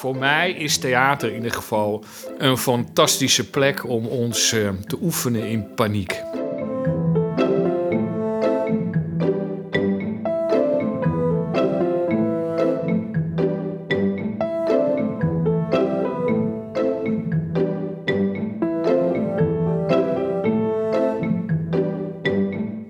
Voor 0.00 0.16
mij 0.16 0.52
is 0.52 0.78
theater 0.78 1.28
in 1.28 1.34
ieder 1.34 1.52
geval 1.52 2.04
een 2.38 2.56
fantastische 2.56 3.50
plek 3.50 3.88
om 3.88 4.06
ons 4.06 4.52
eh, 4.52 4.70
te 4.70 4.98
oefenen 5.02 5.48
in 5.48 5.74
paniek. 5.74 6.12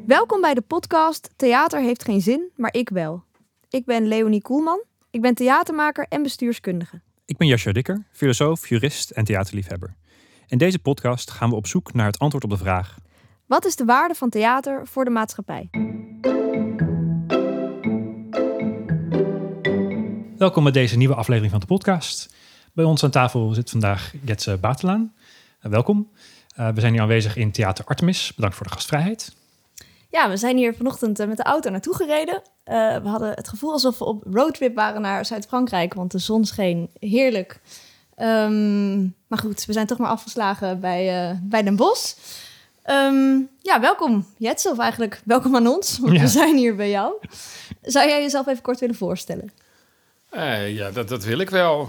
Welkom 0.07 0.41
bij 0.41 0.55
de 0.55 0.65
podcast 0.67 1.31
Theater 1.37 1.81
heeft 1.81 2.05
geen 2.05 2.21
zin, 2.21 2.51
maar 2.57 2.75
ik 2.75 2.89
wel. 2.89 3.23
Ik 3.71 3.85
ben 3.85 4.07
Leonie 4.07 4.43
Koelman. 4.43 4.89
Ik 5.13 5.21
ben 5.21 5.35
theatermaker 5.35 6.07
en 6.09 6.23
bestuurskundige. 6.23 7.01
Ik 7.25 7.37
ben 7.37 7.47
Jascha 7.47 7.73
Dikker, 7.73 8.05
filosoof, 8.13 8.69
jurist 8.69 9.11
en 9.11 9.25
theaterliefhebber. 9.25 9.95
In 10.47 10.59
deze 10.59 10.79
podcast 10.79 11.31
gaan 11.31 11.51
we 11.51 11.57
op 11.57 11.67
zoek 11.67 11.93
naar 11.93 12.07
het 12.07 12.19
antwoord 12.19 12.45
op 12.45 12.51
de 12.51 12.57
vraag: 12.57 12.97
Wat 13.47 13.65
is 13.65 13.77
de 13.77 13.85
waarde 13.85 14.15
van 14.15 14.31
theater 14.31 14.87
voor 14.87 15.05
de 15.05 15.11
maatschappij? 15.11 15.71
Welkom 20.37 20.63
bij 20.63 20.73
deze 20.73 20.97
nieuwe 20.97 21.15
aflevering 21.15 21.51
van 21.51 21.61
de 21.61 21.67
podcast. 21.67 22.35
Bij 22.73 22.85
ons 22.85 23.05
aan 23.05 23.11
tafel 23.11 23.55
zit 23.55 23.71
vandaag 23.71 24.13
Jetse 24.25 24.57
Batelaan. 24.57 25.15
Uh, 25.63 25.71
welkom. 25.71 26.11
Uh, 26.57 26.69
we 26.69 26.81
zijn 26.81 26.93
hier 26.93 27.03
aanwezig 27.03 27.37
in 27.37 27.53
Theater 27.53 27.85
Artemis. 27.85 28.35
Bedankt 28.35 28.57
voor 28.57 28.67
de 28.67 28.73
gastvrijheid. 28.73 29.37
Ja, 30.11 30.29
we 30.29 30.37
zijn 30.37 30.57
hier 30.57 30.75
vanochtend 30.75 31.21
uh, 31.21 31.27
met 31.27 31.37
de 31.37 31.43
auto 31.43 31.71
naartoe 31.71 31.95
gereden. 31.95 32.43
we 33.03 33.09
hadden 33.09 33.31
het 33.35 33.49
gevoel 33.49 33.73
alsof 33.73 33.99
we 33.99 34.05
op 34.05 34.23
roadtrip 34.33 34.75
waren 34.75 35.01
naar 35.01 35.25
Zuid-Frankrijk, 35.25 35.95
want 35.95 36.11
de 36.11 36.19
zon 36.19 36.45
scheen 36.45 36.91
heerlijk. 36.99 37.61
Um, 38.17 39.15
maar 39.27 39.39
goed, 39.39 39.65
we 39.65 39.73
zijn 39.73 39.87
toch 39.87 39.99
maar 39.99 40.11
afgeslagen 40.11 40.81
bij, 40.81 41.39
bij 41.43 41.63
Den 41.63 41.77
Bosch. 41.77 42.15
Um, 42.87 43.49
ja, 43.63 43.81
welkom 43.81 44.27
Jetse, 44.37 44.71
of 44.71 44.79
eigenlijk 44.79 45.21
welkom 45.25 45.57
aan 45.57 45.67
ons, 45.67 45.99
want 45.99 46.13
ja. 46.13 46.21
we 46.21 46.29
zijn 46.29 46.57
hier 46.57 46.77
bij 46.77 46.91
jou. 46.91 47.15
Zou 47.83 48.09
jij 48.09 48.23
jezelf 48.23 48.47
even 48.47 48.63
kort 48.63 48.81
willen 48.81 48.95
voorstellen? 48.95 49.53
Uh, 50.33 50.77
ja, 50.77 50.91
dat, 50.91 51.09
dat 51.09 51.25
wil 51.25 51.39
ik 51.39 51.51
wel. 51.51 51.89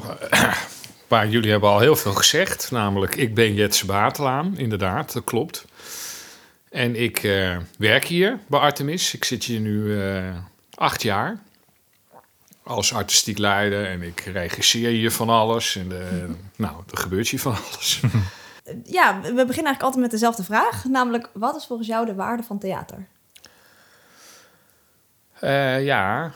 maar 1.07 1.27
jullie 1.27 1.51
hebben 1.51 1.69
al 1.69 1.79
heel 1.79 1.95
veel 1.95 2.13
gezegd. 2.13 2.71
Namelijk, 2.71 3.15
ik 3.15 3.35
ben 3.35 3.53
Jetse 3.53 3.85
Batelaan, 3.85 4.57
inderdaad, 4.57 5.13
dat 5.13 5.23
klopt. 5.23 5.65
En 6.71 6.95
ik 6.95 7.23
uh, 7.23 7.57
werk 7.77 8.05
hier 8.05 8.39
bij 8.47 8.59
Artemis. 8.59 9.13
Ik 9.13 9.23
zit 9.23 9.43
hier 9.43 9.59
nu 9.59 9.83
uh, 9.83 10.35
acht 10.75 11.01
jaar 11.01 11.39
als 12.63 12.93
artistiek 12.93 13.37
leider. 13.37 13.85
En 13.85 14.01
ik 14.01 14.19
regisseer 14.19 14.89
hier 14.89 15.11
van 15.11 15.29
alles. 15.29 15.75
En 15.75 15.89
de, 15.89 16.29
nou, 16.55 16.75
er 16.91 16.97
gebeurt 16.97 17.27
hier 17.27 17.39
van 17.39 17.55
alles. 17.55 17.99
Ja, 18.83 19.21
we 19.21 19.27
beginnen 19.27 19.45
eigenlijk 19.45 19.81
altijd 19.81 20.01
met 20.01 20.11
dezelfde 20.11 20.43
vraag. 20.43 20.85
Namelijk, 20.85 21.29
wat 21.33 21.55
is 21.55 21.65
volgens 21.65 21.87
jou 21.87 22.05
de 22.05 22.15
waarde 22.15 22.43
van 22.43 22.59
theater? 22.59 23.07
Uh, 25.41 25.83
ja, 25.83 26.31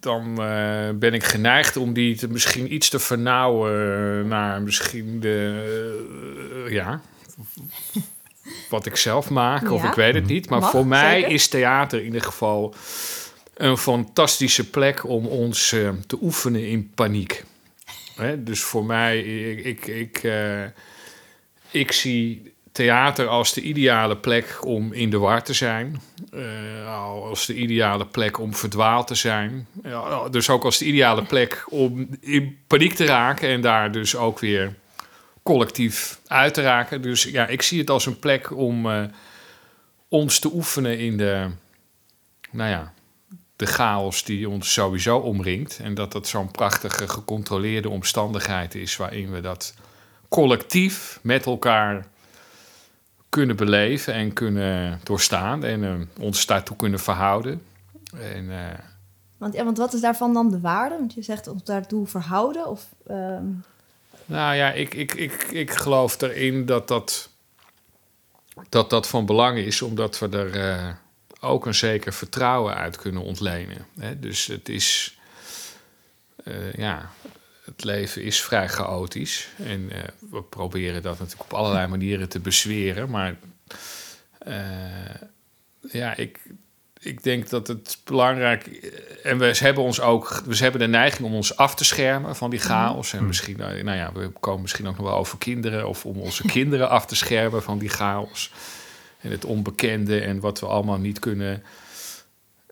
dan 0.00 0.30
uh, 0.30 0.90
ben 0.94 1.14
ik 1.14 1.24
geneigd 1.24 1.76
om 1.76 1.92
die 1.92 2.16
te, 2.16 2.28
misschien 2.28 2.74
iets 2.74 2.88
te 2.88 2.98
vernauwen 2.98 4.28
naar 4.28 4.62
misschien 4.62 5.20
de, 5.20 6.64
uh, 6.66 6.72
ja, 6.72 7.00
wat 8.68 8.86
ik 8.86 8.96
zelf 8.96 9.30
maak, 9.30 9.62
ja. 9.62 9.70
of 9.70 9.84
ik 9.84 9.92
weet 9.92 10.14
het 10.14 10.26
niet. 10.26 10.48
Maar 10.48 10.60
Mag, 10.60 10.70
voor 10.70 10.86
mij 10.86 11.14
zeker. 11.14 11.30
is 11.30 11.48
theater 11.48 11.98
in 11.98 12.04
ieder 12.04 12.22
geval 12.22 12.74
een 13.54 13.76
fantastische 13.76 14.70
plek 14.70 15.08
om 15.08 15.26
ons 15.26 15.72
uh, 15.72 15.90
te 16.06 16.18
oefenen 16.22 16.68
in 16.68 16.90
paniek. 16.94 17.44
Hè? 18.16 18.42
Dus 18.42 18.60
voor 18.60 18.84
mij, 18.84 19.20
ik, 19.20 19.86
ik, 19.86 19.86
ik, 19.86 20.32
ik 21.70 21.92
zie 21.92 22.52
theater 22.72 23.26
als 23.26 23.54
de 23.54 23.60
ideale 23.60 24.16
plek 24.16 24.64
om 24.64 24.92
in 24.92 25.10
de 25.10 25.18
war 25.18 25.42
te 25.42 25.52
zijn. 25.52 26.00
Uh, 26.34 27.24
als 27.28 27.46
de 27.46 27.54
ideale 27.54 28.06
plek 28.06 28.38
om 28.38 28.54
verdwaald 28.54 29.06
te 29.06 29.14
zijn. 29.14 29.66
Dus 30.30 30.50
ook 30.50 30.64
als 30.64 30.78
de 30.78 30.84
ideale 30.84 31.22
plek 31.22 31.64
om 31.68 32.08
in 32.20 32.58
paniek 32.66 32.94
te 32.94 33.04
raken 33.04 33.48
en 33.48 33.60
daar 33.60 33.92
dus 33.92 34.16
ook 34.16 34.38
weer 34.38 34.74
collectief 35.42 36.20
uit 36.26 36.54
te 36.54 36.62
raken. 36.62 37.02
Dus 37.02 37.22
ja, 37.22 37.46
ik 37.46 37.62
zie 37.62 37.78
het 37.78 37.90
als 37.90 38.06
een 38.06 38.18
plek 38.18 38.56
om 38.56 38.86
uh, 38.86 39.04
ons 40.08 40.38
te 40.38 40.52
oefenen 40.52 40.98
in 40.98 41.16
de, 41.16 41.50
nou 42.50 42.70
ja, 42.70 42.92
de 43.56 43.66
chaos 43.66 44.24
die 44.24 44.48
ons 44.48 44.72
sowieso 44.72 45.18
omringt. 45.18 45.78
En 45.82 45.94
dat 45.94 46.12
dat 46.12 46.26
zo'n 46.26 46.50
prachtige 46.50 47.08
gecontroleerde 47.08 47.88
omstandigheid 47.88 48.74
is 48.74 48.96
waarin 48.96 49.30
we 49.30 49.40
dat 49.40 49.74
collectief 50.28 51.18
met 51.22 51.46
elkaar 51.46 52.06
kunnen 53.28 53.56
beleven 53.56 54.14
en 54.14 54.32
kunnen 54.32 55.00
doorstaan 55.04 55.64
en 55.64 55.82
uh, 55.82 55.94
ons 56.18 56.46
daartoe 56.46 56.76
kunnen 56.76 57.00
verhouden. 57.00 57.62
En, 58.34 58.44
uh, 58.44 58.56
want, 59.38 59.54
ja, 59.54 59.64
want 59.64 59.78
wat 59.78 59.92
is 59.92 60.00
daarvan 60.00 60.34
dan 60.34 60.50
de 60.50 60.60
waarde? 60.60 60.96
Want 60.98 61.14
je 61.14 61.22
zegt 61.22 61.48
ons 61.48 61.64
daartoe 61.64 62.06
verhouden 62.06 62.66
of... 62.66 62.88
Uh... 63.10 63.38
Nou 64.30 64.54
ja, 64.54 64.72
ik, 64.72 64.94
ik, 64.94 65.14
ik, 65.14 65.42
ik 65.42 65.70
geloof 65.70 66.20
erin 66.20 66.66
dat 66.66 66.88
dat, 66.88 67.30
dat 68.68 68.90
dat 68.90 69.08
van 69.08 69.26
belang 69.26 69.58
is, 69.58 69.82
omdat 69.82 70.18
we 70.18 70.28
er 70.28 70.56
uh, 70.56 70.94
ook 71.40 71.66
een 71.66 71.74
zeker 71.74 72.12
vertrouwen 72.12 72.74
uit 72.74 72.96
kunnen 72.96 73.22
ontlenen. 73.22 73.86
Hè? 73.98 74.18
Dus 74.18 74.46
het 74.46 74.68
is, 74.68 75.18
ja, 76.76 77.10
het 77.64 77.84
leven 77.84 78.22
is 78.22 78.42
vrij 78.42 78.68
chaotisch. 78.68 79.48
En 79.56 79.80
uh, 79.80 79.98
we 80.30 80.42
proberen 80.42 81.02
dat 81.02 81.18
natuurlijk 81.18 81.52
op 81.52 81.58
allerlei 81.58 81.86
manieren 81.86 82.28
te 82.28 82.40
bezweren. 82.40 83.10
Maar 83.10 83.36
ja, 85.80 86.16
ik, 86.16 86.38
ik 87.02 87.22
denk 87.22 87.48
dat 87.48 87.66
het 87.66 87.98
belangrijk 88.04 88.66
En 89.22 89.38
we 89.38 89.56
hebben 89.58 89.84
ons 89.84 90.00
ook. 90.00 90.42
We 90.44 90.56
hebben 90.56 90.80
de 90.80 90.86
neiging 90.86 91.28
om 91.28 91.34
ons 91.34 91.56
af 91.56 91.74
te 91.74 91.84
schermen 91.84 92.36
van 92.36 92.50
die 92.50 92.58
chaos. 92.58 93.12
En 93.12 93.26
misschien, 93.26 93.56
nou 93.56 93.96
ja, 93.96 94.12
we 94.12 94.28
komen 94.40 94.60
misschien 94.60 94.88
ook 94.88 94.96
nog 94.96 95.06
wel 95.06 95.16
over 95.16 95.38
kinderen. 95.38 95.88
Of 95.88 96.06
om 96.06 96.16
onze 96.16 96.46
kinderen 96.56 96.88
af 96.88 97.06
te 97.06 97.16
schermen 97.16 97.62
van 97.62 97.78
die 97.78 97.88
chaos. 97.88 98.52
En 99.20 99.30
het 99.30 99.44
onbekende 99.44 100.20
en 100.20 100.40
wat 100.40 100.60
we 100.60 100.66
allemaal 100.66 100.98
niet 100.98 101.18
kunnen. 101.18 101.62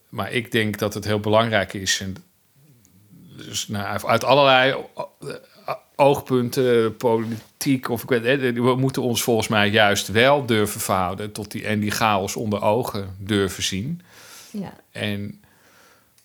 Maar 0.09 0.33
ik 0.33 0.53
denk 0.53 0.79
dat 0.79 0.95
het 0.95 1.05
heel 1.05 1.21
belangrijk 1.21 1.73
is. 1.73 2.01
En 2.01 2.17
dus 3.37 3.69
nou, 3.69 4.07
uit 4.07 4.25
allerlei 4.25 4.75
oogpunten, 5.97 6.97
politiek 6.97 7.89
of 7.89 8.03
ik 8.03 8.09
weet, 8.09 8.55
we 8.55 8.75
moeten 8.77 9.03
ons 9.03 9.23
volgens 9.23 9.49
mij 9.49 9.69
juist 9.69 10.09
wel 10.09 10.47
durven 10.47 10.81
verhouden 10.81 11.33
tot 11.33 11.51
die 11.51 11.67
en 11.67 11.81
die 11.81 11.91
chaos 11.91 12.37
onder 12.37 12.63
ogen 12.63 13.17
durven 13.19 13.63
zien. 13.63 14.03
Ja. 14.51 14.73
En 14.91 15.41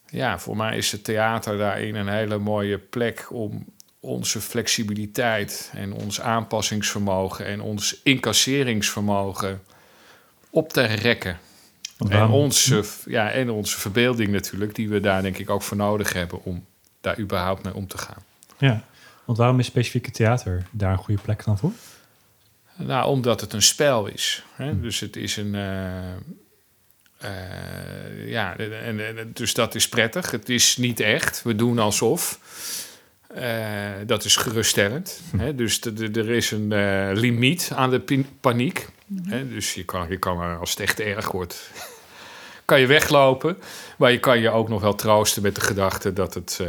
ja, 0.09 0.39
voor 0.39 0.57
mij 0.57 0.77
is 0.77 0.91
het 0.91 1.03
theater 1.03 1.57
daarin 1.57 1.95
een 1.95 2.07
hele 2.07 2.37
mooie 2.37 2.77
plek 2.77 3.27
om 3.29 3.65
onze 3.99 4.41
flexibiliteit 4.41 5.71
en 5.73 5.93
ons 5.93 6.21
aanpassingsvermogen 6.21 7.45
en 7.45 7.61
ons 7.61 8.01
incasseringsvermogen 8.03 9.61
op 10.49 10.73
te 10.73 10.81
rekken. 10.81 11.39
En 12.09 12.27
onze, 12.27 12.83
ja, 13.05 13.31
en 13.31 13.49
onze 13.49 13.79
verbeelding 13.79 14.29
natuurlijk, 14.29 14.75
die 14.75 14.89
we 14.89 14.99
daar 14.99 15.21
denk 15.21 15.37
ik 15.37 15.49
ook 15.49 15.61
voor 15.61 15.77
nodig 15.77 16.13
hebben 16.13 16.43
om 16.43 16.65
daar 17.01 17.19
überhaupt 17.19 17.63
mee 17.63 17.73
om 17.73 17.87
te 17.87 17.97
gaan. 17.97 18.23
Ja, 18.57 18.83
want 19.25 19.37
waarom 19.37 19.59
is 19.59 19.65
specifieke 19.65 20.11
theater 20.11 20.65
daar 20.71 20.91
een 20.91 20.97
goede 20.97 21.21
plek 21.21 21.45
dan 21.45 21.57
voor? 21.57 21.71
Nou, 22.75 23.07
omdat 23.07 23.41
het 23.41 23.53
een 23.53 23.61
spel 23.61 24.05
is. 24.05 24.43
Hè? 24.55 24.69
Hm. 24.69 24.81
Dus 24.81 24.99
het 24.99 25.15
is 25.15 25.37
een. 25.37 25.53
Uh, 25.53 25.91
uh, 27.23 28.29
ja, 28.29 28.57
en, 28.57 29.17
en, 29.17 29.31
dus 29.33 29.53
dat 29.53 29.75
is 29.75 29.89
prettig. 29.89 30.31
Het 30.31 30.49
is 30.49 30.77
niet 30.77 30.99
echt. 30.99 31.43
We 31.43 31.55
doen 31.55 31.79
alsof. 31.79 32.39
Uh, 33.37 33.89
dat 34.05 34.23
is 34.23 34.35
geruststellend. 34.35 35.21
Hm. 35.31 35.39
Hè? 35.39 35.55
Dus 35.55 35.81
er 35.81 36.29
is 36.29 36.51
een 36.51 36.67
limiet 37.13 37.71
aan 37.75 37.89
de 37.89 38.23
paniek. 38.39 38.87
Hm. 39.07 39.29
Hè? 39.29 39.47
Dus 39.47 39.73
je 39.73 39.85
kan, 39.85 40.09
je 40.09 40.17
kan, 40.17 40.59
als 40.59 40.69
het 40.69 40.79
echt 40.79 40.99
erg 40.99 41.31
wordt, 41.31 41.69
kan 42.65 42.79
je 42.79 42.87
weglopen. 42.87 43.57
Maar 43.97 44.11
je 44.11 44.19
kan 44.19 44.39
je 44.39 44.49
ook 44.49 44.69
nog 44.69 44.81
wel 44.81 44.95
troosten 44.95 45.41
met 45.41 45.55
de 45.55 45.61
gedachte 45.61 46.13
dat 46.13 46.33
het, 46.33 46.57
uh, 46.61 46.67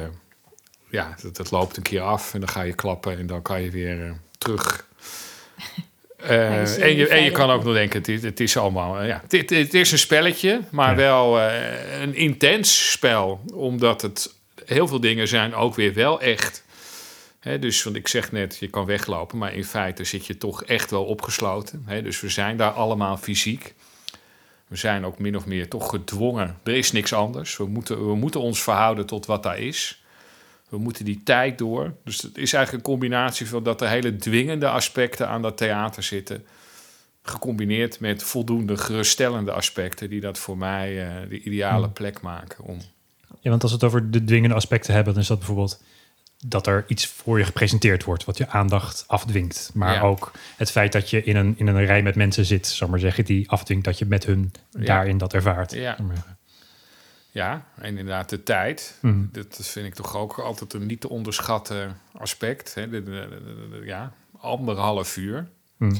ja, 0.91 1.17
dat 1.23 1.37
het 1.37 1.51
loopt 1.51 1.77
een 1.77 1.83
keer 1.83 2.01
af 2.01 2.35
en 2.35 2.41
dan 2.41 2.49
ga 2.49 2.63
je 2.63 2.75
klappen 2.75 3.19
en 3.19 3.27
dan 3.27 3.43
kan 3.43 3.63
je 3.63 3.71
weer 3.71 4.15
terug. 4.39 4.87
Uh, 6.25 6.83
en, 6.83 6.97
je, 6.97 7.09
en 7.09 7.23
je 7.23 7.31
kan 7.31 7.51
ook 7.51 7.65
nog 7.65 7.75
denken, 7.75 7.99
het 7.99 8.09
is, 8.09 8.23
het 8.23 8.41
is 8.41 8.57
allemaal, 8.57 9.03
ja, 9.05 9.23
het, 9.29 9.51
het, 9.51 9.75
is 9.75 9.93
een 9.93 9.99
spelletje, 9.99 10.61
maar 10.71 10.91
ja. 10.91 10.97
wel 10.97 11.41
een 12.01 12.15
intens 12.15 12.91
spel, 12.91 13.41
omdat 13.55 14.03
het 14.03 14.35
heel 14.65 14.89
veel 14.89 15.01
dingen 15.01 15.29
zijn 15.29 15.55
ook 15.55 15.75
weer 15.75 15.95
wel 15.95 16.21
echt. 16.21 16.65
He, 17.41 17.59
dus 17.59 17.83
want 17.83 17.97
ik 17.97 18.09
zeg 18.09 18.33
net, 18.33 18.57
je 18.61 18.69
kan 18.69 18.85
weglopen, 18.85 19.39
maar 19.39 19.55
in 19.55 19.65
feite 19.65 20.05
zit 20.05 20.27
je 20.27 20.39
toch 20.39 20.65
echt 20.65 20.91
wel 20.91 21.05
opgesloten. 21.05 21.83
He, 21.87 22.03
dus 22.03 22.21
we 22.21 22.29
zijn 22.29 22.57
daar 22.57 22.71
allemaal 22.71 23.17
fysiek. 23.17 23.75
We 24.69 24.77
zijn 24.77 25.05
ook 25.05 25.19
min 25.19 25.37
of 25.37 25.47
meer 25.47 25.69
toch 25.69 25.91
gedwongen. 25.91 26.59
Er 26.65 26.75
is 26.75 26.93
niks 26.93 27.13
anders. 27.13 27.57
We 27.57 27.67
moeten, 27.67 28.09
we 28.09 28.15
moeten 28.15 28.41
ons 28.41 28.63
verhouden 28.63 29.07
tot 29.07 29.27
wat 29.27 29.43
daar 29.43 29.59
is. 29.59 30.04
We 30.77 30.81
moeten 30.81 31.05
die 31.05 31.21
tijd 31.25 31.59
door. 31.59 31.95
Dus 32.05 32.23
het 32.23 32.39
is 32.39 32.53
eigenlijk 32.53 32.85
een 32.87 32.93
combinatie 32.93 33.49
van 33.49 33.63
dat 33.63 33.81
er 33.81 33.89
hele 33.89 34.17
dwingende 34.17 34.69
aspecten 34.69 35.29
aan 35.29 35.43
dat 35.43 35.57
theater 35.57 36.03
zitten. 36.03 36.45
Gecombineerd 37.23 38.01
met 38.01 38.23
voldoende 38.23 38.77
geruststellende 38.77 39.53
aspecten, 39.53 40.11
die 40.11 40.21
dat 40.21 40.39
voor 40.39 40.59
mij 40.59 41.07
eh, 41.07 41.29
de 41.29 41.41
ideale 41.41 41.85
Hmm. 41.85 41.93
plek 41.93 42.21
maken. 42.21 42.65
Om, 42.65 42.79
Ja, 43.41 43.51
want 43.51 43.63
als 43.63 43.71
we 43.73 43.77
het 43.77 43.87
over 43.87 44.11
de 44.11 44.25
dwingende 44.25 44.55
aspecten 44.55 44.95
hebben, 44.95 45.13
dan 45.13 45.23
is 45.23 45.29
dat 45.29 45.39
bijvoorbeeld 45.39 45.83
dat 46.47 46.67
er 46.67 46.85
iets 46.89 47.07
voor 47.07 47.39
je 47.39 47.45
gepresenteerd 47.45 48.05
wordt 48.05 48.25
wat 48.25 48.39
je 48.39 48.49
aandacht 48.49 49.05
afdwingt. 49.07 49.71
Maar 49.75 49.95
Ja. 49.95 50.01
ook 50.01 50.33
het 50.57 50.71
feit 50.71 50.93
dat 50.93 51.11
je 51.11 51.25
in 51.25 51.37
een, 51.37 51.55
in 51.59 51.67
een 51.67 51.85
rij 51.85 52.03
met 52.03 52.15
mensen 52.15 52.45
zit, 52.45 52.67
zal 52.67 52.89
maar 52.89 52.99
zeggen, 52.99 53.25
die 53.25 53.51
afdwingt 53.51 53.85
dat 53.85 53.99
je 53.99 54.05
met 54.07 54.25
hun 54.25 54.53
Ja. 54.71 54.85
daarin 54.85 55.19
dat 55.19 55.35
ervaart. 55.35 55.73
Ja. 55.73 55.81
zal 55.83 55.93
ik 55.93 55.99
maar 55.99 56.17
zeggen. 56.17 56.37
Ja, 57.35 57.65
en 57.81 57.89
inderdaad 57.99 58.29
de 58.29 58.43
tijd. 58.43 58.99
Mhm. 59.01 59.19
Dat 59.33 59.59
vind 59.63 59.87
ik 59.87 59.95
toch 59.95 60.17
ook 60.17 60.39
altijd 60.39 60.73
een 60.73 60.87
niet 60.87 61.01
te 61.01 61.09
onderschatten 61.09 61.97
aspect. 62.13 62.75
Hè? 62.75 62.89
De, 62.89 63.03
de- 63.03 63.11
de- 63.11 63.69
de- 63.71 63.79
de- 63.81 63.87
ja, 63.87 64.13
anderhalf 64.41 65.17
uur. 65.17 65.49
Mhm. 65.77 65.95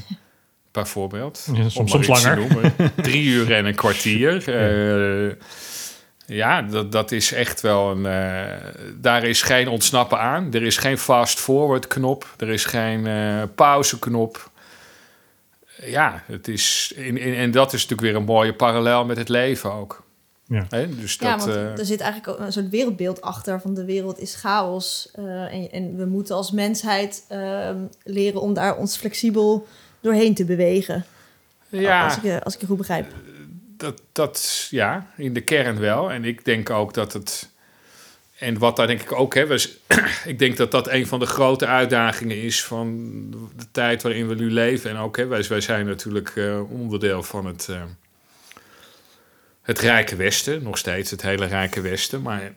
Bijvoorbeeld. 0.71 1.47
Ja, 1.53 1.69
soms- 1.69 2.07
langer. 2.07 2.37
noemen. 2.37 2.73
Drie 2.95 3.25
uur 3.25 3.53
en 3.53 3.65
een 3.65 3.75
kwartier. 3.75 4.43
Eh, 4.47 6.35
ja, 6.35 6.61
dat, 6.61 6.91
dat 6.91 7.11
is 7.11 7.31
echt 7.31 7.61
wel 7.61 7.91
een... 7.91 8.05
eh, 8.05 8.57
daar 8.95 9.23
is 9.23 9.41
geen 9.41 9.67
ontsnappen 9.67 10.19
aan. 10.19 10.53
Er 10.53 10.63
is 10.63 10.77
geen 10.77 10.97
fast-forward 10.97 11.87
knop. 11.87 12.33
Er 12.37 12.49
is 12.49 12.65
geen 12.65 13.07
eh 13.07 13.41
pauzeknop. 13.55 14.51
Ja, 15.81 16.23
het 16.25 16.47
is... 16.47 16.93
En, 16.97 17.17
en, 17.17 17.35
en 17.35 17.51
dat 17.51 17.73
is 17.73 17.81
natuurlijk 17.81 18.01
weer 18.01 18.15
een 18.15 18.25
mooie 18.27 18.53
parallel 18.53 19.05
met 19.05 19.17
het 19.17 19.29
leven 19.29 19.71
ook. 19.71 20.03
Ja. 20.47 20.67
Dus 20.99 21.15
Ja, 21.19 21.35
dat... 21.37 21.45
want 21.45 21.57
eh, 21.57 21.77
er 21.79 21.85
zit 21.85 21.99
eigenlijk 21.99 22.31
ook 22.39 22.45
een 22.45 22.53
soort 22.53 22.69
wereldbeeld 22.69 23.21
achter 23.21 23.61
van 23.61 23.73
de 23.73 23.85
wereld 23.85 24.19
is 24.19 24.35
chaos. 24.35 25.09
eh, 25.13 25.53
en, 25.53 25.71
en 25.71 25.95
we 25.97 26.05
moeten 26.05 26.35
als 26.35 26.51
mensheid 26.51 27.25
ehm, 27.27 27.77
leren 28.03 28.41
om 28.41 28.53
daar 28.53 28.77
ons 28.77 28.97
flexibel 28.97 29.67
doorheen 29.99 30.33
te 30.33 30.45
bewegen. 30.45 31.05
ja, 31.69 32.03
Als, 32.05 32.17
ik, 32.17 32.23
je- 32.23 32.43
als 32.43 32.53
ik 32.55 32.61
je 32.61 32.65
goed 32.67 32.77
begrijp. 32.77 33.11
dat, 33.77 34.01
dat 34.11 34.67
ja, 34.69 35.07
in 35.17 35.33
de 35.33 35.41
kern 35.41 35.79
wel. 35.79 36.11
En 36.11 36.23
ik 36.25 36.45
denk 36.45 36.69
ook 36.69 36.93
dat 36.93 37.13
het. 37.13 37.49
En 38.39 38.57
wat 38.57 38.75
daar 38.75 38.87
denk 38.87 39.01
ik 39.01 39.11
ook 39.11 39.33
hebben. 39.33 39.55
is- 39.55 39.77
ik 40.25 40.39
denk 40.39 40.57
dat 40.57 40.71
dat 40.71 40.87
een 40.89 41.07
van 41.07 41.19
de 41.19 41.25
grote 41.25 41.65
uitdagingen 41.65 42.41
is 42.41 42.63
van 42.63 43.09
de 43.55 43.65
tijd 43.71 44.01
waarin 44.03 44.27
we 44.27 44.35
nu 44.35 44.51
leven. 44.51 44.89
En 44.89 44.97
ook, 44.97 45.17
hè, 45.17 45.25
wij, 45.25 45.45
wij 45.49 45.61
zijn 45.61 45.85
natuurlijk 45.85 46.29
eh, 46.35 46.71
onderdeel 46.71 47.23
van 47.23 47.45
het. 47.45 47.69
Het 49.65 49.79
Rijke 49.79 50.15
Westen, 50.15 50.63
nog 50.63 50.77
steeds 50.77 51.11
het 51.11 51.21
hele 51.21 51.45
Rijke 51.45 51.81
Westen. 51.81 52.21
Maar 52.21 52.53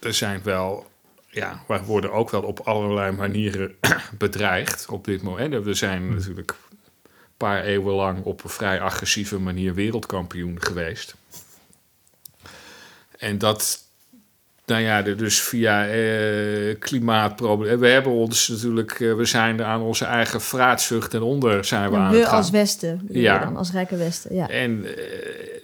er 0.00 0.14
zijn 0.14 0.40
wel. 0.44 0.88
Ja, 1.32 1.62
we 1.68 1.80
worden 1.84 2.12
ook 2.12 2.30
wel 2.30 2.42
op 2.42 2.60
allerlei 2.60 3.10
manieren 3.12 3.74
bedreigd 4.18 4.86
op 4.88 5.04
dit 5.04 5.22
moment. 5.22 5.64
We 5.64 5.74
zijn 5.74 6.14
natuurlijk 6.14 6.50
een 6.72 7.16
paar 7.36 7.62
eeuwen 7.64 7.94
lang 7.94 8.24
op 8.24 8.44
een 8.44 8.50
vrij 8.50 8.80
agressieve 8.80 9.38
manier 9.38 9.74
wereldkampioen 9.74 10.62
geweest. 10.62 11.14
En 13.18 13.38
dat, 13.38 13.78
nou 14.66 14.80
ja, 14.82 15.02
dus 15.02 15.40
via 15.40 15.86
eh, 15.88 16.78
klimaatproblemen. 16.78 17.78
We 17.78 17.88
hebben 17.88 18.12
ons 18.12 18.48
natuurlijk, 18.48 19.00
eh, 19.00 19.14
we 19.14 19.24
zijn 19.24 19.64
aan 19.64 19.80
onze 19.80 20.04
eigen 20.04 20.40
vraatzucht 20.40 21.14
en 21.14 21.22
onder 21.22 21.64
zijn 21.64 21.90
we 21.90 21.96
aan 21.96 22.10
we 22.10 22.16
het 22.18 22.26
gaan. 22.26 22.36
als 22.36 22.50
Westen, 22.50 23.06
Ja. 23.10 23.38
dan 23.38 23.56
als 23.56 23.72
rijke 23.72 23.96
Westen. 23.96 24.34
Ja. 24.34 24.48
En 24.48 24.84
eh, 24.84 25.58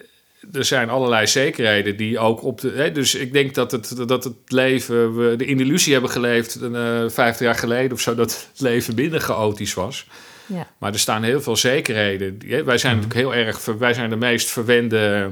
er 0.52 0.64
zijn 0.64 0.90
allerlei 0.90 1.26
zekerheden 1.26 1.96
die 1.96 2.18
ook 2.18 2.42
op 2.42 2.60
de. 2.60 2.70
Hè, 2.70 2.92
dus 2.92 3.14
ik 3.14 3.32
denk 3.32 3.54
dat 3.54 3.72
het, 3.72 4.08
dat 4.08 4.24
het 4.24 4.34
leven. 4.46 5.16
We 5.16 5.36
de 5.36 5.44
in 5.46 5.56
de 5.56 5.62
illusie 5.64 5.92
hebben 5.92 6.10
geleefd. 6.10 6.54
eh 6.60 7.04
50 7.08 7.38
jaar 7.46 7.54
geleden 7.54 7.92
of 7.92 8.00
zo. 8.00 8.14
dat 8.14 8.48
het 8.52 8.60
leven 8.60 8.94
minder 8.94 9.20
chaotisch 9.20 9.74
was. 9.74 10.06
Ja. 10.46 10.66
Maar 10.78 10.92
er 10.92 10.98
staan 10.98 11.22
heel 11.22 11.40
veel 11.42 11.56
zekerheden. 11.56 12.38
Hè, 12.46 12.64
Wij 12.64 12.78
zijn 12.78 12.96
Mhm. 12.96 13.04
natuurlijk 13.06 13.36
heel 13.36 13.44
erg. 13.46 13.64
Wij 13.78 13.94
zijn 13.94 14.10
de 14.10 14.16
meest 14.16 14.48
verwende. 14.50 15.30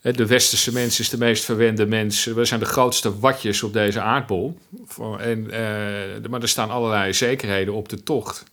hè, 0.00 0.12
De 0.12 0.26
westerse 0.26 0.72
mens 0.72 1.00
is 1.00 1.08
de 1.08 1.18
meest 1.18 1.44
verwende 1.44 1.86
mens. 1.86 2.24
Wij 2.24 2.44
zijn 2.44 2.60
de 2.60 2.66
grootste 2.66 3.18
watjes 3.18 3.62
op 3.62 3.72
deze 3.72 4.00
aardbol. 4.00 4.58
Voor- 4.86 5.18
En, 5.18 5.50
eh, 5.50 6.28
maar 6.30 6.42
er 6.42 6.48
staan 6.48 6.70
allerlei 6.70 7.12
zekerheden 7.12 7.74
op 7.74 7.88
de 7.88 8.02
tocht. 8.02 8.44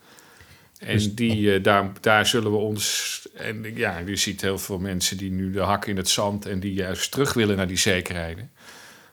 En 0.79 0.93
Dus- 0.93 1.15
die, 1.15 1.53
eh, 1.53 1.63
daar, 1.63 1.91
daar 2.01 2.25
zullen 2.25 2.51
we 2.51 2.57
ons. 2.57 3.27
En 3.33 3.71
ja, 3.75 3.97
je 3.97 4.15
ziet 4.15 4.41
heel 4.41 4.57
veel 4.59 4.79
mensen 4.79 5.17
die 5.17 5.31
nu 5.31 5.51
de 5.51 5.59
hak 5.59 5.85
in 5.85 5.97
het 5.97 6.09
zand 6.09 6.45
en 6.45 6.59
die 6.59 6.73
juist 6.73 7.11
terug 7.11 7.33
willen 7.33 7.57
naar 7.57 7.67
die 7.67 7.77
zekerheden. 7.77 8.51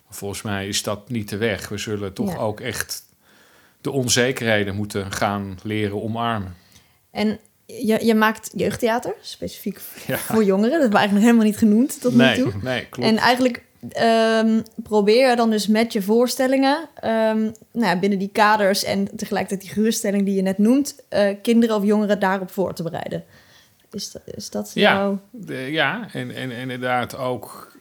Maar 0.05 0.17
volgens 0.17 0.43
mij 0.43 0.69
is 0.69 0.83
dat 0.83 1.09
niet 1.09 1.29
de 1.29 1.37
weg. 1.37 1.69
We 1.69 1.79
zullen 1.79 2.13
toch 2.13 2.33
Ja. 2.33 2.39
ook 2.39 2.61
echt 2.61 3.03
de 3.81 3.91
onzekerheden 3.91 4.75
moeten 4.75 5.13
gaan 5.13 5.59
leren 5.63 6.03
omarmen. 6.03 6.57
En 7.11 7.39
je, 7.67 8.05
je 8.05 8.15
maakt 8.15 8.51
jeugdtheater, 8.55 9.15
specifiek 9.21 9.79
Ja. 10.07 10.17
voor 10.17 10.45
jongeren. 10.45 10.71
Dat 10.71 10.81
hebben 10.81 10.91
we 10.91 10.97
eigenlijk 10.99 11.13
nog 11.13 11.23
helemaal 11.23 11.45
niet 11.45 11.57
genoemd 11.59 12.01
tot 12.01 12.15
nu 12.15 12.35
toe. 12.35 12.53
nee, 12.63 12.87
klopt. 12.87 13.09
En 13.09 13.17
eigenlijk 13.17 13.63
ehm, 13.89 14.61
probeer 14.83 15.37
dan 15.37 15.51
dus 15.51 15.67
met 15.67 15.93
je 15.93 16.03
voorstellingen, 16.03 16.89
ehm, 17.01 17.39
nou 17.73 17.87
ja, 17.87 17.99
binnen 17.99 18.19
die 18.19 18.31
kaders 18.33 18.85
en 18.85 19.17
tegelijkertijd 19.17 19.61
die 19.61 19.71
geruststelling 19.71 20.25
die 20.25 20.35
je 20.35 20.43
net 20.43 20.59
noemt, 20.59 21.03
eh, 21.09 21.35
kinderen 21.43 21.77
of 21.77 21.85
jongeren 21.85 22.21
daarop 22.21 22.51
voor 22.51 22.75
te 22.75 22.83
bereiden. 22.83 23.25
Is 23.91 24.13
dat, 24.13 24.23
is 24.25 24.51
dat 24.51 24.71
Ja. 24.75 24.95
jouw... 24.95 25.21
De- 25.31 25.71
ja, 25.71 26.09
en, 26.13 26.35
en, 26.35 26.51
inderdaad 26.51 27.17
ook. 27.17 27.73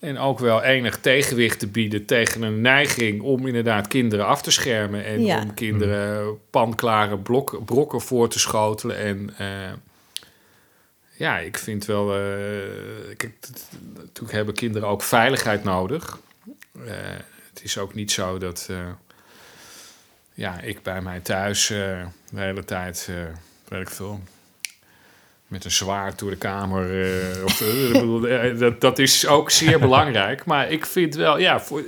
En 0.00 0.18
ook 0.18 0.38
wel 0.38 0.62
enig 0.62 0.98
tegenwicht 1.00 1.58
te 1.58 1.66
bieden 1.66 2.04
tegen 2.06 2.42
een 2.42 2.60
neiging 2.60 3.22
om 3.22 3.46
inderdaad 3.46 3.88
kinderen 3.88 4.26
af 4.26 4.42
te 4.42 4.50
schermen. 4.50 5.04
En 5.04 5.24
Ja. 5.24 5.42
om 5.42 5.54
kinderen 5.54 6.38
panklare 6.50 7.18
blok, 7.18 7.64
brokken 7.64 8.00
voor 8.00 8.28
te 8.28 8.38
schotelen. 8.38 8.98
En 8.98 9.30
eh, 9.38 9.46
ja, 11.16 11.38
ik 11.38 11.58
vind 11.58 11.84
wel. 11.84 12.14
eh, 12.14 12.18
kijk, 13.16 13.34
natuurlijk 13.96 14.32
hebben 14.32 14.54
kinderen 14.54 14.88
ook 14.88 15.02
veiligheid 15.02 15.64
nodig. 15.64 16.18
Eh, 16.86 16.92
het 17.52 17.62
is 17.62 17.78
ook 17.78 17.94
niet 17.94 18.12
zo 18.12 18.38
dat. 18.38 18.66
eh, 18.70 18.76
ja, 20.36 20.60
ik 20.60 20.82
bij 20.82 21.02
mij 21.02 21.20
thuis 21.20 21.66
de 21.66 22.06
hele 22.30 22.64
tijd. 22.64 23.08
weet 23.68 23.80
ik 23.80 23.90
veel 23.90 24.20
met 25.46 25.64
een 25.64 25.70
zwaard 25.70 26.18
door 26.18 26.30
de 26.30 26.36
kamer. 26.36 27.44
of, 27.44 27.58
dat, 28.58 28.80
dat 28.80 28.98
is 28.98 29.26
ook 29.26 29.50
zeer 29.50 29.78
belangrijk. 29.80 30.44
Maar 30.44 30.70
ik 30.70 30.86
vind 30.86 31.14
wel, 31.14 31.38
ja, 31.38 31.60
voor, 31.60 31.82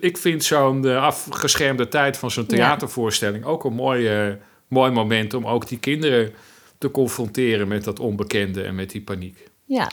ik 0.00 0.18
vind 0.18 0.44
zo'n 0.44 0.96
afgeschermde 0.96 1.88
tijd 1.88 2.16
van 2.16 2.30
zo'n 2.30 2.46
theatervoorstelling 2.46 3.44
ook 3.44 3.64
een 3.64 3.72
mooi, 3.72 4.36
mooi 4.68 4.90
moment 4.90 5.34
om 5.34 5.46
ook 5.46 5.68
die 5.68 5.78
kinderen 5.78 6.34
te 6.78 6.90
confronteren 6.90 7.68
met 7.68 7.84
dat 7.84 8.00
onbekende 8.00 8.62
en 8.62 8.74
met 8.74 8.90
die 8.90 9.02
paniek. 9.02 9.48
Ja, 9.64 9.90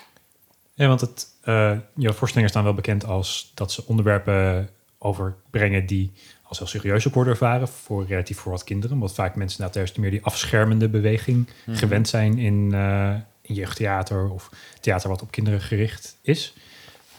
Ja, 0.73 0.87
want 0.87 1.01
het, 1.01 1.27
eh, 1.41 1.77
jouw 1.95 2.13
voorstellingen 2.13 2.49
staan 2.49 2.63
wel 2.63 2.73
bekend 2.73 3.05
als 3.05 3.51
dat 3.55 3.71
ze 3.71 3.83
onderwerpen 3.87 4.69
overbrengen 4.97 5.85
die 5.85 6.11
als 6.43 6.57
heel 6.57 6.67
serieus 6.67 7.07
ook 7.07 7.13
worden 7.13 7.33
ervaren 7.33 7.67
voor 7.67 8.05
relatief 8.05 8.37
voor 8.37 8.51
wat 8.51 8.63
kinderen. 8.63 8.95
Omdat 8.95 9.13
vaak 9.13 9.35
mensen 9.35 9.57
inderdaad 9.59 9.75
juist 9.83 9.97
meer 9.97 10.11
die 10.11 10.23
afschermende 10.25 10.89
beweging 10.89 11.49
Mhm. 11.65 11.77
gewend 11.77 12.07
zijn 12.07 12.37
in, 12.37 12.73
eh, 12.73 13.15
in 13.41 13.55
jeugdtheater 13.55 14.29
of 14.29 14.49
theater 14.81 15.09
wat 15.09 15.21
op 15.21 15.31
kinderen 15.31 15.61
gericht 15.61 16.17
is. 16.21 16.53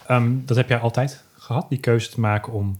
Ehm, 0.07 0.31
dat 0.45 0.57
heb 0.57 0.69
jij 0.69 0.79
altijd 0.79 1.23
gehad, 1.37 1.69
die 1.69 1.79
keuze 1.79 2.09
te 2.09 2.19
maken 2.19 2.53
om 2.53 2.79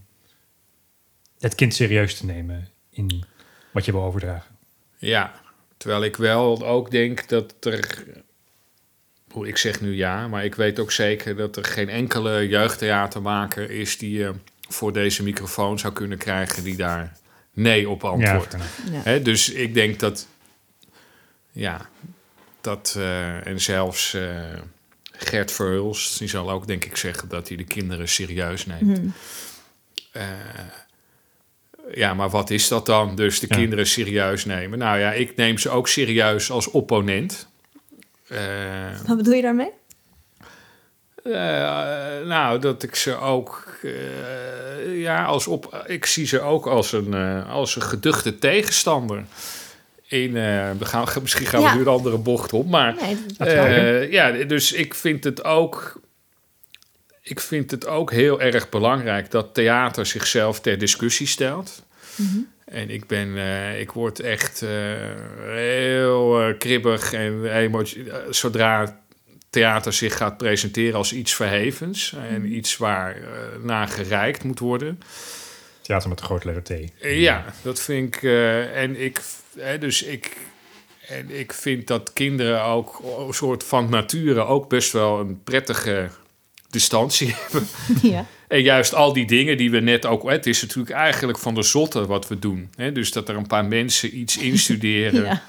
het 1.38 1.54
kind 1.54 1.74
serieus 1.74 2.16
te 2.18 2.26
nemen 2.26 2.68
in 2.90 3.24
wat 3.72 3.84
je 3.84 3.92
wil 3.92 4.02
overdragen. 4.02 4.56
Ja, 4.98 5.32
terwijl 5.78 6.04
ik 6.04 6.16
wel 6.16 6.66
ook 6.66 6.90
denk 6.90 7.28
dat 7.28 7.54
er. 7.60 8.04
Hoe 9.30 9.48
ik 9.48 9.56
zeg 9.56 9.80
nu 9.80 9.94
ja, 9.94 10.28
maar 10.28 10.44
ik 10.44 10.54
weet 10.54 10.78
ook 10.78 10.92
zeker 10.92 11.36
dat 11.36 11.56
er 11.56 11.64
geen 11.64 11.88
enkele 11.88 12.48
jeugdtheatermaker 12.48 13.70
is 13.70 13.98
die 13.98 14.18
je 14.18 14.32
voor 14.68 14.92
deze 14.92 15.22
microfoon 15.22 15.78
zou 15.78 15.92
kunnen 15.92 16.18
krijgen 16.18 16.64
die 16.64 16.76
daar 16.76 17.16
nee 17.52 17.88
op 17.88 18.04
antwoordt. 18.04 18.56
ja. 19.04 19.18
Dus 19.18 19.50
ik 19.50 19.74
denk 19.74 20.00
dat, 20.00 20.26
ja, 21.50 21.88
dat, 22.60 22.94
eh, 22.96 23.46
en 23.46 23.60
zelfs 23.60 24.14
eh, 24.14 24.36
Gert 25.12 25.52
Verhulst, 25.52 26.18
die 26.18 26.28
zal 26.28 26.50
ook 26.50 26.66
denk 26.66 26.84
ik 26.84 26.96
zeggen 26.96 27.28
dat 27.28 27.48
hij 27.48 27.56
de 27.56 27.64
kinderen 27.64 28.08
serieus 28.08 28.66
neemt. 28.66 28.98
Mhm. 28.98 29.08
Eh, 30.12 30.24
ja, 31.94 32.14
maar 32.14 32.30
wat 32.30 32.50
is 32.50 32.68
dat 32.68 32.86
dan? 32.86 33.14
Dus 33.16 33.40
de 33.40 33.46
Ja. 33.50 33.56
kinderen 33.56 33.86
serieus 33.86 34.44
nemen. 34.44 34.78
Nou 34.78 34.98
ja, 34.98 35.12
ik 35.12 35.36
neem 35.36 35.58
ze 35.58 35.70
ook 35.70 35.88
serieus 35.88 36.50
als 36.50 36.70
opponent. 36.70 37.48
Eh, 38.28 38.38
Wat 39.06 39.16
bedoel 39.16 39.34
je 39.34 39.42
daarmee? 39.42 39.70
eh, 41.24 41.32
nou, 42.26 42.58
dat 42.58 42.82
ik 42.82 42.94
ze 42.94 43.16
ook, 43.16 43.78
eh, 43.82 45.00
ja, 45.00 45.24
als 45.24 45.46
op, 45.46 45.84
ik 45.86 46.06
zie 46.06 46.26
ze 46.26 46.40
ook 46.40 46.66
als 46.66 46.92
een, 46.92 47.14
eh, 47.14 47.50
als 47.52 47.76
een 47.76 47.82
geduchte 47.82 48.38
tegenstander. 48.38 49.24
In, 50.06 50.36
eh, 50.36 50.70
we 50.78 50.84
gaan, 50.84 51.06
misschien 51.22 51.46
gaan 51.46 51.60
Ja. 51.60 51.70
we 51.70 51.74
nu 51.76 51.80
een 51.82 51.88
andere 51.88 52.18
bocht 52.18 52.52
op, 52.52 52.68
maar 52.68 52.94
Nee, 53.00 53.16
eh, 53.38 54.12
ja, 54.12 54.30
dus 54.32 54.72
ik 54.72 54.94
vind 54.94 55.24
het 55.24 55.44
ook. 55.44 56.00
Ik 57.28 57.40
vind 57.40 57.70
het 57.70 57.86
ook 57.86 58.10
heel 58.12 58.40
erg 58.40 58.68
belangrijk 58.68 59.30
dat 59.30 59.54
theater 59.54 60.06
zichzelf 60.06 60.60
ter 60.60 60.78
discussie 60.78 61.26
stelt. 61.26 61.82
En 62.64 62.90
ik 62.90 63.06
ben, 63.06 63.36
eh, 63.38 63.80
ik 63.80 63.90
word 63.92 64.20
echt 64.20 64.62
eh, 64.62 64.70
heel 65.46 66.40
eh, 66.42 66.58
kribbig 66.58 67.12
en 67.12 67.44
emotioneel. 67.56 68.20
zodra 68.30 69.00
theater 69.50 69.92
zich 69.92 70.16
gaat 70.16 70.36
presenteren 70.36 70.94
als 70.94 71.12
iets 71.12 71.34
verhevens 71.34 72.14
en 72.30 72.52
iets 72.56 72.76
waar 72.76 73.16
eh, 73.16 73.22
naar 73.62 73.88
gereikt 73.88 74.44
moet 74.44 74.58
worden. 74.58 75.00
Theater 75.82 76.08
met 76.08 76.18
de 76.18 76.24
grote 76.24 76.52
letter 76.52 76.76
T. 76.86 76.90
Ja, 77.02 77.44
dat 77.62 77.80
vind 77.80 78.14
ik. 78.14 78.22
eh, 78.22 78.82
en 78.82 79.00
ik, 79.00 79.20
hè, 79.58 79.78
dus 79.78 80.02
ik. 80.02 80.36
En 81.08 81.30
ik 81.38 81.52
vind 81.52 81.86
dat 81.86 82.12
kinderen 82.12 82.62
ook 82.62 83.02
een 83.26 83.34
soort 83.34 83.64
van 83.64 83.90
nature 83.90 84.40
ook 84.44 84.68
best 84.68 84.92
wel 84.92 85.18
een 85.20 85.40
prettige 85.44 86.08
distantie 86.70 87.34
hebben. 87.38 87.68
Ja. 88.02 88.26
En 88.48 88.62
juist 88.62 88.94
al 88.94 89.12
die 89.12 89.26
dingen 89.26 89.56
die 89.56 89.70
we 89.70 89.80
net 89.80 90.06
ook... 90.06 90.30
Het 90.30 90.46
is 90.46 90.62
natuurlijk 90.62 90.96
eigenlijk 90.96 91.38
van 91.38 91.54
de 91.54 91.62
zotte 91.62 92.06
wat 92.06 92.28
we 92.28 92.38
doen. 92.38 92.70
Hè? 92.74 92.92
Dus 92.92 93.12
dat 93.12 93.28
er 93.28 93.36
een 93.36 93.46
paar 93.46 93.64
mensen 93.64 94.18
iets 94.18 94.36
instuderen. 94.50 95.24
Ja. 95.24 95.42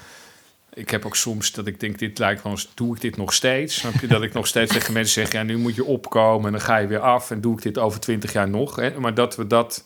Ik 0.74 0.90
heb 0.90 1.06
ook 1.06 1.16
soms 1.16 1.52
dat 1.52 1.66
ik 1.66 1.80
denk, 1.80 1.98
dit 1.98 2.18
lijkt 2.18 2.42
wel 2.42 2.52
eens... 2.52 2.68
Doe 2.74 2.94
ik 2.94 3.00
dit 3.00 3.16
nog 3.16 3.32
steeds? 3.32 3.74
Snap 3.74 3.92
je? 4.00 4.06
Dat 4.06 4.22
ik 4.22 4.32
nog 4.32 4.46
steeds 4.46 4.72
tegen 4.72 4.92
mensen 4.92 5.22
zeg... 5.22 5.32
Ja, 5.32 5.42
nu 5.42 5.56
moet 5.56 5.74
je 5.74 5.84
opkomen 5.84 6.46
en 6.46 6.52
dan 6.52 6.60
ga 6.60 6.76
je 6.76 6.86
weer 6.86 6.98
af. 6.98 7.30
En 7.30 7.40
doe 7.40 7.56
ik 7.56 7.62
dit 7.62 7.78
over 7.78 8.00
twintig 8.00 8.32
jaar 8.32 8.48
nog? 8.48 8.76
Hè? 8.76 9.00
Maar 9.00 9.14
dat 9.14 9.36
we 9.36 9.46
dat... 9.46 9.84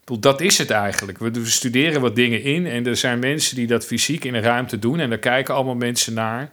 bedoel, 0.00 0.20
Dat 0.20 0.40
is 0.40 0.58
het 0.58 0.70
eigenlijk. 0.70 1.18
We 1.18 1.30
we 1.30 1.46
studeren 1.46 2.00
wat 2.00 2.16
dingen 2.16 2.42
in 2.42 2.66
en 2.66 2.86
er 2.86 2.96
zijn 2.96 3.18
mensen 3.18 3.56
die 3.56 3.66
dat 3.66 3.86
fysiek 3.86 4.24
in 4.24 4.34
een 4.34 4.42
ruimte 4.42 4.78
doen 4.78 5.00
en 5.00 5.08
daar 5.08 5.18
kijken 5.18 5.54
allemaal 5.54 5.74
mensen 5.74 6.14
naar. 6.14 6.50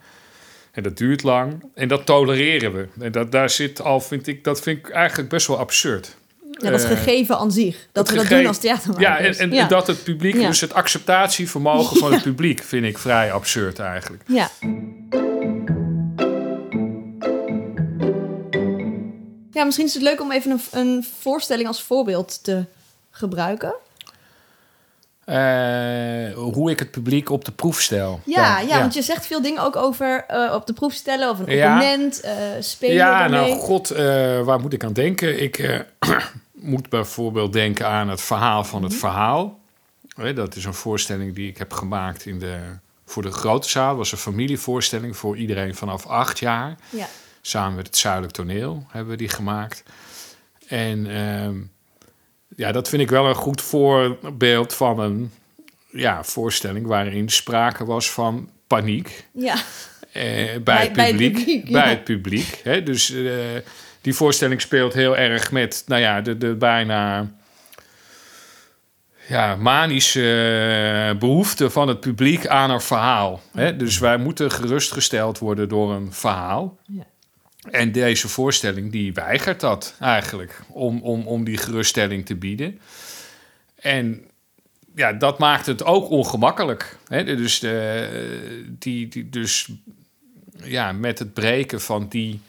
En 0.72 0.84
dat 0.84 0.98
duurt 0.98 1.24
lang 1.24 1.64
en 1.74 1.88
dat 1.88 2.06
tolereren 2.06 2.74
we. 2.74 2.88
En 3.00 3.12
dat, 3.12 3.32
daar 3.32 3.50
zit 3.50 3.82
al, 3.82 4.02
vind 4.02 4.28
ik, 4.28 4.44
dat 4.44 4.62
vind 4.62 4.78
ik 4.78 4.90
eigenlijk 4.90 5.30
best 5.30 5.48
wel 5.48 5.58
absurd. 5.58 6.18
Ja, 6.52 6.70
dat 6.70 6.84
Eh, 6.84 6.88
gegeven 6.88 7.38
aan 7.38 7.52
zich. 7.52 7.88
Dat 7.92 8.08
het 8.08 8.16
we 8.18 8.28
dat 8.28 8.38
doen 8.38 8.48
als 8.48 8.60
theatermakers. 8.60 9.08
Ja, 9.08 9.18
en, 9.18 9.38
en 9.38 9.52
ja. 9.52 9.68
dat 9.68 9.88
het 9.88 10.04
publiek, 10.04 10.36
Ja. 10.36 10.48
dus 10.48 10.62
het 10.62 10.74
acceptatievermogen 10.74 11.98
van 11.98 12.14
het 12.14 12.24
publiek, 12.32 12.64
vind 12.64 12.86
ik 12.86 12.98
vrij 12.98 13.32
absurd 13.32 13.80
eigenlijk. 13.80 14.24
Ja. 14.28 14.50
Ja, 19.52 19.64
misschien 19.64 19.86
is 19.86 19.94
het 19.94 20.04
leuk 20.04 20.22
om 20.22 20.32
even 20.32 20.52
een, 20.52 20.62
een 20.72 21.06
voorstelling 21.20 21.68
als 21.68 21.82
voorbeeld 21.84 22.44
te 22.44 22.66
gebruiken. 23.12 23.74
Eh, 25.30 26.34
hoe 26.34 26.72
ik 26.72 26.80
het 26.80 26.92
publiek 26.92 27.30
op 27.30 27.46
de 27.46 27.52
proef 27.52 27.82
stel. 27.82 28.20
Ja, 28.26 28.60
ja, 28.60 28.80
want 28.80 28.94
je 28.94 29.02
zegt 29.02 29.26
veel 29.26 29.42
dingen 29.42 29.64
ook 29.64 29.76
over 29.76 30.24
eh, 30.28 30.54
op 30.54 30.68
de 30.68 30.74
proef 30.74 30.94
stellen 30.94 31.30
of 31.30 31.40
een 31.40 31.46
opponent, 31.46 32.20
eh 32.22 32.34
spelen 32.60 32.96
Ja, 32.96 33.28
nou 33.28 33.52
god, 33.52 33.88
waar 34.46 34.60
moet 34.60 34.74
ik 34.74 34.84
aan 34.84 34.94
denken? 34.94 35.42
Ik 35.42 35.84
moet 36.52 36.90
bijvoorbeeld 36.90 37.54
denken 37.54 37.88
aan 37.88 38.10
het 38.10 38.22
verhaal 38.22 38.64
van 38.64 38.82
Mhm. 38.82 38.90
het 38.90 39.00
verhaal. 39.00 39.60
Hè, 40.16 40.34
dat 40.34 40.56
is 40.56 40.66
een 40.66 40.74
voorstelling 40.74 41.36
die 41.36 41.50
ik 41.50 41.58
heb 41.58 41.74
gemaakt 41.74 42.26
in 42.26 42.40
de, 42.40 42.58
voor 43.06 43.22
de 43.22 43.32
grote 43.32 43.70
zaal. 43.70 43.88
Dat 43.88 43.98
was 43.98 44.12
een 44.12 44.18
familievoorstelling 44.18 45.18
voor 45.18 45.38
iedereen 45.38 45.76
vanaf 45.76 46.06
acht 46.06 46.40
jaar. 46.40 46.76
Ja. 46.90 47.08
Samen 47.42 47.76
met 47.76 47.86
het 47.88 47.98
Zuidelijk 47.98 48.34
Toneel 48.34 48.84
hebben 48.90 49.12
we 49.12 49.18
die 49.18 49.30
gemaakt. 49.30 49.84
En 50.68 51.08
ehm, 51.16 51.56
ja, 52.60 52.72
dat 52.72 52.90
vind 52.90 53.02
ik 53.02 53.10
wel 53.10 53.26
een 53.28 53.36
goed 53.36 53.62
voorbeeld 53.62 54.74
van 54.74 55.00
een 55.00 55.32
ja, 55.92 56.24
voorstelling 56.24 56.88
waarin 56.88 57.30
sprake 57.30 57.86
was 57.86 58.12
van 58.12 58.50
paniek. 58.68 59.26
Ja. 59.32 59.56
Eh, 60.12 60.22
bij, 60.22 60.62
Bij- 60.64 60.84
het 60.84 60.94
bij 60.94 61.08
het 61.08 61.18
publiek. 61.18 61.72
bij 61.72 61.84
ja. 61.84 61.90
het 61.90 62.04
publiek. 62.04 62.60
Hè? 62.64 62.84
Dus 62.84 63.12
eh, 63.12 63.34
die 64.02 64.14
voorstelling 64.14 64.62
speelt 64.62 64.94
heel 64.94 65.18
erg 65.18 65.52
met, 65.52 65.84
nou 65.88 66.02
ja, 66.02 66.22
de, 66.22 66.38
de 66.38 66.56
bijna 66.56 67.32
ja, 69.28 69.56
manische 69.56 71.12
eh, 71.12 71.20
behoefte 71.20 71.70
van 71.70 71.88
het 71.88 72.00
publiek 72.00 72.48
aan 72.48 72.70
een 72.70 72.82
verhaal. 72.82 73.42
Hè? 73.52 73.76
Dus 73.76 74.00
wij 74.00 74.18
moeten 74.18 74.52
gerustgesteld 74.52 75.38
worden 75.40 75.70
door 75.70 75.92
een 75.92 76.14
verhaal. 76.14 76.78
Ja. 76.86 77.04
En 77.72 77.92
deze 77.92 78.28
voorstelling 78.28 78.92
die 78.92 79.14
weigert 79.14 79.60
dat 79.60 79.96
eigenlijk, 80.00 80.62
om, 80.68 81.02
om, 81.02 81.28
om 81.28 81.44
die 81.44 81.58
geruststelling 81.58 82.26
te 82.26 82.36
bieden. 82.36 82.80
En 83.76 84.26
ja, 84.96 85.14
dat 85.14 85.40
maakt 85.40 85.66
het 85.66 85.84
ook 85.84 86.10
ongemakkelijk. 86.10 86.98
Hè? 87.08 87.24
Dus, 87.24 87.60
de, 87.60 88.66
die, 88.80 89.08
die, 89.08 89.30
dus 89.30 89.70
ja, 90.64 90.92
met 90.92 91.20
het 91.20 91.34
breken 91.34 91.82
van 91.82 92.08
die 92.08 92.42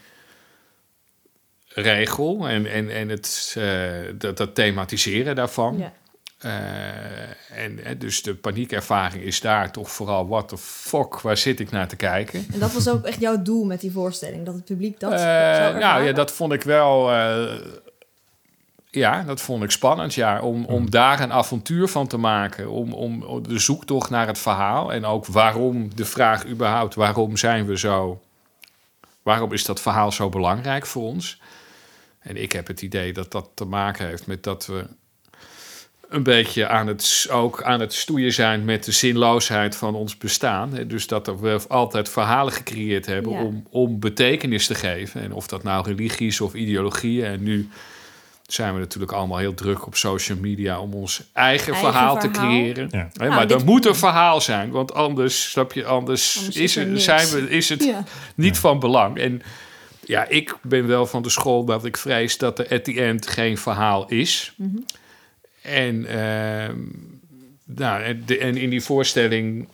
regel 1.68 2.48
en, 2.48 2.66
en, 2.66 2.90
en 2.90 3.08
het, 3.08 3.54
eh, 3.58 3.90
dat, 4.14 4.36
dat 4.36 4.54
thematiseren 4.54 5.34
daarvan. 5.34 5.92
Eh, 6.40 7.62
en 7.64 7.84
eh, 7.84 7.98
dus 7.98 8.22
de 8.22 8.34
paniekervaring 8.34 9.22
is 9.22 9.40
daar 9.40 9.72
toch 9.72 9.90
vooral... 9.90 10.28
what 10.28 10.48
the 10.48 10.58
fuck, 10.58 11.20
waar 11.20 11.36
zit 11.36 11.60
ik 11.60 11.70
naar 11.70 11.88
te 11.88 11.96
kijken? 11.96 12.46
En 12.52 12.58
dat 12.58 12.72
was 12.72 12.88
ook 12.88 13.04
echt 13.04 13.20
jouw 13.20 13.42
doel 13.42 13.64
met 13.64 13.80
die 13.80 13.92
voorstelling, 13.92 14.44
dat 14.44 14.54
het 14.54 14.64
publiek 14.64 15.00
dat 15.00 15.10
zou 15.10 15.22
ervaren? 15.22 15.80
nou 15.80 16.04
ja, 16.04 16.12
dat 16.12 16.32
vond 16.32 16.52
ik 16.52 16.62
wel. 16.62 17.12
eh, 17.12 17.60
ja, 18.90 19.22
dat 19.22 19.40
vond 19.40 19.62
ik 19.62 19.70
spannend. 19.70 20.14
Ja, 20.14 20.40
om, 20.40 20.64
om 20.64 20.90
daar 20.90 21.20
een 21.20 21.32
avontuur 21.32 21.88
van 21.88 22.06
te 22.06 22.16
maken. 22.16 22.70
Om, 22.70 22.92
om 22.92 23.22
om 23.22 23.48
de 23.48 23.58
zoektocht 23.58 24.10
naar 24.10 24.26
het 24.26 24.38
verhaal. 24.38 24.92
En 24.92 25.04
ook 25.04 25.26
waarom 25.26 25.94
de 25.94 26.04
vraag 26.04 26.46
überhaupt: 26.46 26.94
waarom 26.94 27.36
zijn 27.36 27.66
we 27.66 27.78
zo. 27.78 28.20
Waarom 29.22 29.52
is 29.52 29.64
dat 29.64 29.80
verhaal 29.80 30.12
zo 30.12 30.28
belangrijk 30.28 30.86
voor 30.86 31.02
ons? 31.02 31.40
En 32.18 32.42
ik 32.42 32.52
heb 32.52 32.66
het 32.66 32.82
idee 32.82 33.12
dat 33.12 33.30
dat 33.32 33.50
te 33.54 33.64
maken 33.64 34.06
heeft 34.06 34.26
met 34.26 34.42
dat 34.42 34.66
we 34.66 34.86
een 36.10 36.22
beetje 36.22 36.68
aan 36.68 36.86
het, 36.86 37.26
ook 37.30 37.62
aan 37.62 37.80
het 37.80 37.94
stoeien 37.94 38.32
zijn 38.32 38.64
met 38.64 38.84
de 38.84 38.92
zinloosheid 38.92 39.76
van 39.76 39.94
ons 39.94 40.16
bestaan. 40.18 40.74
Hè, 40.74 40.86
Dus 40.86 41.06
dat 41.06 41.26
we 41.40 41.60
altijd 41.68 42.08
verhalen 42.08 42.52
gecreëerd 42.52 43.06
hebben 43.06 43.32
Ja. 43.32 43.42
om, 43.42 43.66
om 43.70 44.00
betekenis 44.00 44.66
te 44.66 44.74
geven. 44.74 45.22
En 45.22 45.32
of 45.32 45.46
dat 45.46 45.62
nou 45.62 45.86
religie 45.86 46.26
is 46.26 46.40
of 46.40 46.54
ideologieën. 46.54 47.24
En 47.24 47.42
nu 47.42 47.68
zijn 48.46 48.74
we 48.74 48.80
natuurlijk 48.80 49.12
allemaal 49.12 49.38
heel 49.38 49.54
druk 49.54 49.86
op 49.86 49.96
social 49.96 50.38
media 50.38 50.80
om 50.80 50.94
ons 50.94 51.22
eigen, 51.32 51.72
Eigen 51.72 51.90
verhaal, 51.92 52.18
te 52.18 52.30
creëren. 52.30 52.88
Ja. 52.90 53.08
Nou, 53.12 53.30
maar 53.30 53.46
dit- 53.46 53.58
er 53.60 53.64
moet 53.64 53.86
een 53.86 53.94
verhaal 53.96 54.40
zijn, 54.40 54.70
want 54.70 54.94
anders, 54.94 55.50
snap 55.50 55.72
je, 55.72 55.84
anders, 55.84 56.36
Anders 56.38 56.56
is, 56.56 56.76
er 56.76 56.86
niks. 56.86 57.04
zijn 57.04 57.28
we, 57.28 57.50
is 57.50 57.68
het 57.68 57.84
Ja. 57.84 58.04
niet 58.34 58.58
van 58.58 58.78
belang. 58.78 59.18
En 59.18 59.42
ja, 60.04 60.28
ik 60.28 60.56
ben 60.62 60.86
wel 60.86 61.06
van 61.06 61.22
de 61.22 61.30
school 61.30 61.64
dat 61.64 61.84
ik 61.84 61.96
vrees 61.96 62.38
dat 62.38 62.58
er 62.58 62.68
at 62.70 62.84
the 62.84 63.02
end 63.02 63.26
geen 63.26 63.58
verhaal 63.58 64.08
is. 64.08 64.52
Mhm. 64.56 64.76
En, 65.62 66.06
ehm, 66.06 66.78
nou, 67.64 68.02
en, 68.02 68.56
in 68.56 68.70
die 68.70 68.82
voorstelling 68.82 69.68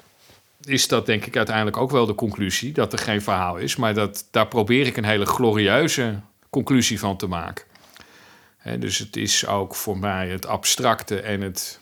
is 0.65 0.89
dat 0.89 1.07
denk 1.07 1.27
ik 1.27 1.37
uiteindelijk 1.37 1.77
ook 1.77 1.91
wel 1.91 2.07
de 2.07 2.15
conclusie 2.15 2.73
dat 2.73 2.93
er 2.93 2.99
geen 2.99 3.23
verhaal 3.23 3.57
is. 3.57 3.77
Maar 3.77 3.95
dat, 3.95 4.27
daar 4.31 4.49
probeer 4.49 4.87
ik 4.87 4.97
een 4.97 5.05
hele 5.05 5.27
glorieuze 5.27 6.21
conclusie 6.51 6.99
van 6.99 7.17
te 7.17 7.27
maken. 7.27 7.65
Dus 8.79 8.99
het 8.99 9.17
is 9.17 9.47
ook 9.47 9.75
voor 9.75 9.99
mij 9.99 10.29
het 10.29 10.47
abstracte 10.47 11.21
en 11.21 11.41
het 11.41 11.81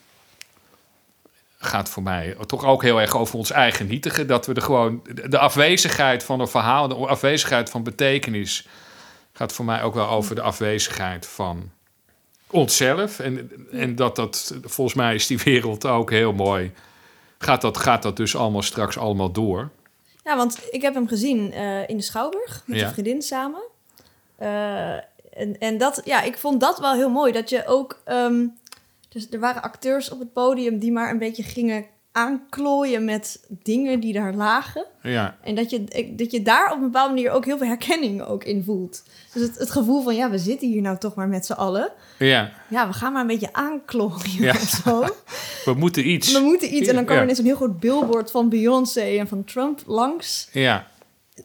gaat 1.57 1.89
voor 1.89 2.03
mij 2.03 2.35
toch 2.45 2.65
ook 2.65 2.81
heel 2.81 3.01
erg 3.01 3.17
over 3.17 3.37
ons 3.37 3.51
eigen 3.51 3.87
nietige. 3.87 4.25
Dat 4.25 4.45
we 4.45 4.53
er 4.53 4.61
gewoon 4.61 5.01
de 5.29 5.37
afwezigheid 5.37 6.23
van 6.23 6.39
een 6.39 6.47
verhaal, 6.47 6.87
de 6.87 6.95
afwezigheid 6.95 7.69
van 7.69 7.83
betekenis, 7.83 8.67
gaat 9.33 9.53
voor 9.53 9.65
mij 9.65 9.83
ook 9.83 9.93
wel 9.93 10.09
over 10.09 10.35
de 10.35 10.41
afwezigheid 10.41 11.27
van 11.27 11.71
onszelf. 12.49 13.19
En, 13.19 13.51
en 13.71 13.95
dat 13.95 14.15
dat, 14.15 14.55
volgens 14.63 14.95
mij 14.97 15.15
is 15.15 15.27
die 15.27 15.39
wereld 15.43 15.85
ook 15.85 16.11
heel 16.11 16.33
mooi. 16.33 16.71
Gaat 17.37 17.61
dat, 17.61 17.77
gaat 17.77 18.01
dat 18.03 18.17
dus 18.17 18.35
allemaal 18.35 18.61
straks 18.61 18.97
allemaal 18.97 19.31
door? 19.31 19.69
Ja, 20.23 20.37
want 20.37 20.59
ik 20.71 20.81
heb 20.81 20.93
hem 20.93 21.07
gezien 21.07 21.51
eh, 21.51 21.89
in 21.89 21.97
de 21.97 22.03
Schouwburg 22.03 22.63
met 22.65 22.79
Ja. 22.79 22.85
een 22.87 22.93
vriendin 22.93 23.21
samen. 23.21 23.61
Eh, 24.35 24.93
en, 25.33 25.57
en 25.59 25.77
dat, 25.77 26.01
ja, 26.03 26.21
ik 26.21 26.37
vond 26.37 26.59
dat 26.59 26.79
wel 26.79 26.93
heel 26.93 27.09
mooi. 27.09 27.31
Dat 27.31 27.49
je 27.49 27.65
ook... 27.67 28.01
ehm, 28.03 28.45
dus 29.09 29.27
er 29.31 29.39
waren 29.39 29.61
acteurs 29.61 30.09
op 30.09 30.19
het 30.19 30.33
podium 30.33 30.79
die 30.79 30.91
maar 30.91 31.09
een 31.09 31.17
beetje 31.19 31.43
gingen 31.43 31.85
aanklooien 32.15 33.05
met 33.05 33.39
dingen 33.49 33.99
die 33.99 34.13
daar 34.13 34.33
lagen. 34.33 34.85
Ja, 35.01 35.37
En 35.43 35.55
dat 35.55 35.69
je, 35.69 35.83
dat 36.15 36.31
je 36.31 36.41
daar 36.41 36.71
op 36.71 36.77
een 36.77 36.83
bepaalde 36.83 37.13
manier 37.13 37.31
ook 37.31 37.45
heel 37.45 37.57
veel 37.57 37.67
herkenning 37.67 38.21
ook 38.21 38.43
in 38.43 38.63
voelt. 38.63 39.03
Dus 39.33 39.41
het, 39.41 39.57
het 39.57 39.71
gevoel 39.71 40.03
van, 40.03 40.15
ja, 40.15 40.29
we 40.29 40.37
zitten 40.37 40.67
hier 40.67 40.81
nou 40.81 40.97
toch 40.97 41.15
maar 41.15 41.27
met 41.27 41.45
z'n 41.45 41.51
allen. 41.53 41.91
ja, 42.19 42.51
Ja, 42.69 42.87
we 42.87 42.93
gaan 42.93 43.11
maar 43.11 43.21
een 43.21 43.27
beetje 43.27 43.53
aanklooien 43.53 44.41
Ja. 44.43 44.51
of 44.51 44.81
zo. 44.83 44.99
we 45.71 45.73
moeten 45.77 46.09
iets. 46.09 46.31
We 46.31 46.39
moeten 46.39 46.75
iets. 46.75 46.87
En 46.87 46.95
dan 46.95 47.03
kwam 47.03 47.15
Ja. 47.15 47.21
er 47.21 47.23
ineens 47.23 47.39
een 47.39 47.45
heel 47.45 47.55
groot 47.55 47.79
billboard 47.79 48.31
van 48.31 48.49
Beyoncé 48.49 49.01
en 49.01 49.27
van 49.27 49.43
Trump 49.43 49.81
langs. 49.85 50.47
Ja, 50.51 50.87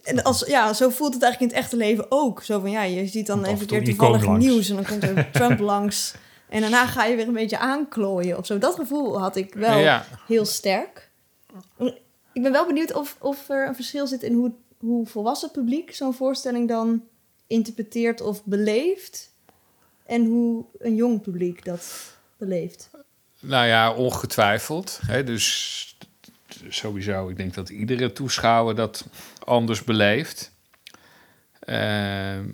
En 0.02 0.22
als, 0.22 0.44
ja, 0.46 0.72
zo 0.72 0.88
voelt 0.88 1.14
het 1.14 1.22
eigenlijk 1.22 1.52
in 1.52 1.58
het 1.58 1.64
echte 1.66 1.76
leven 1.76 2.06
ook. 2.08 2.42
Zo 2.42 2.60
van, 2.60 2.70
ja, 2.70 2.82
je 2.82 3.06
ziet 3.06 3.26
dan 3.26 3.38
even 3.44 3.52
en 3.54 3.60
een 3.60 3.66
keer 3.66 3.84
toevallig 3.84 4.28
nieuws... 4.28 4.68
en 4.68 4.74
dan 4.76 4.84
komt 4.84 5.02
er 5.02 5.28
Trump 5.32 5.58
langs. 5.72 6.14
En 6.50 6.60
daarna 6.60 6.86
ga 6.86 7.04
je 7.04 7.16
weer 7.16 7.26
een 7.26 7.32
beetje 7.32 7.58
aanklooien 7.58 8.38
of 8.38 8.46
zo. 8.46 8.58
Dat 8.58 8.74
gevoel 8.74 9.20
had 9.20 9.36
ik 9.36 9.54
wel 9.54 9.78
ja. 9.78 10.06
heel 10.26 10.44
sterk. 10.44 11.10
Ik 12.32 12.42
ben 12.42 12.52
wel 12.52 12.66
benieuwd 12.66 12.92
of, 12.92 13.16
of 13.20 13.48
er 13.48 13.66
een 13.66 13.74
verschil 13.74 14.06
zit 14.06 14.22
in 14.22 14.34
hoe, 14.34 14.52
hoe 14.78 15.06
volwassen 15.06 15.50
publiek 15.50 15.94
zo'n 15.94 16.14
voorstelling 16.14 16.68
dan 16.68 17.02
interpreteert 17.46 18.20
of 18.20 18.44
beleeft. 18.44 19.30
En 20.06 20.24
hoe 20.24 20.64
een 20.78 20.94
jong 20.94 21.22
publiek 21.22 21.64
dat 21.64 22.14
beleeft. 22.36 22.90
Nou 23.40 23.66
ja, 23.66 23.92
ongetwijfeld. 23.92 25.00
Hè, 25.06 25.24
dus 25.24 25.98
sowieso, 26.68 27.28
ik 27.28 27.36
denk 27.36 27.54
dat 27.54 27.68
iedere 27.68 28.12
toeschouwer 28.12 28.74
dat 28.74 29.06
anders 29.44 29.84
beleeft. 29.84 30.52
Ehm, 31.60 32.48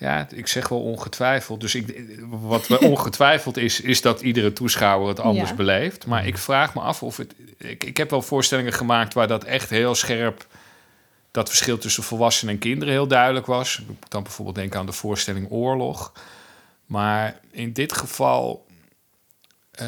ja, 0.00 0.26
ik 0.30 0.46
zeg 0.46 0.68
wel 0.68 0.82
ongetwijfeld. 0.82 1.60
Dus 1.60 1.74
ik, 1.74 2.10
wat 2.28 2.78
ongetwijfeld 2.92 3.56
is, 3.56 3.80
is 3.80 4.00
dat 4.00 4.20
iedere 4.20 4.52
toeschouwer 4.52 5.08
het 5.08 5.20
anders 5.20 5.50
Ja. 5.50 5.56
beleeft. 5.56 6.06
Maar 6.06 6.26
ik 6.26 6.38
vraag 6.38 6.74
me 6.74 6.80
af 6.80 7.02
of 7.02 7.16
het. 7.16 7.34
Ik, 7.58 7.84
ik 7.84 7.96
heb 7.96 8.10
wel 8.10 8.22
voorstellingen 8.22 8.72
gemaakt 8.72 9.14
waar 9.14 9.28
dat 9.28 9.44
echt 9.44 9.70
heel 9.70 9.94
scherp. 9.94 10.46
Dat 11.30 11.48
verschil 11.48 11.78
tussen 11.78 12.02
volwassenen 12.02 12.54
en 12.54 12.60
kinderen 12.60 12.94
heel 12.94 13.06
duidelijk 13.06 13.46
was. 13.46 13.78
Ik 13.80 13.86
moet 13.86 13.96
dan 14.08 14.22
bijvoorbeeld 14.22 14.56
denken 14.56 14.78
aan 14.80 14.86
de 14.86 14.92
voorstelling 14.92 15.50
Oorlog. 15.50 16.12
Maar 16.86 17.40
in 17.50 17.72
dit 17.72 17.92
geval 17.92 18.66
eh, 19.70 19.86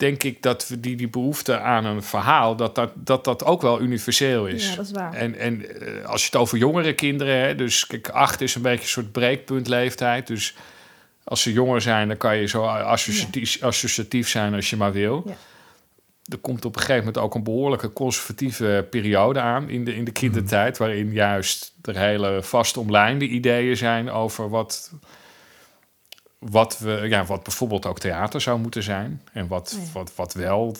denk 0.00 0.22
ik 0.22 0.42
dat 0.42 0.68
we 0.68 0.80
die, 0.80 0.96
die 0.96 1.08
behoefte 1.08 1.58
aan 1.58 1.84
een 1.84 2.02
verhaal, 2.02 2.56
dat 2.56 2.74
dat, 2.74 2.92
dat, 2.94 3.24
dat 3.24 3.44
ook 3.44 3.62
wel 3.62 3.80
universeel 3.80 4.46
is. 4.46 4.68
Ja, 4.68 4.76
dat 4.76 4.84
is 4.84 4.90
waar. 4.90 5.12
En, 5.12 5.38
en 5.38 5.80
eh, 5.80 6.04
als 6.04 6.20
je 6.20 6.26
het 6.26 6.36
over 6.36 6.58
jongere 6.58 6.94
kinderen 6.94 7.38
hebt, 7.38 7.58
dus 7.58 7.86
kijk, 7.86 8.08
acht 8.08 8.40
is 8.40 8.54
een 8.54 8.62
beetje 8.62 8.82
een 8.82 8.88
soort 8.88 9.12
breekpuntleeftijd. 9.12 10.26
Dus 10.26 10.54
als 11.24 11.42
ze 11.42 11.52
jonger 11.52 11.80
zijn, 11.80 12.08
dan 12.08 12.16
kan 12.16 12.36
je 12.36 12.46
zo 12.46 12.64
associatief, 12.64 13.62
associatief 13.62 14.28
zijn 14.28 14.54
als 14.54 14.70
je 14.70 14.76
maar 14.76 14.92
wil. 14.92 15.22
Ja. 15.26 15.36
Er 16.24 16.38
komt 16.38 16.64
op 16.64 16.74
een 16.74 16.80
gegeven 16.80 17.04
moment 17.04 17.18
ook 17.18 17.34
een 17.34 17.42
behoorlijke 17.42 17.92
conservatieve 17.92 18.86
periode 18.90 19.40
aan 19.40 19.68
in 19.68 19.84
de, 19.84 19.94
in 19.94 20.04
de 20.04 20.10
kindertijd, 20.10 20.78
waarin 20.78 21.12
juist 21.12 21.74
er 21.82 21.96
hele 21.96 22.42
vast 22.42 22.76
omlijnde 22.76 23.26
ideeën 23.26 23.76
zijn 23.76 24.10
over 24.10 24.48
wat, 24.48 24.92
wat, 26.40 26.78
we, 26.78 26.90
ja, 27.08 27.24
wat 27.24 27.42
bijvoorbeeld 27.42 27.86
ook 27.86 27.98
theater 27.98 28.40
zou 28.40 28.58
moeten 28.60 28.82
zijn. 28.82 29.22
En 29.32 29.46
wat, 29.46 29.76
ja. 29.84 29.92
wat, 29.92 30.12
wat 30.16 30.32
wel 30.34 30.76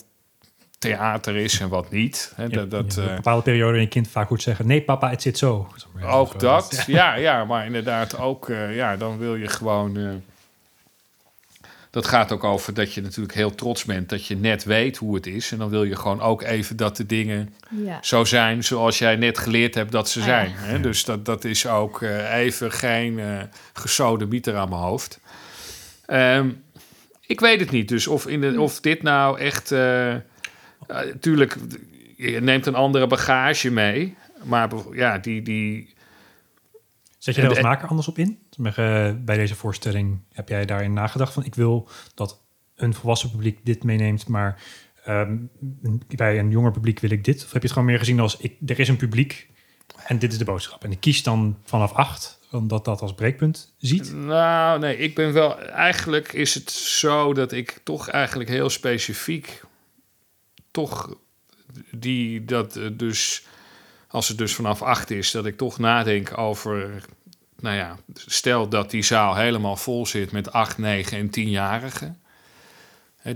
theater 0.79 1.37
is 1.37 1.61
en 1.61 1.69
wat 1.69 1.90
niet. 1.90 2.33
Hè, 2.37 2.43
Je- 2.43 2.49
dat, 2.49 2.71
dat, 2.71 2.81
hebt 2.81 2.97
eh, 2.99 3.05
een 3.05 3.14
bepaalde 3.14 3.43
periode 3.43 3.76
in 3.76 3.83
je 3.83 3.88
kind 3.88 4.09
vaak 4.09 4.26
goed 4.26 4.43
zeggen... 4.43 4.67
nee 4.67 4.83
papa, 4.83 5.11
het 5.11 5.23
zit 5.23 5.38
zo. 5.38 5.69
ook 6.02 6.40
dat, 6.40 6.85
ja, 6.87 7.14
ja, 7.14 7.45
maar 7.45 7.67
inderdaad 7.67 8.19
ook, 8.19 8.49
eh, 8.49 8.76
ja, 8.76 8.97
dan 8.97 9.19
wil 9.19 9.35
je 9.37 9.49
gewoon. 9.49 9.97
eh, 9.97 10.09
dat 11.90 12.07
gaat 12.07 12.33
ook 12.33 12.45
over 12.45 12.75
dat 12.75 12.95
je 12.95 13.02
natuurlijk 13.02 13.35
heel 13.35 13.55
trots 13.55 13.85
bent 13.85 14.09
dat 14.09 14.26
je 14.26 14.37
net 14.37 14.64
weet 14.64 14.97
hoe 14.97 15.14
het 15.14 15.26
is. 15.26 15.52
En 15.52 15.59
dan 15.59 15.69
wil 15.69 15.85
je 15.85 15.97
gewoon 15.97 16.21
ook 16.21 16.43
even 16.43 16.76
dat 16.76 16.97
de 16.97 17.07
dingen 17.07 17.55
Ja. 17.85 17.99
zo 18.00 18.25
zijn 18.25 18.64
zoals 18.64 18.99
jij 18.99 19.17
net 19.17 19.38
geleerd 19.38 19.75
hebt 19.75 19.93
dat 19.93 20.09
ze 20.09 20.21
Ah, 20.21 20.26
ja. 20.26 20.33
zijn. 20.33 20.52
Hè? 20.57 20.81
Dus 20.81 21.05
dat, 21.05 21.25
dat 21.25 21.45
is 21.45 21.67
ook 21.67 22.02
eh, 22.02 22.35
even 22.35 22.73
geen 22.73 23.19
eh 23.19 23.38
gesodemieter 23.73 24.57
aan 24.57 24.69
mijn 24.69 24.81
hoofd. 24.81 25.21
Ehm, 26.11 26.50
ik 27.26 27.40
weet 27.40 27.61
het 27.61 27.71
niet. 27.71 27.88
Dus 27.88 28.07
of, 28.07 28.26
in 28.26 28.40
de, 28.40 28.61
of 28.61 28.81
dit 28.81 29.02
nou 29.02 29.38
echt. 29.38 29.73
eh 29.73 30.14
Tuurlijk, 31.21 31.57
je 32.17 32.40
neemt 32.40 32.67
een 32.67 32.75
andere 32.75 33.07
bagage 33.07 33.71
mee. 33.71 34.17
Maar 34.43 34.71
ja, 34.93 35.19
die, 35.19 35.43
die, 35.43 35.95
Zet 37.19 37.35
je 37.35 37.40
daar 37.40 37.50
En- 37.50 37.57
als 37.57 37.67
maker 37.67 37.88
anders 37.88 38.09
op 38.09 38.19
in? 38.19 38.38
Eh, 38.62 38.75
bij 39.19 39.37
deze 39.37 39.55
voorstelling 39.55 40.21
heb 40.33 40.49
jij 40.49 40.64
daarin 40.64 40.93
nagedacht 40.93 41.33
van... 41.33 41.45
ik 41.45 41.55
wil 41.55 41.88
dat 42.14 42.40
een 42.76 42.95
volwassen 42.95 43.31
publiek 43.31 43.59
dit 43.62 43.85
meeneemt... 43.85 44.29
maar 44.29 44.62
ehm, 45.05 45.37
bij 46.17 46.38
een 46.38 46.50
jonger 46.50 46.71
publiek 46.73 47.00
wil 47.00 47.11
ik 47.11 47.25
dit? 47.25 47.37
Of 47.37 47.52
heb 47.52 47.52
je 47.52 47.59
het 47.69 47.73
gewoon 47.73 47.88
meer 47.88 47.99
gezien 47.99 48.21
als... 48.21 48.37
Ik, 48.37 48.57
er 48.67 48.79
is 48.79 48.88
een 48.88 48.97
publiek 48.97 49.49
en 50.07 50.19
dit 50.19 50.33
is 50.33 50.38
de 50.38 50.45
boodschap. 50.45 50.85
En 50.85 50.93
ik 50.93 51.00
kies 51.00 51.23
dan 51.23 51.59
vanaf 51.64 51.93
acht, 51.93 52.39
omdat 52.50 52.85
dat 52.85 53.00
als 53.00 53.14
breekpunt 53.14 53.75
ziet. 53.78 54.12
Nou, 54.14 54.78
nee, 54.78 54.97
ik 54.97 55.14
ben 55.14 55.33
wel. 55.33 55.61
Eigenlijk 55.61 56.33
is 56.33 56.54
het 56.54 56.71
zo 56.71 57.33
dat 57.35 57.52
ik 57.52 57.80
toch 57.85 58.09
eigenlijk 58.09 58.50
heel 58.50 58.71
specifiek. 58.71 59.62
toch 60.71 61.16
die 61.91 62.45
dat 62.45 62.80
dus. 62.93 63.47
als 64.08 64.28
het 64.28 64.39
dus 64.39 64.54
vanaf 64.54 64.82
acht 64.82 65.10
is, 65.10 65.30
dat 65.30 65.47
ik 65.47 65.56
toch 65.56 65.78
nadenk 65.78 66.39
over. 66.39 67.04
Nou 67.60 67.76
ja, 67.76 67.97
stel 68.15 68.69
dat 68.69 68.91
die 68.91 69.02
zaal 69.02 69.36
helemaal 69.36 69.76
vol 69.76 70.06
zit 70.06 70.32
met 70.32 70.52
acht, 70.52 70.78
negen 70.78 71.19
en 71.19 71.30
tienjarigen. 71.30 72.21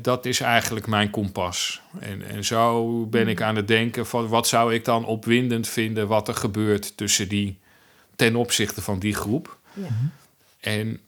Dat 0.00 0.26
is 0.26 0.40
eigenlijk 0.40 0.86
mijn 0.86 1.10
kompas. 1.10 1.80
En, 2.00 2.22
en 2.22 2.44
zo 2.44 3.06
ben 3.06 3.28
ik 3.28 3.42
aan 3.42 3.56
het 3.56 3.68
denken 3.68 4.06
van 4.06 4.28
wat 4.28 4.48
zou 4.48 4.74
ik 4.74 4.84
dan 4.84 5.04
opwindend 5.04 5.68
vinden 5.68 6.08
wat 6.08 6.28
er 6.28 6.34
gebeurt 6.34 6.96
tussen 6.96 7.28
die 7.28 7.58
ten 8.16 8.36
opzichte 8.36 8.82
van 8.82 8.98
die 8.98 9.14
groep. 9.14 9.58
Ja. 9.72 9.88
En 10.60 11.00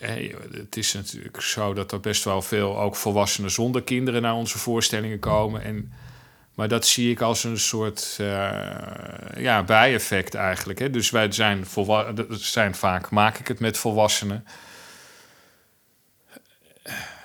eh, 0.00 0.34
het 0.52 0.76
is 0.76 0.92
natuurlijk 0.92 1.40
zo 1.40 1.74
dat 1.74 1.92
er 1.92 2.00
best 2.00 2.24
wel 2.24 2.42
veel 2.42 2.80
ook 2.80 2.96
volwassenen 2.96 3.50
zonder 3.50 3.82
kinderen 3.82 4.22
naar 4.22 4.34
onze 4.34 4.58
voorstellingen 4.58 5.18
komen. 5.18 5.62
En, 5.62 5.92
maar 6.54 6.68
dat 6.68 6.86
zie 6.86 7.10
ik 7.10 7.20
als 7.20 7.44
een 7.44 7.58
soort 7.58 8.16
eh, 8.20 8.26
ja, 9.36 9.62
bijeffect 9.62 10.34
eigenlijk. 10.34 10.78
Hè? 10.78 10.90
Dus 10.90 11.10
wij 11.10 11.32
zijn, 11.32 11.64
zijn 12.28 12.74
vaak, 12.74 13.10
maak 13.10 13.38
ik 13.38 13.48
het 13.48 13.60
met 13.60 13.78
volwassenen. 13.78 14.44